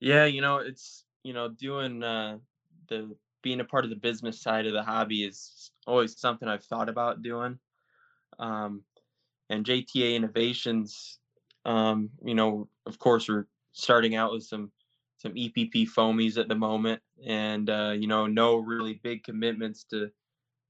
[0.00, 2.38] Yeah, you know, it's you know doing uh,
[2.88, 6.64] the being a part of the business side of the hobby is always something I've
[6.64, 7.58] thought about doing.
[8.38, 8.82] Um,
[9.50, 11.18] and JTA Innovations,
[11.64, 14.70] um, you know, of course, we're starting out with some
[15.18, 20.10] some EPP foamies at the moment, and uh, you know, no really big commitments to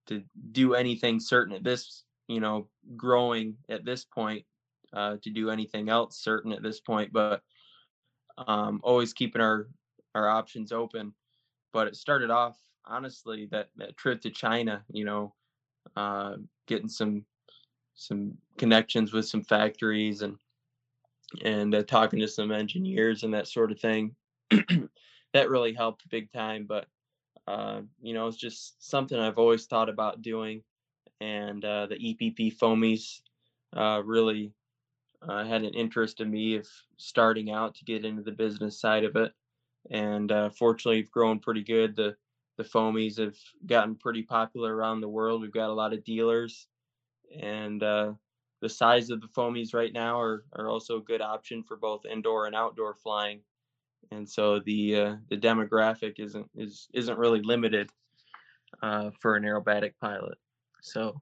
[0.06, 0.22] to
[0.52, 4.44] do anything certain at this, you know, growing at this point
[4.92, 7.42] uh, to do anything else certain at this point, but
[8.46, 9.68] um, always keeping our
[10.14, 11.12] our options open.
[11.72, 12.56] But it started off
[12.86, 15.34] honestly that that trip to China, you know,
[15.96, 16.36] uh,
[16.66, 17.24] getting some
[17.98, 20.38] some connections with some factories and
[21.44, 24.14] and uh, talking to some engineers and that sort of thing.
[25.34, 26.64] that really helped big time.
[26.66, 26.86] But
[27.46, 30.62] uh, you know, it's just something I've always thought about doing,
[31.20, 33.20] and uh, the EPP foamies
[33.76, 34.52] uh, really
[35.22, 36.66] uh, had an interest in me of
[36.96, 39.32] starting out to get into the business side of it
[39.90, 41.96] and uh, fortunately, we've grown pretty good.
[41.96, 42.16] The
[42.56, 45.40] the foamies have gotten pretty popular around the world.
[45.40, 46.66] We've got a lot of dealers,
[47.40, 48.12] and uh,
[48.60, 52.06] the size of the foamies right now are are also a good option for both
[52.10, 53.40] indoor and outdoor flying.
[54.10, 57.90] And so the uh, the demographic isn't is isn't really limited
[58.82, 60.38] uh, for an aerobatic pilot.
[60.82, 61.20] So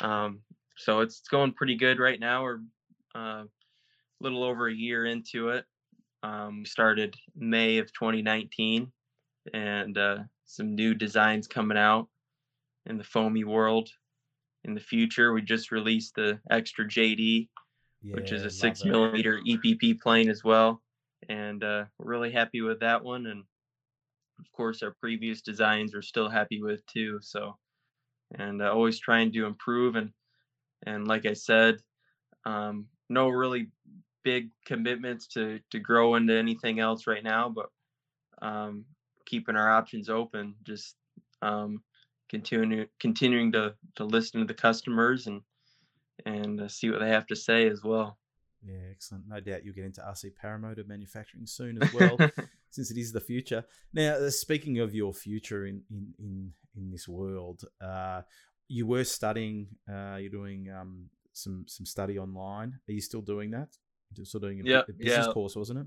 [0.00, 0.40] um,
[0.76, 2.42] so it's going pretty good right now.
[2.42, 2.60] We're
[3.14, 3.46] uh, a
[4.20, 5.64] little over a year into it,
[6.22, 8.90] um, we started May of 2019,
[9.54, 12.08] and uh, some new designs coming out
[12.86, 13.88] in the foamy world.
[14.64, 17.48] In the future, we just released the extra JD,
[18.02, 20.82] yeah, which is a six millimeter EPP plane as well,
[21.28, 23.26] and uh, we're really happy with that one.
[23.26, 23.44] And
[24.38, 27.18] of course, our previous designs we're still happy with too.
[27.22, 27.56] So,
[28.34, 30.10] and uh, always trying to improve and
[30.86, 31.78] and like I said,
[32.44, 33.70] um, no really
[34.24, 37.70] big commitments to to grow into anything else right now, but
[38.42, 38.84] um,
[39.26, 40.54] keeping our options open.
[40.64, 40.96] Just
[41.42, 41.82] um,
[42.30, 45.42] continuing continuing to to listen to the customers and
[46.24, 48.18] and uh, see what they have to say as well.
[48.62, 49.24] Yeah, excellent.
[49.26, 52.18] No doubt you'll get into RC paramotor manufacturing soon as well,
[52.70, 53.64] since it is the future.
[53.92, 58.22] Now, uh, speaking of your future in in in, in this world, uh,
[58.68, 59.68] you were studying.
[59.88, 62.78] Uh, you're doing um, some some study online.
[62.88, 63.68] Are you still doing that?
[64.14, 65.32] You're still doing a, Yep, a business yeah.
[65.32, 65.86] course, wasn't it?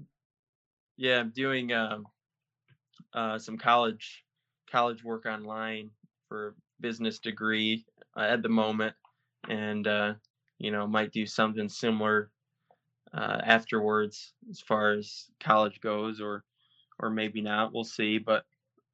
[0.97, 2.07] Yeah, I'm doing um,
[3.13, 4.23] uh, some college
[4.71, 5.91] college work online
[6.33, 7.85] for business degree
[8.17, 8.95] uh, at the moment,
[9.49, 10.15] and uh,
[10.57, 12.31] you know might do something similar
[13.13, 16.43] uh, afterwards as far as college goes, or
[16.97, 17.71] or maybe not.
[17.71, 18.17] We'll see.
[18.17, 18.45] But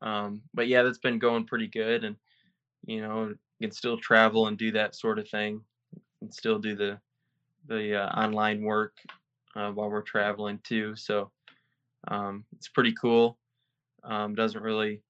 [0.02, 2.18] um, but yeah, that's been going pretty good, and
[2.86, 5.62] you know can still travel and do that sort of thing,
[6.20, 7.00] and still do the
[7.70, 8.98] the uh, online work
[9.56, 10.94] uh, while we're traveling too.
[10.98, 11.32] So
[12.10, 13.38] um, it's pretty cool.
[14.04, 15.02] Um, doesn't really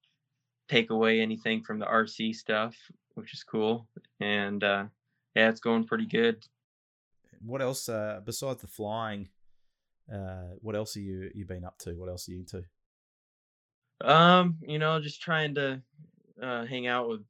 [0.70, 2.76] take away anything from the RC stuff,
[3.14, 3.88] which is cool.
[4.20, 4.84] And uh,
[5.34, 6.44] yeah, it's going pretty good.
[7.44, 9.28] What else uh, besides the flying?
[10.12, 11.92] Uh, what else are you you been up to?
[11.92, 12.64] What else are you into?
[14.02, 15.82] Um, you know, just trying to
[16.42, 17.20] uh, hang out with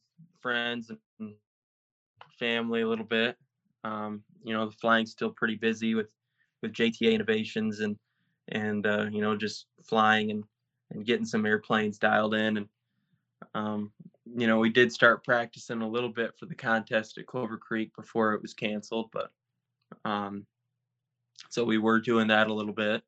[0.41, 1.35] friends and
[2.39, 3.37] family a little bit.
[3.85, 6.13] Um, you know, the flying's still pretty busy with
[6.63, 7.97] with JTA innovations and
[8.49, 10.45] and uh, you know just flying and
[10.91, 12.67] and getting some airplanes dialed in and
[13.55, 13.93] um,
[14.37, 17.91] you know we did start practicing a little bit for the contest at Clover Creek
[17.97, 19.31] before it was canceled, but
[20.05, 20.47] um,
[21.49, 23.03] so we were doing that a little bit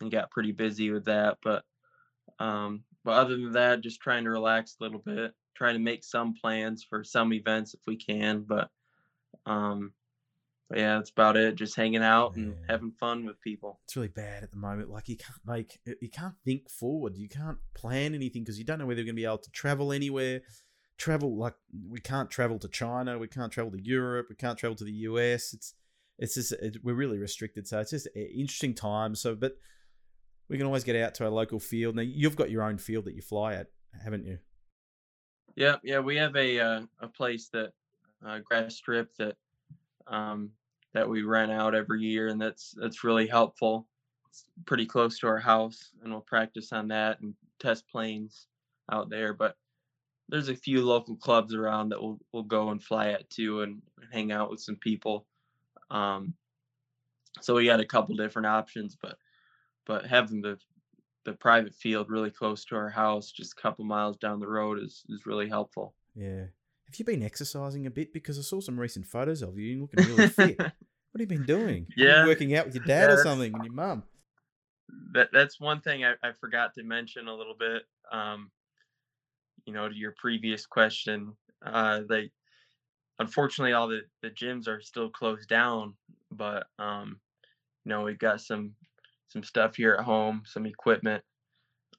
[0.00, 1.64] and got pretty busy with that, but
[2.38, 6.04] um, but other than that, just trying to relax a little bit, trying to make
[6.04, 8.70] some plans for some events if we can, but
[9.46, 9.92] um,
[10.70, 11.56] but yeah, that's about it.
[11.56, 13.80] Just hanging out and having fun with people.
[13.84, 14.88] It's really bad at the moment.
[14.88, 17.16] Like you can't make you can't think forward.
[17.16, 19.50] You can't plan anything because you don't know whether you're going to be able to
[19.50, 20.42] travel anywhere.
[20.96, 21.54] Travel like
[21.88, 23.18] we can't travel to China.
[23.18, 24.28] We can't travel to Europe.
[24.30, 25.52] We can't travel to the US.
[25.52, 25.74] It's
[26.20, 27.66] it's just it, we're really restricted.
[27.66, 29.16] So it's just an interesting time.
[29.16, 29.56] So, but
[30.48, 31.96] we can always get out to our local field.
[31.96, 33.66] Now you've got your own field that you fly at,
[34.04, 34.38] haven't you?
[35.56, 37.72] Yeah, yeah, we have a uh, a place that
[38.24, 39.34] uh, grass strip that
[40.06, 40.52] um,
[40.92, 43.86] that we rent out every year, and that's that's really helpful.
[44.28, 48.46] It's pretty close to our house, and we'll practice on that and test planes
[48.90, 49.32] out there.
[49.32, 49.56] But
[50.28, 53.82] there's a few local clubs around that we'll we'll go and fly at too, and
[54.12, 55.26] hang out with some people.
[55.90, 56.34] Um,
[57.40, 59.16] so we got a couple different options, but
[59.86, 60.58] but having the
[61.24, 64.78] the private field really close to our house, just a couple miles down the road,
[64.82, 65.94] is is really helpful.
[66.14, 66.46] Yeah.
[66.90, 68.12] Have you been exercising a bit?
[68.12, 69.66] Because I saw some recent photos of you.
[69.72, 70.60] You're looking really fit.
[71.12, 71.88] What have you been doing?
[71.96, 72.24] You Yeah.
[72.24, 74.04] working out with your dad Yeah, or something, and your mum.
[75.12, 77.82] that that's one thing I, I forgot to mention a little bit.
[78.10, 78.50] Um,
[79.66, 82.30] you know, to your previous question, uh, they
[83.18, 85.96] unfortunately all the the gyms are still closed down,
[86.30, 87.20] but um,
[87.84, 88.74] you know we've got some
[89.28, 91.24] some stuff here at home, some equipment,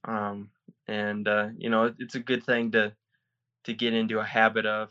[0.05, 0.51] um,
[0.87, 2.95] and uh, you know it, it's a good thing to
[3.65, 4.89] to get into a habit of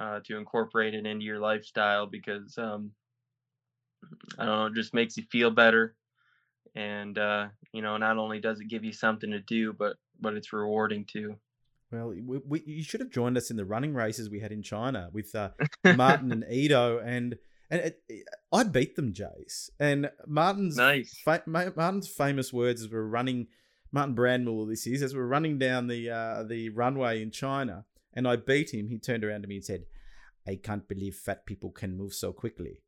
[0.00, 2.92] uh, to incorporate it into your lifestyle because um,
[4.38, 5.94] I don't know, it just makes you feel better
[6.74, 10.34] and uh, you know not only does it give you something to do but but
[10.34, 11.36] it's rewarding too
[11.90, 14.62] Well, we, we, you should have joined us in the running races we had in
[14.62, 15.50] China with uh,
[15.96, 17.36] Martin and Ito, and
[17.70, 19.70] and it, it- I beat them, Jace.
[19.80, 23.48] And Martin's nice fa- Martin's famous words as we're running.
[23.92, 27.84] Martin Brandmiller, this is as we're running down the uh, the runway in China,
[28.14, 28.88] and I beat him.
[28.88, 29.84] He turned around to me and said,
[30.46, 32.82] "I can't believe fat people can move so quickly."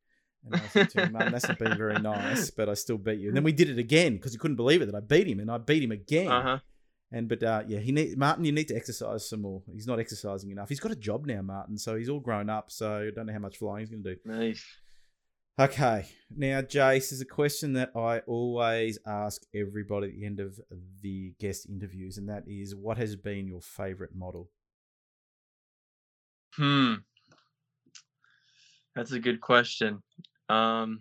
[0.44, 3.18] And I said to him, "Martin, that's not been very nice, but I still beat
[3.18, 5.26] you." And then we did it again because he couldn't believe it that I beat
[5.26, 6.28] him, and I beat him again.
[6.30, 6.58] uh-huh
[7.10, 8.44] And but uh, yeah, he need Martin.
[8.44, 9.62] You need to exercise some more.
[9.72, 10.68] He's not exercising enough.
[10.68, 11.78] He's got a job now, Martin.
[11.78, 12.70] So he's all grown up.
[12.70, 14.20] So I don't know how much flying he's going to do.
[14.24, 14.64] nice
[15.60, 20.58] Okay, now Jase is a question that I always ask everybody at the end of
[21.02, 24.50] the guest interviews, and that is, what has been your favorite model?
[26.56, 26.94] hmm
[28.94, 30.02] that's a good question
[30.50, 31.00] um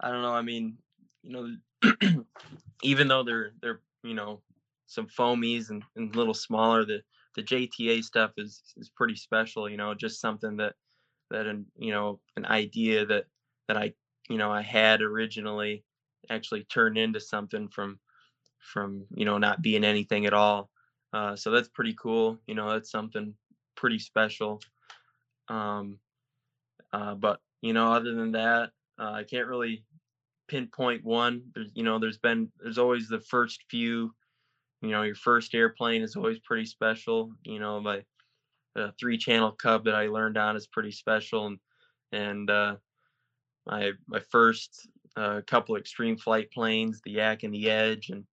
[0.00, 0.78] i don't know i mean
[1.22, 2.24] you know
[2.82, 4.40] even though they're they're you know
[4.86, 7.02] some foamies and, and a little smaller the
[7.34, 10.74] the jta stuff is is pretty special you know just something that
[11.30, 13.24] that an you know an idea that
[13.68, 13.92] that i
[14.28, 15.84] you know i had originally
[16.30, 17.98] actually turned into something from
[18.58, 20.70] from you know not being anything at all
[21.12, 23.34] uh, so that's pretty cool you know that's something
[23.74, 24.60] pretty special
[25.48, 25.98] um
[26.92, 29.84] uh, but you know other than that uh, i can't really
[30.48, 34.12] pinpoint one there's you know there's been there's always the first few
[34.82, 37.32] you know, your first airplane is always pretty special.
[37.44, 38.04] You know, my
[38.76, 41.58] uh, three channel Cub that I learned on is pretty special, and
[42.12, 42.76] and uh,
[43.66, 48.24] my my first uh, couple extreme flight planes, the Yak and the Edge, and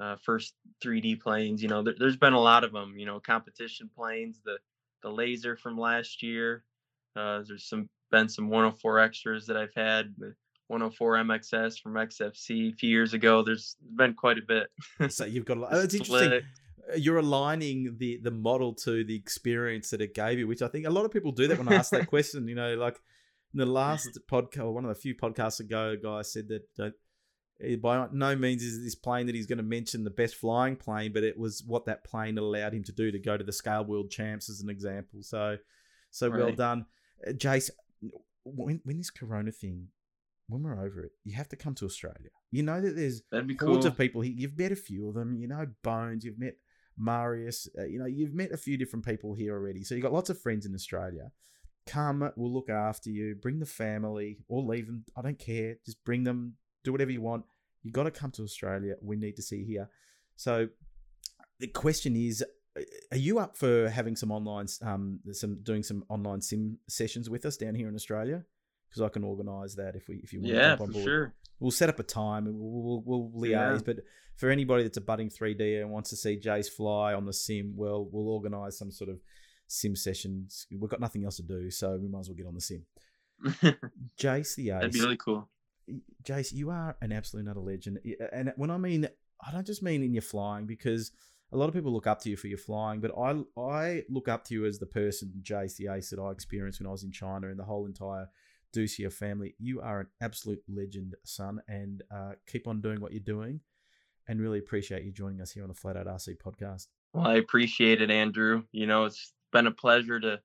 [0.00, 0.54] uh, first
[0.84, 1.62] 3D planes.
[1.62, 2.94] You know, there, has been a lot of them.
[2.98, 4.58] You know, competition planes, the
[5.02, 6.64] the laser from last year.
[7.14, 10.14] Uh, there's some been some 104 extras that I've had.
[10.18, 10.34] The
[10.68, 13.42] 104 MXS from XFC a few years ago.
[13.42, 15.12] There's been quite a bit.
[15.12, 15.72] so you've got a lot.
[15.74, 16.42] It's interesting.
[16.96, 20.86] You're aligning the the model to the experience that it gave you, which I think
[20.86, 22.46] a lot of people do that when I ask that question.
[22.48, 23.00] You know, like
[23.52, 26.62] in the last podcast, one of the few podcasts ago, a guy said that.
[26.78, 26.90] Uh,
[27.80, 31.10] by no means is this plane that he's going to mention the best flying plane,
[31.14, 33.82] but it was what that plane allowed him to do to go to the scale
[33.82, 35.22] world champs as an example.
[35.22, 35.56] So,
[36.10, 36.38] so right.
[36.38, 36.84] well done,
[37.26, 37.70] uh, Jase.
[38.44, 39.88] When when this Corona thing
[40.48, 42.30] when we're over it, you have to come to Australia.
[42.50, 43.86] You know that there's hordes cool.
[43.86, 44.34] of people here.
[44.36, 45.36] You've met a few of them.
[45.36, 46.24] You know Bones.
[46.24, 46.56] You've met
[46.98, 47.68] Marius.
[47.78, 49.84] Uh, you know you've met a few different people here already.
[49.84, 51.30] So you've got lots of friends in Australia.
[51.86, 53.36] Come, we'll look after you.
[53.36, 55.04] Bring the family or leave them.
[55.16, 55.76] I don't care.
[55.84, 56.54] Just bring them.
[56.82, 57.44] Do whatever you want.
[57.82, 58.94] You got to come to Australia.
[59.00, 59.88] We need to see here.
[60.34, 60.68] So
[61.60, 62.44] the question is,
[62.76, 62.82] uh,
[63.12, 67.46] are you up for having some online, um, some doing some online sim sessions with
[67.46, 68.44] us down here in Australia?
[68.96, 71.04] Because I can organise that if we if you want yeah, to jump on board.
[71.04, 71.34] Sure.
[71.60, 73.50] We'll set up a time and we'll, we'll, we'll liaise.
[73.50, 73.78] Yeah.
[73.84, 73.96] But
[74.36, 77.72] for anybody that's a budding 3D and wants to see Jase fly on the sim,
[77.76, 79.20] well, we'll organise some sort of
[79.66, 80.66] sim sessions.
[80.70, 82.84] We've got nothing else to do, so we might as well get on the sim.
[84.16, 84.80] Jase the Ace.
[84.80, 85.48] That'd be really cool.
[86.22, 87.98] Jase, you are an absolute utter legend.
[88.32, 89.08] And when I mean,
[89.46, 91.12] I don't just mean in your flying because
[91.52, 94.28] a lot of people look up to you for your flying, but I I look
[94.28, 97.04] up to you as the person, Jase the Ace, that I experienced when I was
[97.04, 98.28] in China and the whole entire
[98.76, 99.54] Dussia family.
[99.58, 103.60] You are an absolute legend, son, and uh, keep on doing what you're doing.
[104.28, 106.88] And really appreciate you joining us here on the Flat Out RC podcast.
[107.12, 108.64] Well, I appreciate it, Andrew.
[108.72, 110.40] You know, it's been a pleasure to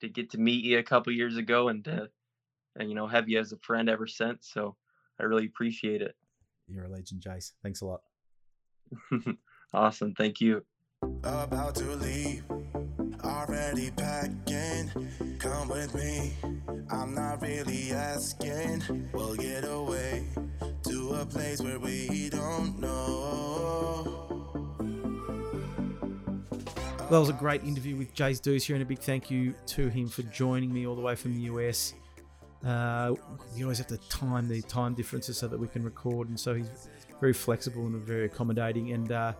[0.00, 2.10] to get to meet you a couple years ago and to,
[2.76, 4.50] and you know have you as a friend ever since.
[4.52, 4.76] So
[5.20, 6.16] I really appreciate it.
[6.66, 7.52] You're a legend, Jase.
[7.62, 8.00] Thanks a lot.
[9.74, 10.14] awesome.
[10.14, 10.64] Thank you.
[11.22, 12.44] About to leave,
[13.22, 14.35] already packing.
[15.38, 16.32] Come with me.
[16.90, 18.82] I'm not really asking.
[19.12, 20.24] We'll get away
[20.84, 24.46] to a place where we don't know.
[27.10, 30.08] That was a great interview with Jase Dussia, and a big thank you to him
[30.08, 31.92] for joining me all the way from the US.
[32.64, 33.14] Uh,
[33.54, 36.54] we always have to time the time differences so that we can record, and so
[36.54, 36.88] he's
[37.20, 38.92] very flexible and very accommodating.
[38.92, 39.32] And uh,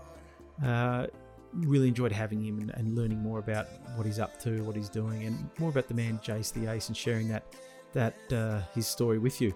[0.63, 1.07] uh,
[1.53, 4.89] really enjoyed having him and, and, learning more about what he's up to, what he's
[4.89, 7.55] doing, and more about the man Jase the Ace and sharing that
[7.93, 9.55] that uh, his story with you.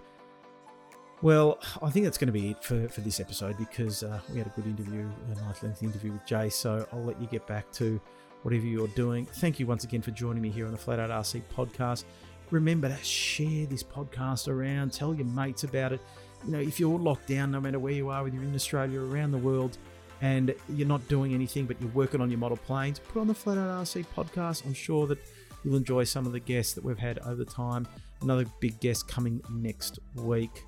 [1.23, 4.39] Well, I think that's going to be it for, for this episode because uh, we
[4.39, 6.55] had a good interview, a nice lengthy interview with Jase.
[6.55, 8.01] So I'll let you get back to
[8.43, 9.27] whatever you're doing.
[9.27, 12.05] Thank you once again for joining me here on the Flat Out RC podcast.
[12.51, 16.01] Remember to share this podcast around, tell your mates about it.
[16.47, 19.01] You know, if you're locked down, no matter where you are, whether you're in Australia
[19.01, 19.77] or around the world,
[20.21, 23.35] and you're not doing anything but you're working on your model planes, put on the
[23.35, 24.65] Flat Out RC podcast.
[24.67, 25.19] I'm sure that
[25.65, 27.87] you'll enjoy some of the guests that we've had over time.
[28.23, 30.65] Another big guest coming next week,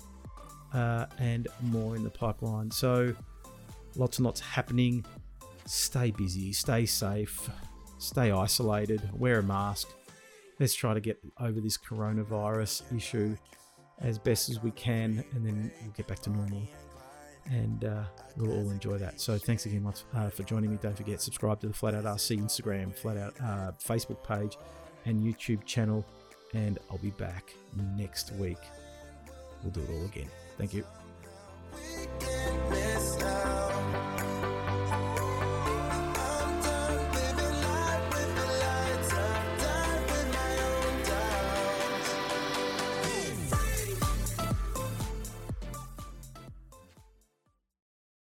[0.73, 2.71] uh, and more in the pipeline.
[2.71, 3.13] So,
[3.95, 5.05] lots and lots happening.
[5.65, 7.49] Stay busy, stay safe,
[7.99, 9.89] stay isolated, wear a mask.
[10.59, 13.35] Let's try to get over this coronavirus issue
[14.01, 16.63] as best as we can, and then we'll get back to normal
[17.49, 18.03] and uh,
[18.37, 19.19] we'll all enjoy that.
[19.19, 20.77] So thanks again uh, for joining me.
[20.81, 24.57] Don't forget, subscribe to the Flat Out RC Instagram, Flat Out uh, Facebook page,
[25.05, 26.05] and YouTube channel.
[26.53, 27.53] And I'll be back
[27.97, 28.59] next week.
[29.63, 30.29] We'll do it all again.
[30.57, 30.83] Thank you.